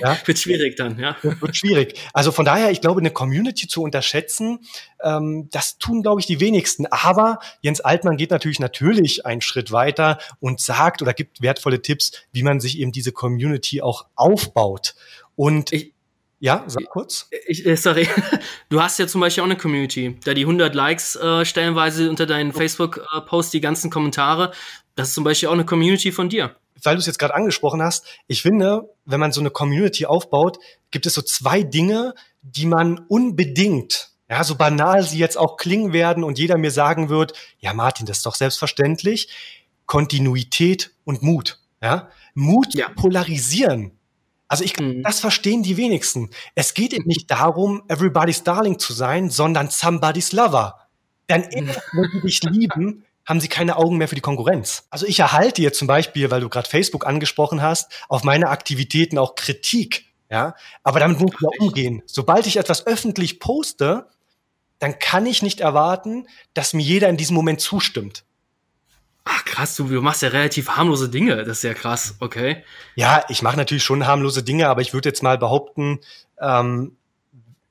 ja? 0.00 0.18
wird 0.26 0.38
schwierig 0.38 0.76
dann, 0.76 0.98
ja. 0.98 1.16
Wird 1.22 1.56
schwierig. 1.56 1.94
Also 2.12 2.32
von 2.32 2.44
daher, 2.44 2.70
ich 2.70 2.80
glaube, 2.80 3.00
eine 3.00 3.10
Community 3.10 3.68
zu 3.68 3.82
unterschätzen, 3.82 4.58
ähm, 5.02 5.48
das 5.52 5.78
tun, 5.78 6.02
glaube 6.02 6.20
ich, 6.20 6.26
die 6.26 6.40
wenigsten. 6.40 6.86
Aber 6.86 7.38
Jens 7.60 7.80
Altmann 7.80 8.16
geht 8.16 8.30
natürlich 8.30 8.58
natürlich 8.58 9.24
einen 9.24 9.40
Schritt 9.40 9.70
weiter 9.70 10.18
und 10.40 10.60
sagt 10.60 11.00
oder 11.00 11.14
gibt 11.14 11.42
wertvolle 11.42 11.80
Tipps, 11.80 12.12
wie 12.32 12.42
man 12.42 12.58
sich 12.58 12.78
eben 12.78 12.90
diese 12.90 13.12
Community 13.12 13.82
auch 13.82 14.06
aufbaut. 14.16 14.94
Und 15.36 15.72
ich, 15.72 15.94
ja, 16.40 16.64
sag 16.66 16.86
kurz. 16.86 17.28
Ich, 17.46 17.64
äh, 17.66 17.76
sorry. 17.76 18.08
Du 18.68 18.82
hast 18.82 18.98
ja 18.98 19.06
zum 19.06 19.20
Beispiel 19.20 19.42
auch 19.42 19.46
eine 19.46 19.56
Community, 19.56 20.18
da 20.24 20.34
die 20.34 20.42
100 20.42 20.74
Likes 20.74 21.16
äh, 21.16 21.44
stellenweise 21.44 22.08
unter 22.08 22.26
deinen 22.26 22.52
Facebook-Posts, 22.52 23.52
die 23.52 23.60
ganzen 23.60 23.90
Kommentare. 23.90 24.52
Das 24.96 25.08
ist 25.08 25.14
zum 25.14 25.24
Beispiel 25.24 25.48
auch 25.48 25.54
eine 25.54 25.64
Community 25.64 26.12
von 26.12 26.28
dir. 26.28 26.56
Weil 26.82 26.94
du 26.94 27.00
es 27.00 27.06
jetzt 27.06 27.18
gerade 27.18 27.34
angesprochen 27.34 27.82
hast, 27.82 28.06
ich 28.26 28.42
finde, 28.42 28.88
wenn 29.04 29.20
man 29.20 29.32
so 29.32 29.40
eine 29.40 29.50
Community 29.50 30.06
aufbaut, 30.06 30.58
gibt 30.90 31.06
es 31.06 31.14
so 31.14 31.22
zwei 31.22 31.62
Dinge, 31.62 32.14
die 32.42 32.66
man 32.66 32.98
unbedingt, 33.08 34.10
ja, 34.28 34.44
so 34.44 34.54
banal 34.54 35.02
sie 35.02 35.18
jetzt 35.18 35.36
auch 35.36 35.56
klingen 35.56 35.92
werden 35.92 36.24
und 36.24 36.38
jeder 36.38 36.56
mir 36.56 36.70
sagen 36.70 37.08
wird, 37.08 37.34
ja, 37.58 37.74
Martin, 37.74 38.06
das 38.06 38.18
ist 38.18 38.26
doch 38.26 38.34
selbstverständlich. 38.34 39.28
Kontinuität 39.86 40.92
und 41.04 41.22
Mut. 41.22 41.58
Ja, 41.82 42.10
Mut 42.34 42.74
ja. 42.74 42.88
polarisieren 42.90 43.98
also 44.50 44.64
ich 44.64 44.76
mhm. 44.80 45.04
das 45.04 45.20
verstehen 45.20 45.62
die 45.62 45.76
wenigsten. 45.76 46.28
Es 46.56 46.74
geht 46.74 46.92
eben 46.92 47.06
nicht 47.06 47.30
darum, 47.30 47.84
everybody's 47.86 48.42
darling 48.42 48.80
zu 48.80 48.92
sein, 48.92 49.30
sondern 49.30 49.70
somebody's 49.70 50.32
lover. 50.32 50.88
Denn 51.28 51.42
mhm. 51.42 51.68
wenn 51.92 52.10
sie 52.12 52.20
dich 52.20 52.42
lieben, 52.42 53.04
haben 53.26 53.40
sie 53.40 53.48
keine 53.48 53.76
Augen 53.76 53.96
mehr 53.98 54.08
für 54.08 54.14
die 54.14 54.20
Konkurrenz. 54.20 54.86
Also 54.90 55.06
ich 55.06 55.20
erhalte 55.20 55.62
jetzt 55.62 55.78
zum 55.78 55.88
Beispiel, 55.88 56.30
weil 56.30 56.40
du 56.40 56.48
gerade 56.48 56.68
Facebook 56.68 57.06
angesprochen 57.06 57.62
hast, 57.62 58.04
auf 58.08 58.24
meine 58.24 58.48
Aktivitäten 58.48 59.18
auch 59.18 59.34
Kritik. 59.34 60.06
Ja, 60.30 60.54
aber 60.84 61.00
damit 61.00 61.18
muss 61.18 61.32
ich 61.34 61.40
ja 61.40 61.48
umgehen. 61.58 62.02
Sobald 62.06 62.46
ich 62.46 62.56
etwas 62.56 62.86
öffentlich 62.86 63.40
poste, 63.40 64.06
dann 64.78 64.98
kann 64.98 65.26
ich 65.26 65.42
nicht 65.42 65.60
erwarten, 65.60 66.26
dass 66.54 66.72
mir 66.72 66.82
jeder 66.82 67.08
in 67.08 67.16
diesem 67.16 67.34
Moment 67.34 67.60
zustimmt. 67.60 68.24
Ach 69.24 69.44
krass, 69.44 69.76
du, 69.76 69.84
du 69.84 70.00
machst 70.00 70.22
ja 70.22 70.28
relativ 70.28 70.70
harmlose 70.70 71.08
Dinge. 71.08 71.36
Das 71.44 71.58
ist 71.58 71.62
ja 71.62 71.74
krass, 71.74 72.16
okay. 72.20 72.64
Ja, 72.94 73.24
ich 73.28 73.42
mache 73.42 73.56
natürlich 73.56 73.84
schon 73.84 74.06
harmlose 74.06 74.42
Dinge, 74.42 74.68
aber 74.68 74.80
ich 74.80 74.94
würde 74.94 75.08
jetzt 75.08 75.22
mal 75.22 75.36
behaupten, 75.36 76.00
ähm, 76.40 76.96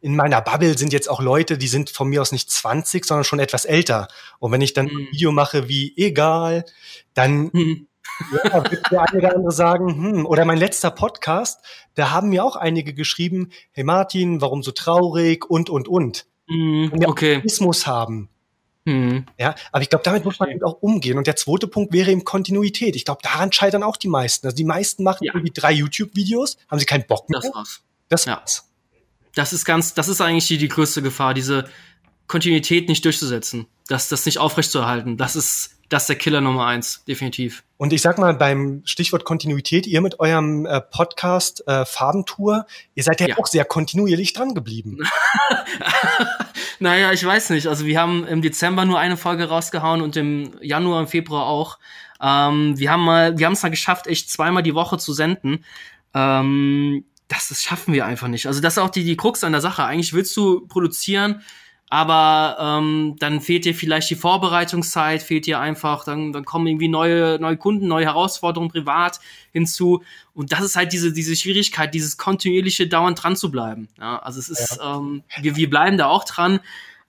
in 0.02 0.16
meiner 0.16 0.42
Bubble 0.42 0.78
sind 0.78 0.94
jetzt 0.94 1.10
auch 1.10 1.22
Leute, 1.22 1.58
die 1.58 1.68
sind 1.68 1.90
von 1.90 2.08
mir 2.08 2.22
aus 2.22 2.32
nicht 2.32 2.50
20, 2.50 3.06
sondern 3.06 3.24
schon 3.24 3.40
etwas 3.40 3.66
älter. 3.66 4.08
Und 4.40 4.52
wenn 4.52 4.62
ich 4.62 4.74
dann 4.74 4.86
mhm. 4.86 4.92
ein 4.92 5.08
Video 5.12 5.32
mache 5.32 5.68
wie 5.68 5.94
egal, 5.98 6.66
dann 7.14 7.50
mhm. 7.52 7.88
ja, 8.44 8.72
wird 8.72 8.92
der 8.92 9.02
eine 9.02 9.18
oder 9.20 9.36
andere 9.36 9.52
sagen, 9.52 9.88
hm, 9.90 10.26
oder 10.26 10.46
mein 10.46 10.58
letzter 10.58 10.92
Podcast, 10.92 11.64
da 11.96 12.12
haben 12.12 12.30
mir 12.30 12.44
auch 12.44 12.56
einige 12.56 12.94
geschrieben, 12.94 13.50
hey 13.72 13.84
Martin, 13.84 14.42
warum 14.42 14.64
so 14.64 14.72
traurig 14.72 15.50
und 15.50 15.70
und 15.70 15.88
und. 15.88 16.26
Mhm, 16.48 16.92
okay. 17.06 17.36
Optimismus 17.36 17.86
haben. 17.86 18.30
Mhm. 18.86 19.26
Ja, 19.38 19.56
aber 19.72 19.82
ich 19.82 19.90
glaube, 19.90 20.04
damit 20.04 20.26
muss 20.26 20.40
man 20.40 20.50
eben 20.50 20.64
auch 20.64 20.82
umgehen. 20.82 21.18
Und 21.18 21.28
der 21.28 21.36
zweite 21.36 21.68
Punkt 21.68 21.94
wäre 21.94 22.12
eben 22.12 22.24
Kontinuität. 22.24 22.96
Ich 22.96 23.06
glaube, 23.06 23.22
daran 23.22 23.52
scheitern 23.52 23.84
auch 23.84 23.98
die 23.98 24.08
meisten. 24.08 24.48
Also 24.48 24.56
die 24.56 24.64
meisten 24.64 25.04
machen 25.04 25.26
ja. 25.26 25.34
irgendwie 25.34 25.54
drei 25.54 25.72
YouTube-Videos, 25.74 26.58
haben 26.70 26.80
sie 26.80 26.86
keinen 26.86 27.06
Bock 27.06 27.30
mehr. 27.30 27.42
Das 27.42 27.54
war's. 27.54 27.82
Das 28.08 28.26
ja. 28.26 28.42
Das 29.36 29.54
ist 29.54 29.66
ganz, 29.66 29.94
das 29.94 30.08
ist 30.08 30.22
eigentlich 30.22 30.48
die, 30.48 30.58
die 30.58 30.68
größte 30.68 31.02
Gefahr, 31.02 31.34
diese 31.34 31.70
Kontinuität 32.28 32.90
nicht 32.90 33.06
durchzusetzen, 33.06 33.66
das, 33.88 34.10
das 34.10 34.26
nicht 34.26 34.38
aufrechtzuerhalten. 34.38 35.18
Das 35.18 35.36
ist 35.36 35.80
das 35.90 36.04
ist 36.04 36.10
der 36.10 36.18
Killer 36.18 36.40
Nummer 36.40 36.68
eins, 36.68 37.04
definitiv. 37.06 37.64
Und 37.78 37.94
ich 37.94 38.04
sag 38.04 38.20
mal, 38.20 38.36
beim 38.36 38.84
Stichwort 38.86 39.26
Kontinuität, 39.26 39.88
ihr 39.88 40.02
mit 40.02 40.20
eurem 40.20 40.68
äh, 40.68 40.82
Podcast 40.82 41.68
äh, 41.68 41.84
Farbentour, 41.84 42.68
ihr 42.94 43.04
seid 43.04 43.20
ja, 43.22 43.30
ja. 43.30 43.38
auch 43.38 43.48
sehr 43.48 43.66
kontinuierlich 43.66 44.34
dran 44.34 44.54
geblieben. 44.54 45.00
naja, 46.80 47.12
ich 47.12 47.26
weiß 47.26 47.50
nicht. 47.50 47.66
Also 47.66 47.88
wir 47.88 48.00
haben 48.00 48.26
im 48.28 48.44
Dezember 48.44 48.86
nur 48.86 49.00
eine 49.00 49.18
Folge 49.18 49.46
rausgehauen 49.46 50.02
und 50.02 50.16
im 50.16 50.52
Januar 50.62 51.00
und 51.00 51.10
Februar 51.10 51.48
auch. 51.48 51.80
Ähm, 52.22 52.78
wir 52.78 52.92
haben 52.92 53.04
mal, 53.04 53.40
wir 53.40 53.48
haben 53.48 53.54
es 53.54 53.64
mal 53.64 53.70
geschafft, 53.70 54.06
echt 54.06 54.30
zweimal 54.30 54.62
die 54.62 54.76
Woche 54.76 55.00
zu 55.00 55.14
senden. 55.14 55.66
Ähm, 56.14 57.06
das, 57.30 57.48
das 57.48 57.64
schaffen 57.64 57.94
wir 57.94 58.06
einfach 58.06 58.28
nicht. 58.28 58.48
Also 58.48 58.60
das 58.60 58.74
ist 58.74 58.80
auch 58.80 58.90
die, 58.90 59.06
die 59.06 59.16
Krux 59.16 59.44
an 59.44 59.54
der 59.54 59.62
Sache. 59.62 59.84
Eigentlich 59.86 60.14
willst 60.14 60.36
du 60.36 60.68
produzieren, 60.68 61.42
aber 61.90 62.58
ähm, 62.60 63.16
dann 63.20 63.40
fehlt 63.40 63.66
dir 63.66 63.74
vielleicht 63.74 64.10
die 64.10 64.16
Vorbereitungszeit, 64.16 65.24
fehlt 65.24 65.46
dir 65.46 65.60
einfach, 65.60 66.04
dann, 66.04 66.34
dann 66.34 66.44
kommen 66.44 66.68
irgendwie 66.68 66.88
neue, 66.88 67.40
neue 67.40 67.58
Kunden, 67.58 67.88
neue 67.88 68.06
Herausforderungen 68.06 68.72
privat 68.72 69.20
hinzu. 69.52 70.04
Und 70.34 70.52
das 70.52 70.62
ist 70.62 70.76
halt 70.76 70.92
diese, 70.92 71.14
diese 71.14 71.36
Schwierigkeit, 71.36 71.94
dieses 71.94 72.18
kontinuierliche 72.18 72.88
dauernd 72.88 73.24
dran 73.24 73.36
zu 73.36 73.50
bleiben. 73.50 73.88
Ja, 74.00 74.20
also 74.20 74.40
es 74.40 74.50
ist, 74.50 74.78
ja. 74.78 74.98
ähm, 74.98 75.24
wir, 75.42 75.56
wir 75.56 75.70
bleiben 75.70 75.98
da 75.98 76.08
auch 76.08 76.26
dran. 76.26 76.60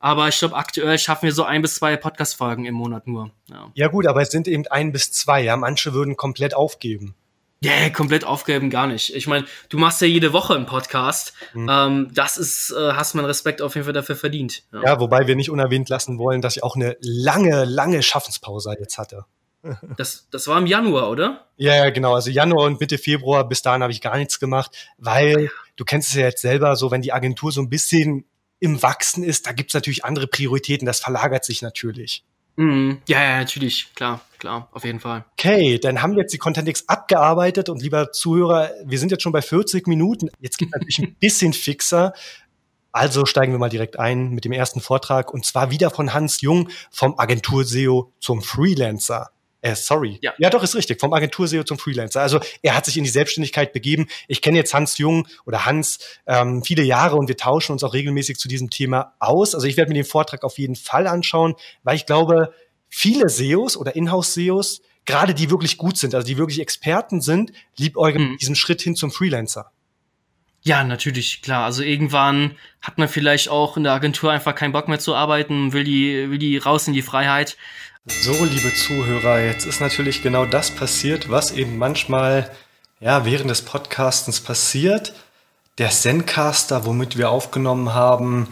Aber 0.03 0.29
ich 0.29 0.39
glaube, 0.39 0.57
aktuell 0.57 0.99
schaffen 0.99 1.25
wir 1.25 1.35
so 1.35 1.45
ein 1.45 1.61
bis 1.61 1.75
zwei 1.75 1.95
Podcast-Folgen 1.99 2.65
im 2.65 2.75
Monat 2.75 3.07
nur. 3.07 3.33
Ja. 3.51 3.71
ja 3.75 3.89
gut, 3.89 4.07
aber 4.07 4.23
es 4.23 4.31
sind 4.31 4.49
eben 4.49 4.67
ein 4.69 4.93
bis 4.93 5.13
zwei. 5.13 5.43
Ja, 5.43 5.59
manche 5.59 5.93
würden 5.93 6.17
komplett 6.17 6.55
aufgeben. 6.55 7.15
Ja, 7.63 7.73
yeah, 7.73 7.91
komplett 7.91 8.25
aufgeben 8.25 8.71
gar 8.71 8.87
nicht. 8.87 9.15
Ich 9.15 9.27
meine, 9.27 9.45
du 9.69 9.77
machst 9.77 10.01
ja 10.01 10.07
jede 10.07 10.33
Woche 10.33 10.55
einen 10.55 10.65
Podcast. 10.65 11.35
Mhm. 11.53 11.69
Ähm, 11.71 12.11
das 12.15 12.39
ist, 12.39 12.71
äh, 12.71 12.93
hast 12.95 13.15
man 13.15 13.27
Respekt 13.27 13.61
auf 13.61 13.75
jeden 13.75 13.85
Fall 13.85 13.93
dafür 13.93 14.17
verdient. 14.17 14.63
Ja. 14.73 14.83
ja. 14.83 15.01
wobei 15.01 15.27
wir 15.27 15.37
nicht 15.37 15.51
unerwähnt 15.51 15.91
lassen 15.91 16.19
wollen, 16.19 16.41
dass 16.41 16.57
ich 16.57 16.63
auch 16.63 16.75
eine 16.75 16.97
lange, 17.01 17.67
lange 17.67 18.03
Schaffenspause 18.03 18.75
jetzt 18.79 18.97
hatte. 18.97 19.25
Das, 19.99 20.27
das 20.31 20.47
war 20.47 20.57
im 20.57 20.67
Januar, 20.67 21.11
oder? 21.11 21.49
Ja, 21.59 21.75
ja, 21.75 21.91
genau. 21.91 22.15
Also 22.15 22.31
Januar 22.31 22.65
und 22.65 22.81
Mitte 22.81 22.97
Februar, 22.97 23.47
bis 23.47 23.61
dahin 23.61 23.83
habe 23.83 23.93
ich 23.93 24.01
gar 24.01 24.17
nichts 24.17 24.41
gemacht, 24.41 24.75
weil 24.97 25.51
du 25.77 25.85
kennst 25.85 26.09
es 26.09 26.15
ja 26.15 26.23
jetzt 26.23 26.41
selber 26.41 26.77
so, 26.77 26.91
wenn 26.91 27.03
die 27.03 27.13
Agentur 27.13 27.53
so 27.53 27.61
ein 27.61 27.69
bisschen 27.69 28.25
im 28.59 28.83
Wachsen 28.83 29.23
ist, 29.23 29.47
da 29.47 29.53
gibt's 29.53 29.75
natürlich 29.75 30.05
andere 30.05 30.27
Prioritäten, 30.29 30.87
das 30.87 31.01
verlagert 31.01 31.45
sich 31.45 31.61
natürlich. 31.61 32.25
Mhm. 32.57 33.03
Ja, 33.07 33.23
ja, 33.23 33.39
natürlich, 33.39 33.93
klar, 33.95 34.23
klar, 34.41 34.69
auf 34.73 34.85
jeden 34.85 34.99
Fall. 34.99 35.25
Okay, 35.33 35.79
dann 35.79 36.03
haben 36.03 36.15
wir 36.15 36.23
jetzt 36.23 36.33
die 36.33 36.39
Contentix 36.39 36.89
abgearbeitet 36.89 37.69
und 37.69 37.81
lieber 37.81 38.11
Zuhörer, 38.11 38.71
wir 38.85 38.99
sind 38.99 39.13
jetzt 39.13 39.23
schon 39.23 39.33
bei 39.33 39.43
40 39.43 39.87
Minuten. 39.87 40.31
Jetzt 40.41 40.59
geht 40.59 40.73
natürlich 40.73 40.99
ein 40.99 41.15
bisschen 41.21 41.53
fixer. 41.53 42.13
Also 42.91 43.25
steigen 43.25 43.53
wir 43.53 43.59
mal 43.59 43.69
direkt 43.69 44.01
ein 44.01 44.31
mit 44.31 44.45
dem 44.45 44.51
ersten 44.51 44.81
Vortrag 44.81 45.33
und 45.33 45.47
zwar 45.47 45.71
wieder 45.71 45.91
von 45.91 46.13
Hans 46.13 46.41
Jung 46.41 46.71
vom 46.91 47.17
Agentur-SEO 47.17 48.13
zum 48.19 48.43
Freelancer. 48.43 49.31
Äh, 49.63 49.75
sorry. 49.75 50.19
Ja. 50.23 50.33
ja, 50.39 50.49
doch, 50.49 50.63
ist 50.63 50.75
richtig. 50.75 51.01
Vom 51.01 51.13
Agentur-SEO 51.13 51.65
zum 51.65 51.79
Freelancer. 51.79 52.23
Also 52.23 52.41
er 52.63 52.75
hat 52.75 52.87
sich 52.87 52.97
in 52.97 53.05
die 53.05 53.11
Selbstständigkeit 53.11 53.73
begeben. 53.73 54.09
Ich 54.27 54.41
kenne 54.41 54.57
jetzt 54.57 54.73
Hans 54.73 54.99
Jung 54.99 55.29
oder 55.45 55.67
Hans 55.67 55.99
ähm, 56.27 56.65
viele 56.65 56.83
Jahre 56.83 57.17
und 57.17 57.29
wir 57.29 57.37
tauschen 57.37 57.73
uns 57.73 57.85
auch 57.85 57.93
regelmäßig 57.93 58.39
zu 58.39 58.49
diesem 58.49 58.71
Thema 58.71 59.15
aus. 59.19 59.55
Also 59.55 59.67
ich 59.67 59.77
werde 59.77 59.91
mir 59.91 59.97
den 59.97 60.05
Vortrag 60.05 60.45
auf 60.45 60.59
jeden 60.59 60.77
Fall 60.77 61.07
anschauen, 61.07 61.55
weil 61.83 61.97
ich 61.97 62.07
glaube, 62.07 62.55
viele 62.91 63.31
SEOs 63.31 63.77
oder 63.77 63.97
Inhouse-SEOs, 63.97 64.83
gerade 65.07 65.33
die 65.33 65.49
wirklich 65.49 65.79
gut 65.79 65.97
sind, 65.97 66.15
also 66.15 66.27
die 66.27 66.37
wirklich 66.37 66.61
Experten 66.61 67.23
sind, 67.23 67.53
liebäugeln 67.79 68.33
mhm. 68.33 68.37
diesen 68.37 68.57
Schritt 68.57 68.83
hin 68.83 68.95
zum 68.95 69.11
Freelancer. 69.11 69.73
Ja, 70.63 70.85
natürlich, 70.85 71.41
klar. 71.41 71.65
Also 71.65 71.83
irgendwann 71.83 72.57
hat 72.83 72.99
man 72.99 73.09
vielleicht 73.09 73.49
auch 73.49 73.79
in 73.79 73.85
der 73.85 73.95
Agentur 73.95 74.31
einfach 74.31 74.55
keinen 74.55 74.73
Bock 74.73 74.89
mehr 74.89 74.99
zu 74.99 75.15
arbeiten, 75.15 75.73
will 75.73 75.85
die, 75.85 76.31
will 76.31 76.39
die 76.39 76.59
raus 76.59 76.87
in 76.87 76.93
die 76.93 77.01
Freiheit. 77.01 77.57
So, 78.07 78.45
liebe 78.45 78.75
Zuhörer, 78.75 79.41
jetzt 79.41 79.67
ist 79.67 79.81
natürlich 79.81 80.23
genau 80.23 80.45
das 80.45 80.71
passiert, 80.71 81.31
was 81.31 81.53
eben 81.53 81.79
manchmal 81.79 82.51
ja, 83.01 83.25
während 83.25 83.49
des 83.49 83.63
Podcastens 83.63 84.41
passiert. 84.41 85.15
Der 85.79 85.91
Zencaster, 85.91 86.85
womit 86.85 87.17
wir 87.17 87.31
aufgenommen 87.31 87.95
haben, 87.95 88.49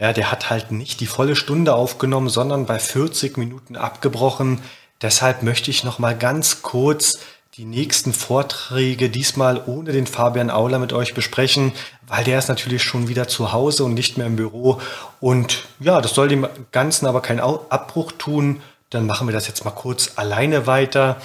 ja, 0.00 0.14
der 0.14 0.32
hat 0.32 0.48
halt 0.48 0.72
nicht 0.72 1.00
die 1.00 1.06
volle 1.06 1.36
Stunde 1.36 1.74
aufgenommen, 1.74 2.30
sondern 2.30 2.64
bei 2.64 2.78
40 2.78 3.36
Minuten 3.36 3.76
abgebrochen. 3.76 4.62
Deshalb 5.02 5.42
möchte 5.42 5.70
ich 5.70 5.84
noch 5.84 5.98
mal 5.98 6.16
ganz 6.16 6.62
kurz 6.62 7.18
die 7.58 7.66
nächsten 7.66 8.14
Vorträge 8.14 9.10
diesmal 9.10 9.62
ohne 9.66 9.92
den 9.92 10.06
Fabian 10.06 10.48
Auler 10.50 10.78
mit 10.78 10.94
euch 10.94 11.12
besprechen, 11.12 11.72
weil 12.06 12.24
der 12.24 12.38
ist 12.38 12.48
natürlich 12.48 12.82
schon 12.82 13.08
wieder 13.08 13.28
zu 13.28 13.52
Hause 13.52 13.84
und 13.84 13.92
nicht 13.92 14.16
mehr 14.16 14.26
im 14.26 14.36
Büro. 14.36 14.80
Und 15.20 15.64
ja, 15.80 16.00
das 16.00 16.14
soll 16.14 16.28
dem 16.28 16.48
Ganzen 16.72 17.04
aber 17.04 17.20
keinen 17.20 17.40
Abbruch 17.40 18.12
tun. 18.12 18.62
Dann 18.88 19.04
machen 19.04 19.28
wir 19.28 19.34
das 19.34 19.48
jetzt 19.48 19.66
mal 19.66 19.70
kurz 19.70 20.12
alleine 20.16 20.66
weiter. 20.66 21.20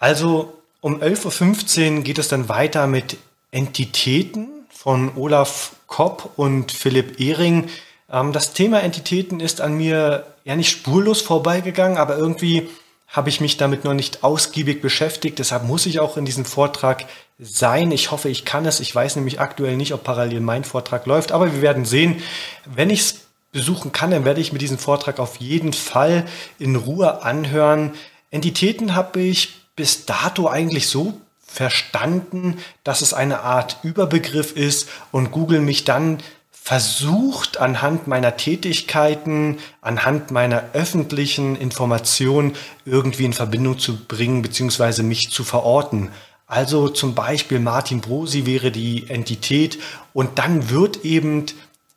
Also 0.00 0.52
um 0.80 1.00
11.15 1.00 1.98
Uhr 1.98 2.02
geht 2.02 2.18
es 2.18 2.26
dann 2.26 2.48
weiter 2.48 2.88
mit 2.88 3.18
Entitäten 3.52 4.48
von 4.68 5.12
Olaf 5.16 5.76
Kopp 5.86 6.32
und 6.36 6.72
Philipp 6.72 7.20
Ehring. 7.20 7.68
Ähm, 8.12 8.32
das 8.32 8.52
Thema 8.52 8.80
Entitäten 8.80 9.40
ist 9.40 9.60
an 9.60 9.74
mir 9.74 10.24
ja 10.44 10.56
nicht 10.56 10.70
spurlos 10.70 11.20
vorbeigegangen, 11.20 11.98
aber 11.98 12.16
irgendwie 12.16 12.68
habe 13.08 13.28
ich 13.28 13.40
mich 13.40 13.56
damit 13.56 13.84
noch 13.84 13.94
nicht 13.94 14.22
ausgiebig 14.22 14.80
beschäftigt. 14.80 15.38
Deshalb 15.38 15.64
muss 15.64 15.86
ich 15.86 15.98
auch 15.98 16.16
in 16.16 16.24
diesem 16.24 16.44
Vortrag 16.44 17.06
sein. 17.40 17.90
Ich 17.90 18.12
hoffe, 18.12 18.28
ich 18.28 18.44
kann 18.44 18.66
es. 18.66 18.78
Ich 18.78 18.94
weiß 18.94 19.16
nämlich 19.16 19.40
aktuell 19.40 19.76
nicht, 19.76 19.92
ob 19.94 20.04
parallel 20.04 20.40
mein 20.40 20.62
Vortrag 20.62 21.06
läuft, 21.06 21.32
aber 21.32 21.52
wir 21.52 21.60
werden 21.60 21.84
sehen. 21.84 22.22
Wenn 22.66 22.90
ich 22.90 23.00
es 23.00 23.14
besuchen 23.50 23.90
kann, 23.90 24.12
dann 24.12 24.24
werde 24.24 24.40
ich 24.40 24.52
mir 24.52 24.60
diesen 24.60 24.78
Vortrag 24.78 25.18
auf 25.18 25.36
jeden 25.36 25.72
Fall 25.72 26.24
in 26.60 26.76
Ruhe 26.76 27.22
anhören. 27.24 27.94
Entitäten 28.30 28.94
habe 28.94 29.20
ich 29.20 29.54
bis 29.74 30.06
dato 30.06 30.46
eigentlich 30.46 30.86
so 30.86 31.14
verstanden, 31.44 32.58
dass 32.84 33.00
es 33.00 33.12
eine 33.12 33.40
Art 33.40 33.78
Überbegriff 33.82 34.54
ist 34.54 34.88
und 35.10 35.32
Google 35.32 35.60
mich 35.60 35.84
dann 35.84 36.18
versucht 36.62 37.58
anhand 37.58 38.06
meiner 38.06 38.36
Tätigkeiten, 38.36 39.58
anhand 39.80 40.30
meiner 40.30 40.64
öffentlichen 40.72 41.56
Informationen 41.56 42.52
irgendwie 42.84 43.24
in 43.24 43.32
Verbindung 43.32 43.78
zu 43.78 43.96
bringen 43.96 44.42
bzw. 44.42 45.02
mich 45.02 45.30
zu 45.30 45.42
verorten. 45.42 46.10
Also 46.46 46.88
zum 46.88 47.14
Beispiel 47.14 47.60
Martin 47.60 48.00
Brosi 48.00 48.46
wäre 48.46 48.70
die 48.70 49.08
Entität 49.08 49.78
und 50.12 50.38
dann 50.38 50.70
wird 50.70 51.04
eben 51.04 51.46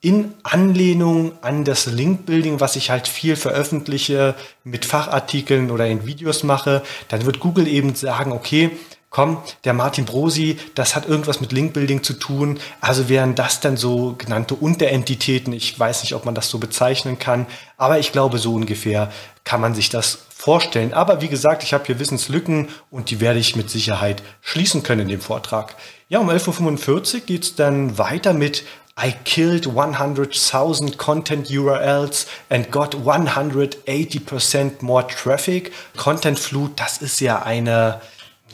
in 0.01 0.33
Anlehnung 0.43 1.33
an 1.41 1.63
das 1.65 1.85
Link-Building, 1.85 2.59
was 2.59 2.75
ich 2.75 2.89
halt 2.89 3.07
viel 3.07 3.35
veröffentliche 3.35 4.35
mit 4.63 4.85
Fachartikeln 4.85 5.71
oder 5.71 5.87
in 5.87 6.05
Videos 6.05 6.43
mache, 6.43 6.83
dann 7.09 7.25
wird 7.25 7.39
Google 7.39 7.67
eben 7.67 7.95
sagen, 7.95 8.31
okay, 8.31 8.71
komm, 9.13 9.37
der 9.63 9.73
Martin 9.73 10.05
Brosi, 10.05 10.57
das 10.73 10.95
hat 10.95 11.07
irgendwas 11.07 11.39
mit 11.39 11.51
Link-Building 11.51 12.01
zu 12.01 12.13
tun. 12.13 12.59
Also 12.81 13.09
wären 13.09 13.35
das 13.35 13.59
dann 13.59 13.77
so 13.77 14.15
genannte 14.17 14.55
Unterentitäten. 14.55 15.53
Ich 15.53 15.79
weiß 15.79 16.01
nicht, 16.01 16.15
ob 16.15 16.25
man 16.25 16.33
das 16.35 16.49
so 16.49 16.57
bezeichnen 16.57 17.19
kann, 17.19 17.45
aber 17.77 17.99
ich 17.99 18.11
glaube, 18.11 18.39
so 18.39 18.55
ungefähr 18.55 19.11
kann 19.43 19.61
man 19.61 19.75
sich 19.75 19.89
das 19.89 20.25
vorstellen. 20.35 20.93
Aber 20.93 21.21
wie 21.21 21.27
gesagt, 21.27 21.63
ich 21.63 21.73
habe 21.73 21.85
hier 21.85 21.99
Wissenslücken 21.99 22.69
und 22.89 23.11
die 23.11 23.21
werde 23.21 23.39
ich 23.39 23.55
mit 23.55 23.69
Sicherheit 23.69 24.23
schließen 24.41 24.81
können 24.81 25.01
in 25.01 25.09
dem 25.09 25.21
Vortrag. 25.21 25.75
Ja, 26.09 26.17
um 26.17 26.29
11.45 26.29 27.13
Uhr 27.13 27.19
geht 27.21 27.43
es 27.43 27.55
dann 27.55 27.99
weiter 27.99 28.33
mit 28.33 28.63
I 28.99 29.13
killed 29.25 29.67
100,000 29.67 30.97
content 30.97 31.49
URLs 31.49 32.27
and 32.49 32.71
got 32.71 32.95
180% 32.95 34.71
more 34.81 35.05
traffic. 35.07 35.71
Content 35.97 36.39
Flut, 36.39 36.79
das 36.79 36.97
ist 36.97 37.19
ja 37.19 37.41
eine 37.41 38.01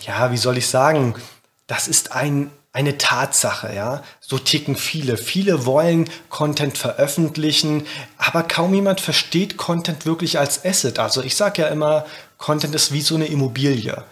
ja, 0.02 0.32
wie 0.32 0.38
soll 0.38 0.58
ich 0.58 0.68
sagen, 0.68 1.16
das 1.68 1.88
ist 1.88 2.12
ein, 2.14 2.52
eine 2.74 2.98
Tatsache, 2.98 3.74
ja. 3.74 4.04
So 4.20 4.38
ticken 4.38 4.76
viele. 4.76 5.18
Viele 5.18 5.66
wollen 5.66 6.10
Content 6.30 6.78
veröffentlichen, 6.78 7.86
aber 8.18 8.44
kaum 8.44 8.74
jemand 8.74 9.02
versteht 9.02 9.58
Content 9.58 10.06
wirklich 10.06 10.40
als 10.40 10.64
Asset. 10.66 11.00
Also 11.00 11.24
ich 11.24 11.36
sage 11.36 11.64
ja 11.64 11.68
immer, 11.68 12.06
Content 12.38 12.76
ist 12.76 12.92
wie 12.92 13.02
so 13.02 13.16
eine 13.16 13.28
Immobilie. 13.28 14.04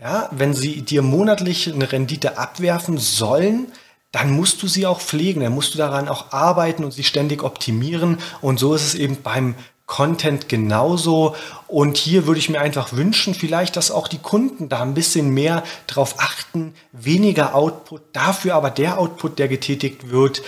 Ja, 0.00 0.28
wenn 0.30 0.52
sie 0.52 0.82
dir 0.82 1.00
monatlich 1.00 1.72
eine 1.72 1.90
Rendite 1.90 2.36
abwerfen 2.36 2.98
sollen, 2.98 3.72
dann 4.12 4.30
musst 4.30 4.62
du 4.62 4.68
sie 4.68 4.86
auch 4.86 5.00
pflegen, 5.00 5.40
dann 5.40 5.54
musst 5.54 5.74
du 5.74 5.78
daran 5.78 6.08
auch 6.08 6.32
arbeiten 6.32 6.84
und 6.84 6.92
sie 6.92 7.04
ständig 7.04 7.42
optimieren. 7.42 8.18
Und 8.40 8.58
so 8.58 8.74
ist 8.74 8.86
es 8.86 8.94
eben 8.94 9.22
beim 9.22 9.54
Content 9.86 10.48
genauso. 10.48 11.34
Und 11.68 11.96
hier 11.96 12.26
würde 12.26 12.40
ich 12.40 12.50
mir 12.50 12.60
einfach 12.60 12.92
wünschen, 12.92 13.34
vielleicht, 13.34 13.76
dass 13.76 13.90
auch 13.90 14.08
die 14.08 14.18
Kunden 14.18 14.68
da 14.68 14.82
ein 14.82 14.94
bisschen 14.94 15.30
mehr 15.30 15.62
drauf 15.86 16.16
achten, 16.18 16.74
weniger 16.92 17.54
Output, 17.54 18.02
dafür 18.12 18.54
aber 18.54 18.70
der 18.70 18.98
Output, 18.98 19.38
der 19.38 19.48
getätigt 19.48 20.10
wird, 20.10 20.42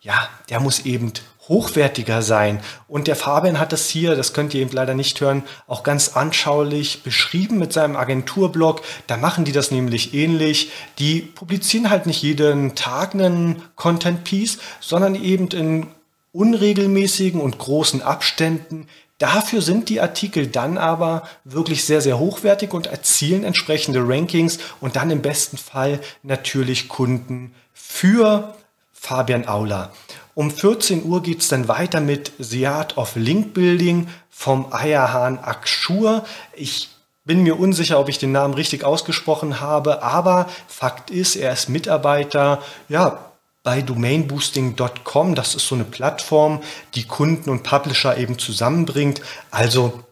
ja, 0.00 0.28
der 0.50 0.60
muss 0.60 0.80
eben 0.80 1.12
hochwertiger 1.48 2.22
sein. 2.22 2.60
Und 2.86 3.08
der 3.08 3.16
Fabian 3.16 3.58
hat 3.58 3.72
das 3.72 3.88
hier, 3.88 4.14
das 4.14 4.32
könnt 4.32 4.54
ihr 4.54 4.60
eben 4.60 4.72
leider 4.72 4.94
nicht 4.94 5.20
hören, 5.20 5.42
auch 5.66 5.82
ganz 5.82 6.16
anschaulich 6.16 7.02
beschrieben 7.02 7.58
mit 7.58 7.72
seinem 7.72 7.96
Agenturblog. 7.96 8.82
Da 9.06 9.16
machen 9.16 9.44
die 9.44 9.52
das 9.52 9.70
nämlich 9.70 10.14
ähnlich. 10.14 10.70
Die 10.98 11.20
publizieren 11.20 11.90
halt 11.90 12.06
nicht 12.06 12.22
jeden 12.22 12.74
Tag 12.74 13.14
einen 13.14 13.62
Content 13.74 14.24
Piece, 14.24 14.58
sondern 14.80 15.14
eben 15.14 15.48
in 15.48 15.88
unregelmäßigen 16.32 17.40
und 17.40 17.58
großen 17.58 18.02
Abständen. 18.02 18.88
Dafür 19.18 19.62
sind 19.62 19.88
die 19.88 20.00
Artikel 20.00 20.48
dann 20.48 20.78
aber 20.78 21.22
wirklich 21.44 21.84
sehr, 21.84 22.00
sehr 22.00 22.18
hochwertig 22.18 22.72
und 22.72 22.88
erzielen 22.88 23.44
entsprechende 23.44 24.00
Rankings 24.06 24.58
und 24.80 24.96
dann 24.96 25.10
im 25.10 25.22
besten 25.22 25.58
Fall 25.58 26.00
natürlich 26.22 26.88
Kunden 26.88 27.54
für 27.72 28.54
Fabian 28.92 29.46
Aula. 29.46 29.92
Um 30.34 30.50
14 30.50 31.04
Uhr 31.04 31.22
geht 31.22 31.40
es 31.40 31.48
dann 31.48 31.68
weiter 31.68 32.00
mit 32.00 32.32
The 32.38 32.66
Art 32.66 32.96
of 32.96 33.16
Link 33.16 33.52
Building 33.52 34.08
vom 34.30 34.72
Eierhahn 34.72 35.38
Akshur. 35.38 36.24
Ich 36.54 36.88
bin 37.24 37.42
mir 37.42 37.58
unsicher, 37.58 38.00
ob 38.00 38.08
ich 38.08 38.18
den 38.18 38.32
Namen 38.32 38.54
richtig 38.54 38.82
ausgesprochen 38.84 39.60
habe, 39.60 40.02
aber 40.02 40.48
Fakt 40.66 41.10
ist, 41.10 41.36
er 41.36 41.52
ist 41.52 41.68
Mitarbeiter, 41.68 42.62
ja, 42.88 43.31
bei 43.62 43.82
domainboosting.com. 43.82 45.34
Das 45.34 45.54
ist 45.54 45.66
so 45.66 45.74
eine 45.74 45.84
Plattform, 45.84 46.62
die 46.94 47.04
Kunden 47.04 47.50
und 47.50 47.62
Publisher 47.62 48.16
eben 48.16 48.38
zusammenbringt. 48.38 49.20
Also 49.50 50.02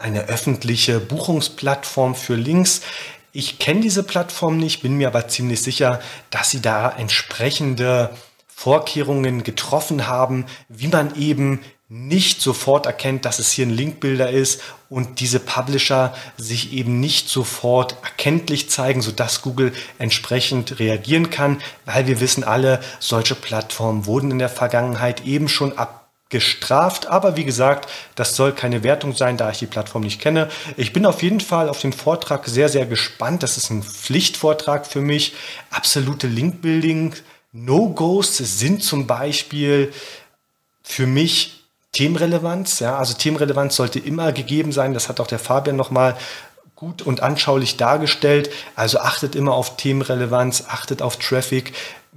eine 0.00 0.24
öffentliche 0.28 1.00
Buchungsplattform 1.00 2.14
für 2.14 2.34
Links. 2.34 2.82
Ich 3.32 3.58
kenne 3.58 3.80
diese 3.80 4.02
Plattform 4.02 4.56
nicht, 4.56 4.82
bin 4.82 4.96
mir 4.96 5.08
aber 5.08 5.28
ziemlich 5.28 5.62
sicher, 5.62 6.00
dass 6.30 6.50
sie 6.50 6.62
da 6.62 6.90
entsprechende 6.90 8.10
Vorkehrungen 8.48 9.44
getroffen 9.44 10.06
haben, 10.08 10.46
wie 10.68 10.88
man 10.88 11.14
eben 11.14 11.60
nicht 11.90 12.42
sofort 12.42 12.84
erkennt, 12.84 13.24
dass 13.24 13.38
es 13.38 13.50
hier 13.50 13.64
ein 13.64 13.70
Linkbilder 13.70 14.28
ist 14.28 14.60
und 14.90 15.20
diese 15.20 15.40
Publisher 15.40 16.14
sich 16.36 16.74
eben 16.74 17.00
nicht 17.00 17.30
sofort 17.30 17.96
erkenntlich 18.02 18.68
zeigen, 18.68 19.00
sodass 19.00 19.40
Google 19.40 19.72
entsprechend 19.98 20.80
reagieren 20.80 21.30
kann, 21.30 21.62
weil 21.86 22.06
wir 22.06 22.20
wissen 22.20 22.44
alle, 22.44 22.80
solche 23.00 23.34
Plattformen 23.34 24.04
wurden 24.04 24.30
in 24.30 24.38
der 24.38 24.50
Vergangenheit 24.50 25.24
eben 25.24 25.48
schon 25.48 25.78
abgestraft. 25.78 27.06
Aber 27.06 27.38
wie 27.38 27.46
gesagt, 27.46 27.88
das 28.16 28.36
soll 28.36 28.52
keine 28.52 28.82
Wertung 28.82 29.16
sein, 29.16 29.38
da 29.38 29.50
ich 29.50 29.58
die 29.58 29.66
Plattform 29.66 30.02
nicht 30.02 30.20
kenne. 30.20 30.50
Ich 30.76 30.92
bin 30.92 31.06
auf 31.06 31.22
jeden 31.22 31.40
Fall 31.40 31.70
auf 31.70 31.80
den 31.80 31.94
Vortrag 31.94 32.46
sehr, 32.48 32.68
sehr 32.68 32.84
gespannt. 32.84 33.42
Das 33.42 33.56
ist 33.56 33.70
ein 33.70 33.82
Pflichtvortrag 33.82 34.86
für 34.86 35.00
mich. 35.00 35.34
Absolute 35.70 36.26
Linkbuilding. 36.26 37.14
No-Gos 37.52 38.36
sind 38.36 38.82
zum 38.84 39.06
Beispiel 39.06 39.90
für 40.82 41.06
mich 41.06 41.57
Themenrelevanz. 41.92 42.80
Ja, 42.80 42.98
also 42.98 43.14
Themenrelevanz 43.14 43.76
sollte 43.76 43.98
immer 43.98 44.32
gegeben 44.32 44.72
sein. 44.72 44.94
Das 44.94 45.08
hat 45.08 45.20
auch 45.20 45.26
der 45.26 45.38
Fabian 45.38 45.76
nochmal 45.76 46.16
gut 46.78 47.02
und 47.02 47.22
anschaulich 47.22 47.76
dargestellt. 47.76 48.50
Also 48.76 49.00
achtet 49.00 49.34
immer 49.34 49.54
auf 49.54 49.76
Themenrelevanz, 49.76 50.64
achtet 50.68 51.02
auf 51.02 51.16
Traffic. 51.16 51.72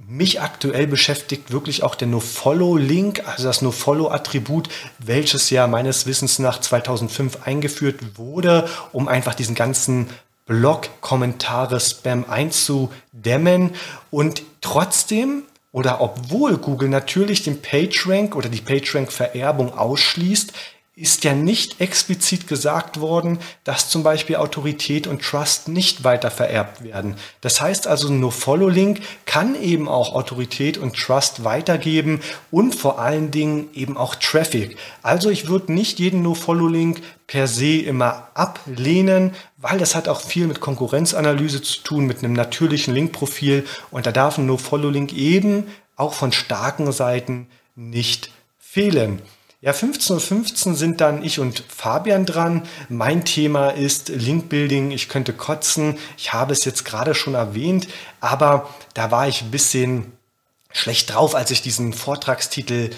Mich 0.06 0.40
aktuell 0.40 0.86
beschäftigt 0.86 1.50
wirklich 1.50 1.82
auch 1.82 1.94
der 1.94 2.08
NoFollow-Link, 2.08 3.22
also 3.26 3.44
das 3.44 3.60
NoFollow-Attribut, 3.62 4.68
welches 4.98 5.50
ja 5.50 5.66
meines 5.66 6.06
Wissens 6.06 6.38
nach 6.38 6.60
2005 6.60 7.38
eingeführt 7.44 8.18
wurde, 8.18 8.68
um 8.92 9.08
einfach 9.08 9.34
diesen 9.34 9.54
ganzen 9.54 10.10
Blog-Kommentare-Spam 10.46 12.26
einzudämmen. 12.28 13.72
Und 14.10 14.42
trotzdem 14.60 15.42
oder 15.72 16.00
obwohl 16.00 16.58
Google 16.58 16.90
natürlich 16.90 17.42
den 17.42 17.60
PageRank 17.60 18.36
oder 18.36 18.48
die 18.48 18.60
PageRank-Vererbung 18.60 19.76
ausschließt, 19.76 20.52
ist 20.94 21.24
ja 21.24 21.34
nicht 21.34 21.80
explizit 21.80 22.46
gesagt 22.46 23.00
worden, 23.00 23.38
dass 23.64 23.88
zum 23.88 24.02
Beispiel 24.02 24.36
Autorität 24.36 25.06
und 25.06 25.22
Trust 25.22 25.68
nicht 25.68 26.04
weiter 26.04 26.30
vererbt 26.30 26.84
werden. 26.84 27.16
Das 27.40 27.62
heißt 27.62 27.86
also, 27.86 28.12
No-Follow-Link 28.12 29.00
kann 29.24 29.54
eben 29.54 29.88
auch 29.88 30.14
Autorität 30.14 30.76
und 30.76 30.94
Trust 30.94 31.44
weitergeben 31.44 32.20
und 32.50 32.74
vor 32.74 32.98
allen 32.98 33.30
Dingen 33.30 33.70
eben 33.72 33.96
auch 33.96 34.16
Traffic. 34.16 34.76
Also 35.02 35.30
ich 35.30 35.48
würde 35.48 35.72
nicht 35.72 35.98
jeden 35.98 36.20
No-Follow-Link 36.20 37.00
per 37.26 37.46
se 37.46 37.78
immer 37.78 38.28
ablehnen, 38.34 39.34
weil 39.56 39.78
das 39.78 39.94
hat 39.94 40.08
auch 40.08 40.20
viel 40.20 40.46
mit 40.46 40.60
Konkurrenzanalyse 40.60 41.62
zu 41.62 41.82
tun, 41.82 42.04
mit 42.04 42.18
einem 42.18 42.34
natürlichen 42.34 42.92
Linkprofil 42.92 43.64
und 43.90 44.04
da 44.04 44.12
darf 44.12 44.36
ein 44.36 44.44
No-Follow-Link 44.44 45.14
eben 45.14 45.68
auch 45.96 46.12
von 46.12 46.32
starken 46.32 46.92
Seiten 46.92 47.46
nicht 47.76 48.30
fehlen. 48.58 49.22
Ja, 49.64 49.70
15.15 49.70 50.66
Uhr 50.66 50.74
sind 50.74 51.00
dann 51.00 51.22
ich 51.22 51.38
und 51.38 51.62
Fabian 51.68 52.26
dran. 52.26 52.64
Mein 52.88 53.24
Thema 53.24 53.70
ist 53.70 54.08
Linkbuilding. 54.08 54.90
Ich 54.90 55.08
könnte 55.08 55.32
kotzen. 55.32 55.98
Ich 56.16 56.32
habe 56.32 56.52
es 56.52 56.64
jetzt 56.64 56.84
gerade 56.84 57.14
schon 57.14 57.34
erwähnt, 57.34 57.86
aber 58.18 58.68
da 58.94 59.12
war 59.12 59.28
ich 59.28 59.40
ein 59.42 59.52
bisschen 59.52 60.14
schlecht 60.72 61.14
drauf, 61.14 61.36
als 61.36 61.52
ich 61.52 61.62
diesen 61.62 61.92
Vortragstitel 61.92 62.90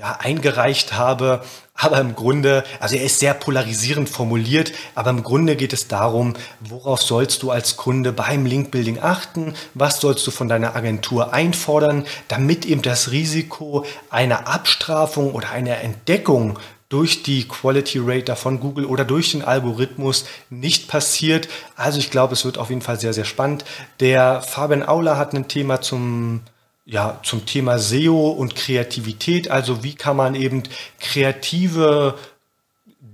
ja, 0.00 0.16
eingereicht 0.18 0.94
habe. 0.94 1.42
Aber 1.74 1.98
im 1.98 2.14
Grunde, 2.14 2.64
also 2.78 2.96
er 2.96 3.04
ist 3.04 3.20
sehr 3.20 3.34
polarisierend 3.34 4.08
formuliert, 4.08 4.72
aber 4.94 5.10
im 5.10 5.22
Grunde 5.22 5.56
geht 5.56 5.72
es 5.72 5.88
darum, 5.88 6.34
worauf 6.60 7.00
sollst 7.02 7.42
du 7.42 7.50
als 7.50 7.76
Kunde 7.76 8.12
beim 8.12 8.44
Linkbuilding 8.44 8.98
achten? 9.00 9.54
Was 9.74 10.00
sollst 10.00 10.26
du 10.26 10.30
von 10.30 10.48
deiner 10.48 10.74
Agentur 10.74 11.32
einfordern, 11.32 12.04
damit 12.28 12.66
eben 12.66 12.82
das 12.82 13.12
Risiko 13.12 13.84
einer 14.10 14.48
Abstrafung 14.48 15.32
oder 15.32 15.50
einer 15.50 15.78
Entdeckung 15.78 16.58
durch 16.88 17.22
die 17.22 17.46
Quality 17.46 18.00
Rater 18.02 18.36
von 18.36 18.58
Google 18.58 18.84
oder 18.84 19.04
durch 19.04 19.30
den 19.30 19.42
Algorithmus 19.42 20.24
nicht 20.50 20.88
passiert. 20.88 21.48
Also 21.76 22.00
ich 22.00 22.10
glaube, 22.10 22.32
es 22.32 22.44
wird 22.44 22.58
auf 22.58 22.68
jeden 22.68 22.82
Fall 22.82 22.98
sehr, 22.98 23.12
sehr 23.12 23.24
spannend. 23.24 23.64
Der 24.00 24.42
Fabian 24.42 24.82
Aula 24.82 25.16
hat 25.16 25.32
ein 25.32 25.46
Thema 25.46 25.80
zum 25.80 26.40
ja, 26.84 27.20
zum 27.22 27.46
Thema 27.46 27.78
SEO 27.78 28.30
und 28.30 28.56
Kreativität. 28.56 29.50
Also 29.50 29.82
wie 29.82 29.94
kann 29.94 30.16
man 30.16 30.34
eben 30.34 30.62
kreative 30.98 32.16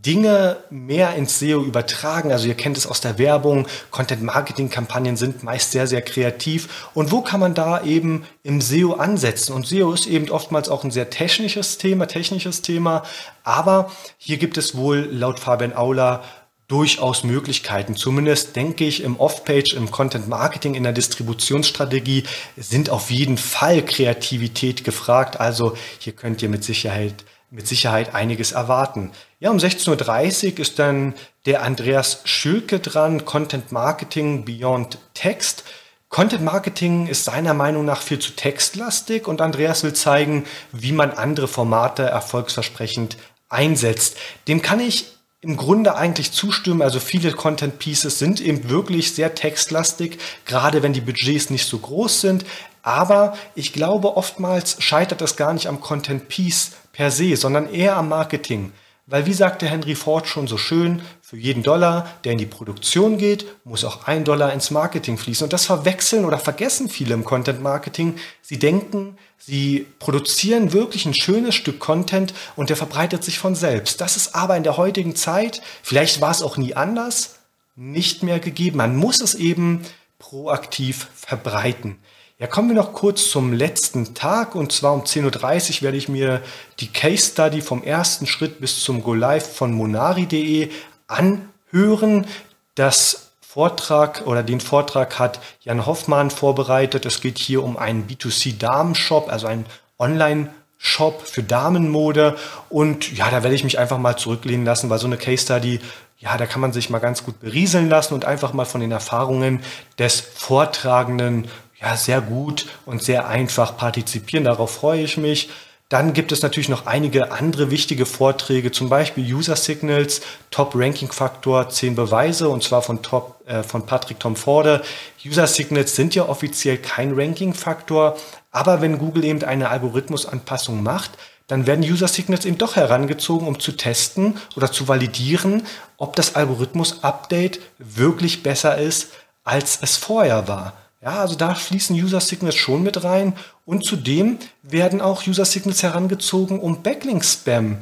Dinge 0.07 0.59
mehr 0.71 1.17
ins 1.17 1.41
SEO 1.41 1.63
übertragen. 1.63 2.31
Also 2.31 2.47
ihr 2.47 2.55
kennt 2.55 2.77
es 2.77 2.87
aus 2.87 3.01
der 3.01 3.19
Werbung, 3.19 3.67
Content-Marketing-Kampagnen 3.91 5.17
sind 5.17 5.43
meist 5.43 5.73
sehr, 5.73 5.89
sehr 5.89 6.01
kreativ. 6.01 6.89
Und 6.95 7.11
wo 7.11 7.23
kann 7.23 7.41
man 7.41 7.55
da 7.55 7.83
eben 7.83 8.25
im 8.45 8.61
SEO 8.61 8.95
ansetzen? 8.95 9.53
Und 9.53 9.67
SEO 9.67 9.93
ist 9.93 10.07
eben 10.07 10.31
oftmals 10.31 10.69
auch 10.69 10.85
ein 10.85 10.93
sehr 10.93 11.11
technisches 11.11 11.79
Thema, 11.79 12.07
technisches 12.07 12.63
Thema. 12.63 13.03
Aber 13.43 13.91
hier 14.17 14.39
gibt 14.39 14.59
es 14.59 14.77
wohl 14.77 15.09
laut 15.11 15.41
Fabian 15.41 15.77
Aula 15.77 16.23
durchaus 16.69 17.23
Möglichkeiten. 17.23 17.95
Zumindest 17.95 18.57
denke 18.57 18.85
ich 18.85 19.03
im 19.03 19.19
Off-Page, 19.21 19.75
im 19.75 19.91
Content 19.91 20.29
Marketing, 20.29 20.75
in 20.75 20.83
der 20.83 20.93
Distributionsstrategie 20.93 22.25
sind 22.57 22.91
auf 22.91 23.11
jeden 23.11 23.39
Fall 23.39 23.85
Kreativität 23.85 24.85
gefragt. 24.85 25.39
Also 25.39 25.77
hier 25.99 26.13
könnt 26.13 26.43
ihr 26.43 26.49
mit 26.49 26.65
Sicherheit, 26.65 27.25
mit 27.51 27.69
Sicherheit 27.69 28.15
einiges 28.15 28.53
erwarten. 28.53 29.13
Ja, 29.39 29.51
um 29.51 29.59
16.30 29.59 30.53
Uhr 30.55 30.59
ist 30.61 30.79
dann 30.79 31.15
der 31.45 31.63
Andreas 31.63 32.23
Schülke 32.25 32.81
dran, 32.81 33.25
Content 33.25 33.71
Marketing 33.71 34.45
Beyond 34.45 34.99
Text. 35.15 35.63
Content 36.09 36.43
Marketing 36.43 37.07
ist 37.07 37.25
seiner 37.25 37.55
Meinung 37.55 37.85
nach 37.85 38.03
viel 38.03 38.19
zu 38.19 38.33
textlastig 38.33 39.29
und 39.29 39.41
Andreas 39.41 39.85
will 39.85 39.93
zeigen, 39.93 40.45
wie 40.73 40.93
man 40.93 41.13
andere 41.13 41.47
Formate 41.47 42.03
erfolgsversprechend 42.03 43.17
einsetzt. 43.49 44.17
Dem 44.49 44.63
kann 44.63 44.81
ich 44.81 45.16
im 45.47 45.57
Grunde 45.57 45.95
eigentlich 45.95 46.33
zustimmen. 46.33 46.83
Also 46.83 46.99
viele 46.99 47.31
Content 47.31 47.79
Pieces 47.79 48.19
sind 48.19 48.41
eben 48.41 48.69
wirklich 48.69 49.15
sehr 49.15 49.35
textlastig, 49.35 50.19
gerade 50.45 50.83
wenn 50.83 50.93
die 50.93 51.01
Budgets 51.01 51.51
nicht 51.51 51.67
so 51.67 51.79
groß 51.79 52.21
sind. 52.21 52.45
Aber 52.83 53.37
ich 53.55 53.73
glaube, 53.73 54.17
oftmals 54.17 54.83
scheitert 54.83 55.23
es 55.23 55.37
gar 55.37 55.55
nicht 55.55 55.69
am 55.69 55.81
Content 55.81 56.29
Piece 56.29 56.73
per 56.93 57.11
se, 57.11 57.37
sondern 57.37 57.73
eher 57.73 57.97
am 57.97 58.09
Marketing. 58.09 58.73
Weil 59.07 59.27
wie 59.27 59.35
sagte 59.35 59.67
Henry 59.67 59.95
Ford 59.95 60.27
schon 60.27 60.49
so 60.49 60.59
schön, 60.59 61.01
für 61.29 61.37
jeden 61.37 61.65
Dollar, 61.65 62.09
der 62.23 62.31
in 62.31 62.39
die 62.39 62.47
Produktion 62.47 63.19
geht, 63.19 63.47
muss 63.65 63.83
auch 63.83 64.07
ein 64.07 64.23
Dollar 64.23 64.53
ins 64.53 64.71
Marketing 64.71 65.19
fließen. 65.19 65.43
Und 65.43 65.53
das 65.53 65.67
verwechseln 65.67 66.25
oder 66.25 66.39
vergessen 66.39 66.89
viele 66.89 67.15
im 67.15 67.25
Content 67.25 67.61
Marketing. 67.61 68.15
Sie 68.43 68.61
denken, 68.61 69.19
sie 69.37 69.89
produzieren 69.99 70.73
wirklich 70.73 71.05
ein 71.05 71.15
schönes 71.15 71.57
Stück 71.57 71.81
Content 71.81 72.33
und 72.55 72.71
der 72.71 72.77
verbreitet 72.77 73.25
sich 73.25 73.41
von 73.41 73.57
selbst. 73.57 74.01
Das 74.01 74.17
ist 74.17 74.37
aber 74.37 74.57
in 74.57 74.63
der 74.63 74.77
heutigen 74.77 75.17
Zeit, 75.17 75.63
vielleicht 75.83 76.21
war 76.21 76.31
es 76.31 76.43
auch 76.43 76.59
nie 76.59 76.77
anders, 76.77 77.41
nicht 77.75 78.23
mehr 78.23 78.39
gegeben. 78.39 78.77
Man 78.77 78.95
muss 78.95 79.21
es 79.21 79.35
eben 79.35 79.83
proaktiv 80.21 81.09
verbreiten. 81.13 81.99
Ja, 82.39 82.47
kommen 82.47 82.69
wir 82.69 82.77
noch 82.77 82.93
kurz 82.93 83.31
zum 83.31 83.53
letzten 83.53 84.15
Tag 84.15 84.55
und 84.55 84.71
zwar 84.71 84.93
um 84.93 85.01
10.30 85.03 85.79
Uhr 85.79 85.83
werde 85.83 85.97
ich 85.97 86.09
mir 86.09 86.41
die 86.79 86.93
Case 86.93 87.33
Study 87.33 87.63
vom 87.63 87.83
ersten 87.83 88.29
Schritt 88.29 88.61
bis 88.61 88.81
zum 88.81 89.03
Go 89.03 89.15
Live 89.15 89.57
von 89.57 89.73
monari.de 89.73 90.71
anhören. 91.07 92.27
Das 92.75 93.33
Vortrag 93.41 94.27
oder 94.27 94.43
den 94.43 94.61
Vortrag 94.61 95.19
hat 95.19 95.41
Jan 95.61 95.87
Hoffmann 95.87 96.31
vorbereitet. 96.31 97.07
Es 97.07 97.21
geht 97.21 97.39
hier 97.39 97.63
um 97.63 97.77
einen 97.77 98.07
B2C 98.07 98.59
Damenshop, 98.59 99.31
also 99.31 99.47
einen 99.47 99.67
Online 99.99 100.51
Shop 100.79 101.23
für 101.23 101.43
Damenmode 101.43 102.37
und 102.69 103.11
ja, 103.17 103.31
da 103.31 103.43
werde 103.43 103.55
ich 103.55 103.65
mich 103.65 103.79
einfach 103.79 103.97
mal 103.97 104.17
zurücklehnen 104.17 104.67
lassen, 104.67 104.91
weil 104.91 104.99
so 104.99 105.07
eine 105.07 105.17
Case 105.17 105.43
Study 105.43 105.81
ja, 106.19 106.37
da 106.39 106.47
kann 106.47 106.61
man 106.61 106.73
sich 106.73 106.89
mal 106.91 106.99
ganz 106.99 107.25
gut 107.25 107.41
berieseln 107.41 107.89
lassen 107.89 108.15
und 108.15 108.25
einfach 108.25 108.53
mal 108.53 108.65
von 108.65 108.81
den 108.81 108.93
Erfahrungen 108.93 109.61
des 109.99 110.21
Vortragenden 110.21 111.49
ja, 111.81 111.95
sehr 111.97 112.23
gut 112.23 112.67
und 112.87 113.03
sehr 113.03 113.29
einfach 113.29 113.77
partizipieren. 113.77 114.45
Darauf 114.45 114.71
freue 114.71 115.03
ich 115.03 115.19
mich. 115.19 115.51
Dann 115.89 116.15
gibt 116.15 116.33
es 116.33 116.43
natürlich 116.43 116.69
noch 116.69 116.87
einige 116.87 117.31
andere 117.31 117.71
wichtige 117.71 118.07
Vorträge, 118.07 118.73
zum 118.73 118.89
Beispiel 118.89 119.33
User 119.33 119.55
Signals, 119.55 120.21
Top 120.51 120.73
Ranking 120.75 121.13
Faktor, 121.13 121.69
10 121.69 121.95
Beweise, 121.95 122.49
und 122.49 122.65
zwar 122.65 122.83
von, 122.83 123.03
Top, 123.03 123.41
äh, 123.47 123.63
von 123.63 123.87
Patrick 123.87 124.19
Tom 124.19 124.35
Forde. 124.35 124.83
User 125.25 125.47
Signals 125.47 125.95
sind 125.95 126.17
ja 126.17 126.29
offiziell 126.29 126.79
kein 126.79 127.13
Ranking 127.15 127.55
Faktor, 127.55 128.17
aber 128.51 128.81
wenn 128.81 128.99
Google 128.99 129.25
eben 129.25 129.45
eine 129.45 129.69
Algorithmusanpassung 129.69 130.83
macht, 130.83 131.13
dann 131.47 131.69
werden 131.69 131.85
User 131.85 132.09
Signals 132.09 132.45
eben 132.45 132.59
doch 132.59 132.75
herangezogen, 132.75 133.47
um 133.47 133.61
zu 133.61 133.71
testen 133.71 134.39
oder 134.57 134.73
zu 134.73 134.89
validieren, 134.89 135.63
ob 135.99 136.17
das 136.17 136.35
Algorithmus-Update 136.35 137.61
wirklich 137.79 138.43
besser 138.43 138.77
ist, 138.79 139.11
als 139.45 139.79
es 139.81 139.97
vorher 139.97 140.49
war. 140.49 140.73
Ja, 141.03 141.21
also 141.21 141.37
da 141.37 141.55
fließen 141.55 141.95
User 141.95 142.21
Signals 142.21 142.57
schon 142.57 142.83
mit 142.83 143.05
rein. 143.05 143.35
Und 143.65 143.85
zudem 143.85 144.39
werden 144.63 145.01
auch 145.01 145.27
User 145.27 145.45
Signals 145.45 145.83
herangezogen, 145.83 146.61
um 146.61 146.83
Backlink-Spam 146.83 147.79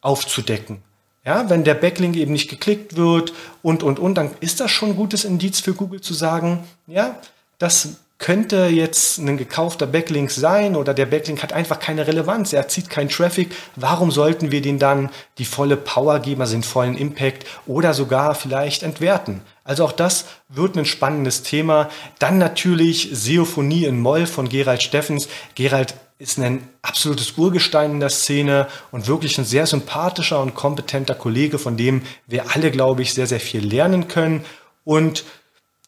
aufzudecken. 0.00 0.82
Ja, 1.24 1.50
wenn 1.50 1.64
der 1.64 1.74
Backlink 1.74 2.16
eben 2.16 2.32
nicht 2.32 2.48
geklickt 2.48 2.96
wird 2.96 3.34
und, 3.62 3.82
und, 3.82 3.98
und, 3.98 4.14
dann 4.14 4.30
ist 4.40 4.60
das 4.60 4.70
schon 4.70 4.90
ein 4.90 4.96
gutes 4.96 5.24
Indiz 5.24 5.60
für 5.60 5.74
Google 5.74 6.00
zu 6.00 6.14
sagen, 6.14 6.64
ja, 6.86 7.18
das 7.58 7.96
könnte 8.18 8.66
jetzt 8.66 9.18
ein 9.18 9.36
gekaufter 9.36 9.86
Backlink 9.86 10.32
sein 10.32 10.74
oder 10.74 10.92
der 10.92 11.06
Backlink 11.06 11.40
hat 11.42 11.52
einfach 11.52 11.78
keine 11.78 12.06
Relevanz, 12.06 12.52
er 12.52 12.66
zieht 12.66 12.90
keinen 12.90 13.08
Traffic. 13.08 13.54
Warum 13.76 14.10
sollten 14.10 14.50
wir 14.50 14.60
den 14.60 14.80
dann 14.80 15.10
die 15.38 15.44
volle 15.44 15.76
Power 15.76 16.18
geben, 16.18 16.40
also 16.40 16.54
den 16.54 16.64
vollen 16.64 16.96
Impact 16.96 17.46
oder 17.66 17.94
sogar 17.94 18.34
vielleicht 18.34 18.82
entwerten? 18.82 19.42
Also 19.62 19.84
auch 19.84 19.92
das 19.92 20.24
wird 20.48 20.76
ein 20.76 20.84
spannendes 20.84 21.44
Thema. 21.44 21.90
Dann 22.18 22.38
natürlich 22.38 23.10
Seophonie 23.12 23.84
in 23.84 24.00
Moll 24.00 24.26
von 24.26 24.48
Gerald 24.48 24.82
Steffens. 24.82 25.28
Gerald 25.54 25.94
ist 26.18 26.38
ein 26.40 26.68
absolutes 26.82 27.38
Urgestein 27.38 27.92
in 27.92 28.00
der 28.00 28.08
Szene 28.08 28.66
und 28.90 29.06
wirklich 29.06 29.38
ein 29.38 29.44
sehr 29.44 29.66
sympathischer 29.66 30.40
und 30.40 30.56
kompetenter 30.56 31.14
Kollege, 31.14 31.58
von 31.58 31.76
dem 31.76 32.02
wir 32.26 32.52
alle, 32.52 32.72
glaube 32.72 33.02
ich, 33.02 33.14
sehr, 33.14 33.28
sehr 33.28 33.38
viel 33.38 33.64
lernen 33.64 34.08
können. 34.08 34.44
Und 34.84 35.24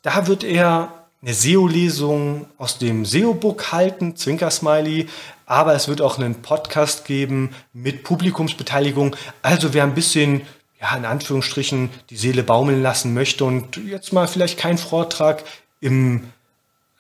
da 0.02 0.28
wird 0.28 0.44
er 0.44 0.99
eine 1.22 1.34
SEO-Lesung 1.34 2.46
aus 2.56 2.78
dem 2.78 3.04
SEO-Book 3.04 3.72
halten, 3.72 4.16
Zwinker-Smiley, 4.16 5.08
aber 5.44 5.74
es 5.74 5.86
wird 5.86 6.00
auch 6.00 6.18
einen 6.18 6.36
Podcast 6.36 7.04
geben 7.04 7.50
mit 7.74 8.04
Publikumsbeteiligung. 8.04 9.14
Also 9.42 9.74
wer 9.74 9.84
ein 9.84 9.94
bisschen, 9.94 10.42
ja, 10.80 10.96
in 10.96 11.04
Anführungsstrichen, 11.04 11.90
die 12.08 12.16
Seele 12.16 12.42
baumeln 12.42 12.82
lassen 12.82 13.12
möchte 13.12 13.44
und 13.44 13.76
jetzt 13.76 14.12
mal 14.14 14.28
vielleicht 14.28 14.58
keinen 14.58 14.78
Vortrag 14.78 15.44
im, 15.80 16.28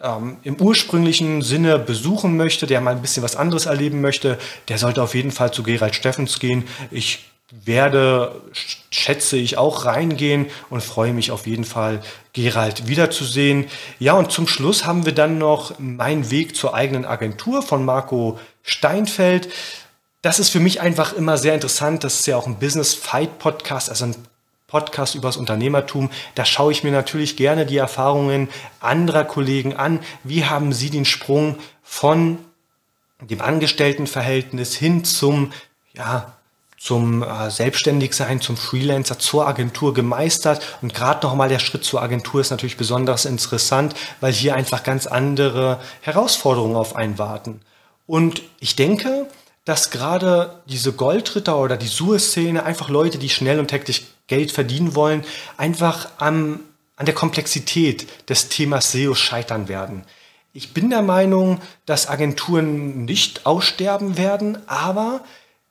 ähm, 0.02 0.36
im 0.42 0.60
ursprünglichen 0.60 1.40
Sinne 1.40 1.78
besuchen 1.78 2.36
möchte, 2.36 2.66
der 2.66 2.82
mal 2.82 2.96
ein 2.96 3.02
bisschen 3.02 3.22
was 3.22 3.36
anderes 3.36 3.64
erleben 3.64 4.02
möchte, 4.02 4.38
der 4.68 4.76
sollte 4.76 5.02
auf 5.02 5.14
jeden 5.14 5.30
Fall 5.30 5.50
zu 5.50 5.62
Gerald 5.62 5.94
Steffens 5.94 6.38
gehen. 6.38 6.64
Ich 6.90 7.29
werde, 7.50 8.40
schätze 8.90 9.36
ich, 9.36 9.58
auch 9.58 9.84
reingehen 9.84 10.46
und 10.68 10.82
freue 10.82 11.12
mich 11.12 11.30
auf 11.30 11.46
jeden 11.46 11.64
Fall, 11.64 12.00
Gerald 12.32 12.86
wiederzusehen. 12.86 13.66
Ja, 13.98 14.14
und 14.14 14.30
zum 14.30 14.46
Schluss 14.46 14.86
haben 14.86 15.04
wir 15.04 15.14
dann 15.14 15.38
noch 15.38 15.78
Mein 15.78 16.30
Weg 16.30 16.54
zur 16.54 16.74
eigenen 16.74 17.04
Agentur 17.04 17.62
von 17.62 17.84
Marco 17.84 18.38
Steinfeld. 18.62 19.48
das 20.22 20.38
ist 20.38 20.50
für 20.50 20.60
mich 20.60 20.80
einfach 20.80 21.12
immer 21.14 21.38
sehr 21.38 21.54
interessant. 21.54 22.04
Das 22.04 22.20
ist 22.20 22.26
ja 22.26 22.36
auch 22.36 22.46
ein 22.46 22.58
Business 22.58 22.94
Fight 22.94 23.38
Podcast, 23.38 23.88
also 23.88 24.04
ein 24.04 24.14
Podcast 24.66 25.16
übers 25.16 25.36
Unternehmertum. 25.36 26.10
Da 26.36 26.44
schaue 26.44 26.70
ich 26.72 26.84
mir 26.84 26.92
natürlich 26.92 27.36
gerne 27.36 27.66
die 27.66 27.78
Erfahrungen 27.78 28.48
anderer 28.78 29.24
Kollegen 29.24 29.74
an. 29.74 29.98
Wie 30.22 30.44
haben 30.44 30.72
sie 30.72 30.90
den 30.90 31.04
Sprung 31.04 31.56
von 31.82 32.38
dem 33.20 33.40
Angestelltenverhältnis 33.40 34.76
hin 34.76 35.04
zum, 35.04 35.52
ja, 35.94 36.36
zum 36.80 37.22
äh, 37.22 37.50
Selbstständigsein, 37.50 38.40
zum 38.40 38.56
Freelancer, 38.56 39.18
zur 39.18 39.46
Agentur 39.46 39.92
gemeistert. 39.92 40.78
Und 40.80 40.94
gerade 40.94 41.26
nochmal 41.26 41.50
der 41.50 41.58
Schritt 41.58 41.84
zur 41.84 42.00
Agentur 42.00 42.40
ist 42.40 42.50
natürlich 42.50 42.78
besonders 42.78 43.26
interessant, 43.26 43.94
weil 44.20 44.32
hier 44.32 44.54
einfach 44.54 44.82
ganz 44.82 45.06
andere 45.06 45.78
Herausforderungen 46.00 46.76
auf 46.76 46.96
einen 46.96 47.18
warten. 47.18 47.60
Und 48.06 48.42
ich 48.60 48.76
denke, 48.76 49.26
dass 49.66 49.90
gerade 49.90 50.62
diese 50.66 50.94
Goldritter 50.94 51.58
oder 51.58 51.76
die 51.76 51.86
Suez-Szene, 51.86 52.64
einfach 52.64 52.88
Leute, 52.88 53.18
die 53.18 53.28
schnell 53.28 53.60
und 53.60 53.72
hektisch 53.72 54.04
Geld 54.26 54.50
verdienen 54.50 54.94
wollen, 54.94 55.22
einfach 55.58 56.08
am, 56.16 56.60
an 56.96 57.04
der 57.04 57.14
Komplexität 57.14 58.08
des 58.30 58.48
Themas 58.48 58.90
SEO 58.90 59.14
scheitern 59.14 59.68
werden. 59.68 60.04
Ich 60.54 60.72
bin 60.72 60.88
der 60.88 61.02
Meinung, 61.02 61.60
dass 61.84 62.08
Agenturen 62.08 63.04
nicht 63.04 63.44
aussterben 63.44 64.16
werden, 64.16 64.58
aber 64.66 65.20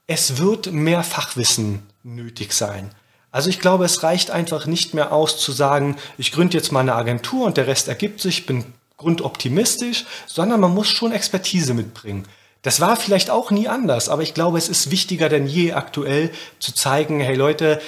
es 0.10 0.40
wird 0.40 0.72
mehr 0.72 1.04
Fachwissen 1.04 1.84
nötig 2.02 2.54
sein. 2.54 2.90
Also 3.32 3.52
ich 3.52 3.60
glaube, 3.60 3.86
es 3.86 4.02
reicht 4.02 4.32
einfach 4.32 4.66
nicht 4.66 4.96
mehr 4.96 5.12
aus 5.12 5.38
zu 5.38 5.52
sagen, 5.52 5.98
ich 6.18 6.32
gründe 6.32 6.58
jetzt 6.58 6.72
mal 6.72 6.80
eine 6.80 6.96
Agentur 6.96 7.46
und 7.46 7.58
der 7.58 7.68
Rest 7.68 7.88
ergibt 7.88 8.20
sich, 8.20 8.48
bin 8.48 8.66
grundoptimistisch, 8.98 10.06
sondern 10.26 10.62
man 10.62 10.74
muss 10.74 10.88
schon 10.88 11.12
Expertise 11.12 11.76
mitbringen. 11.76 12.28
Das 12.64 12.82
war 12.82 12.96
vielleicht 12.96 13.30
auch 13.30 13.52
nie 13.52 13.68
anders, 13.68 14.10
aber 14.10 14.24
ich 14.24 14.34
glaube, 14.34 14.58
es 14.58 14.68
ist 14.68 14.90
wichtiger 14.90 15.30
denn 15.30 15.46
je 15.46 15.74
aktuell 15.74 16.32
zu 16.58 16.74
zeigen, 16.74 17.20
hey 17.20 17.36
Leute, 17.36 17.80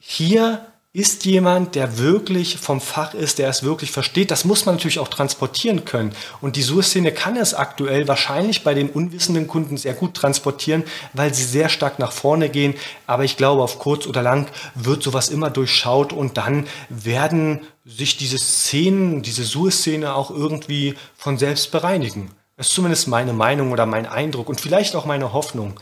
hier 0.00 0.66
ist 0.92 1.24
jemand, 1.24 1.76
der 1.76 1.98
wirklich 1.98 2.58
vom 2.58 2.80
Fach 2.80 3.14
ist, 3.14 3.38
der 3.38 3.48
es 3.48 3.62
wirklich 3.62 3.92
versteht. 3.92 4.32
Das 4.32 4.44
muss 4.44 4.66
man 4.66 4.74
natürlich 4.74 4.98
auch 4.98 5.06
transportieren 5.06 5.84
können. 5.84 6.12
Und 6.40 6.56
die 6.56 6.62
Suez-Szene 6.62 7.12
kann 7.12 7.36
es 7.36 7.54
aktuell 7.54 8.08
wahrscheinlich 8.08 8.64
bei 8.64 8.74
den 8.74 8.90
unwissenden 8.90 9.46
Kunden 9.46 9.76
sehr 9.76 9.94
gut 9.94 10.14
transportieren, 10.14 10.82
weil 11.12 11.32
sie 11.32 11.44
sehr 11.44 11.68
stark 11.68 12.00
nach 12.00 12.10
vorne 12.10 12.48
gehen. 12.48 12.74
Aber 13.06 13.22
ich 13.22 13.36
glaube, 13.36 13.62
auf 13.62 13.78
kurz 13.78 14.08
oder 14.08 14.22
lang 14.22 14.50
wird 14.74 15.04
sowas 15.04 15.28
immer 15.28 15.48
durchschaut 15.48 16.12
und 16.12 16.36
dann 16.36 16.66
werden 16.88 17.60
sich 17.84 18.16
diese 18.16 18.38
Szenen, 18.38 19.22
diese 19.22 19.44
Suez-Szene 19.44 20.12
auch 20.12 20.32
irgendwie 20.32 20.96
von 21.16 21.38
selbst 21.38 21.70
bereinigen. 21.70 22.32
Das 22.56 22.66
ist 22.66 22.74
zumindest 22.74 23.06
meine 23.06 23.32
Meinung 23.32 23.70
oder 23.70 23.86
mein 23.86 24.06
Eindruck 24.06 24.48
und 24.48 24.60
vielleicht 24.60 24.96
auch 24.96 25.06
meine 25.06 25.32
Hoffnung. 25.32 25.78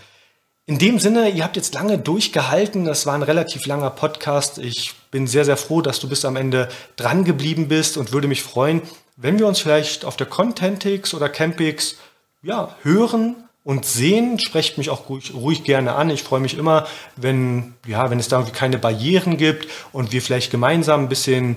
In 0.67 0.79
dem 0.79 0.99
Sinne, 0.99 1.31
ihr 1.31 1.45
habt 1.45 1.57
jetzt 1.57 1.73
lange 1.73 1.97
durchgehalten. 1.97 2.85
Das 2.85 3.07
war 3.07 3.15
ein 3.15 3.23
relativ 3.23 3.65
langer 3.65 3.89
Podcast. 3.89 4.59
Ich 4.59 4.93
bin 5.11 5.27
sehr, 5.27 5.45
sehr 5.45 5.57
froh, 5.57 5.81
dass 5.81 6.01
du 6.01 6.09
bis 6.09 6.25
am 6.25 6.37
Ende 6.37 6.69
dran 6.97 7.25
geblieben 7.25 7.69
bist 7.69 7.97
und 7.97 8.13
würde 8.13 8.29
mich 8.29 8.43
freuen, 8.43 8.83
wenn 9.17 9.39
wir 9.39 9.47
uns 9.47 9.61
vielleicht 9.61 10.05
auf 10.05 10.17
der 10.17 10.27
Contentix 10.27 11.15
oder 11.15 11.29
Campix 11.29 11.97
ja, 12.43 12.77
hören 12.83 13.37
und 13.65 13.85
sehen. 13.85 14.39
Sprecht 14.39 14.79
mich 14.79 14.91
auch 14.91 15.09
ruhig, 15.09 15.35
ruhig, 15.35 15.65
gerne 15.65 15.95
an. 15.95 16.11
Ich 16.11 16.23
freue 16.23 16.41
mich 16.41 16.57
immer, 16.57 16.87
wenn, 17.17 17.75
ja, 17.87 18.11
wenn 18.11 18.19
es 18.19 18.29
da 18.29 18.39
irgendwie 18.39 18.57
keine 18.57 18.79
Barrieren 18.79 19.37
gibt 19.37 19.69
und 19.93 20.13
wir 20.13 20.23
vielleicht 20.23 20.51
gemeinsam 20.51 21.03
ein 21.03 21.09
bisschen 21.09 21.57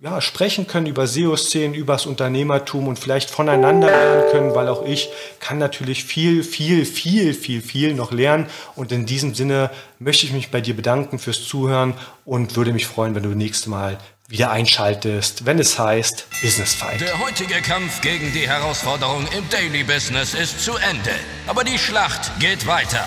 ja, 0.00 0.20
sprechen 0.20 0.68
können 0.68 0.86
über 0.86 1.08
SEO-Szenen, 1.08 1.74
über 1.74 1.94
das 1.94 2.06
Unternehmertum 2.06 2.86
und 2.86 2.98
vielleicht 2.98 3.30
voneinander 3.30 3.88
lernen 3.88 4.30
können, 4.30 4.54
weil 4.54 4.68
auch 4.68 4.84
ich 4.84 5.08
kann 5.40 5.58
natürlich 5.58 6.04
viel, 6.04 6.44
viel, 6.44 6.84
viel, 6.86 7.34
viel, 7.34 7.60
viel 7.60 7.94
noch 7.94 8.12
lernen. 8.12 8.46
Und 8.76 8.92
in 8.92 9.06
diesem 9.06 9.34
Sinne 9.34 9.70
möchte 9.98 10.24
ich 10.24 10.32
mich 10.32 10.50
bei 10.50 10.60
dir 10.60 10.76
bedanken 10.76 11.18
fürs 11.18 11.44
Zuhören 11.44 11.94
und 12.24 12.54
würde 12.54 12.72
mich 12.72 12.86
freuen, 12.86 13.16
wenn 13.16 13.24
du 13.24 13.30
nächstes 13.30 13.66
Mal 13.66 13.98
wieder 14.28 14.50
einschaltest, 14.50 15.46
wenn 15.46 15.58
es 15.58 15.78
heißt 15.78 16.26
Business 16.42 16.74
Fight. 16.74 17.00
Der 17.00 17.18
heutige 17.18 17.60
Kampf 17.62 18.00
gegen 18.00 18.32
die 18.32 18.46
Herausforderung 18.46 19.26
im 19.36 19.48
Daily 19.48 19.82
Business 19.82 20.34
ist 20.34 20.62
zu 20.62 20.76
Ende. 20.76 21.10
Aber 21.48 21.64
die 21.64 21.78
Schlacht 21.78 22.38
geht 22.38 22.66
weiter. 22.68 23.04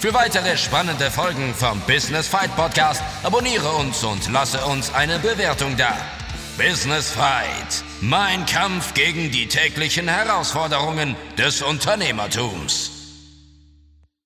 Für 0.00 0.12
weitere 0.12 0.56
spannende 0.56 1.10
Folgen 1.10 1.54
vom 1.54 1.80
Business 1.80 2.26
Fight 2.26 2.54
Podcast 2.56 3.02
abonniere 3.22 3.68
uns 3.68 4.02
und 4.02 4.30
lasse 4.32 4.64
uns 4.64 4.92
eine 4.92 5.18
Bewertung 5.18 5.76
da. 5.76 5.94
Business 6.58 7.10
Fight. 7.10 7.84
Mein 8.00 8.46
Kampf 8.46 8.94
gegen 8.94 9.30
die 9.30 9.46
täglichen 9.46 10.08
Herausforderungen 10.08 11.14
des 11.36 11.60
Unternehmertums. 11.60 12.95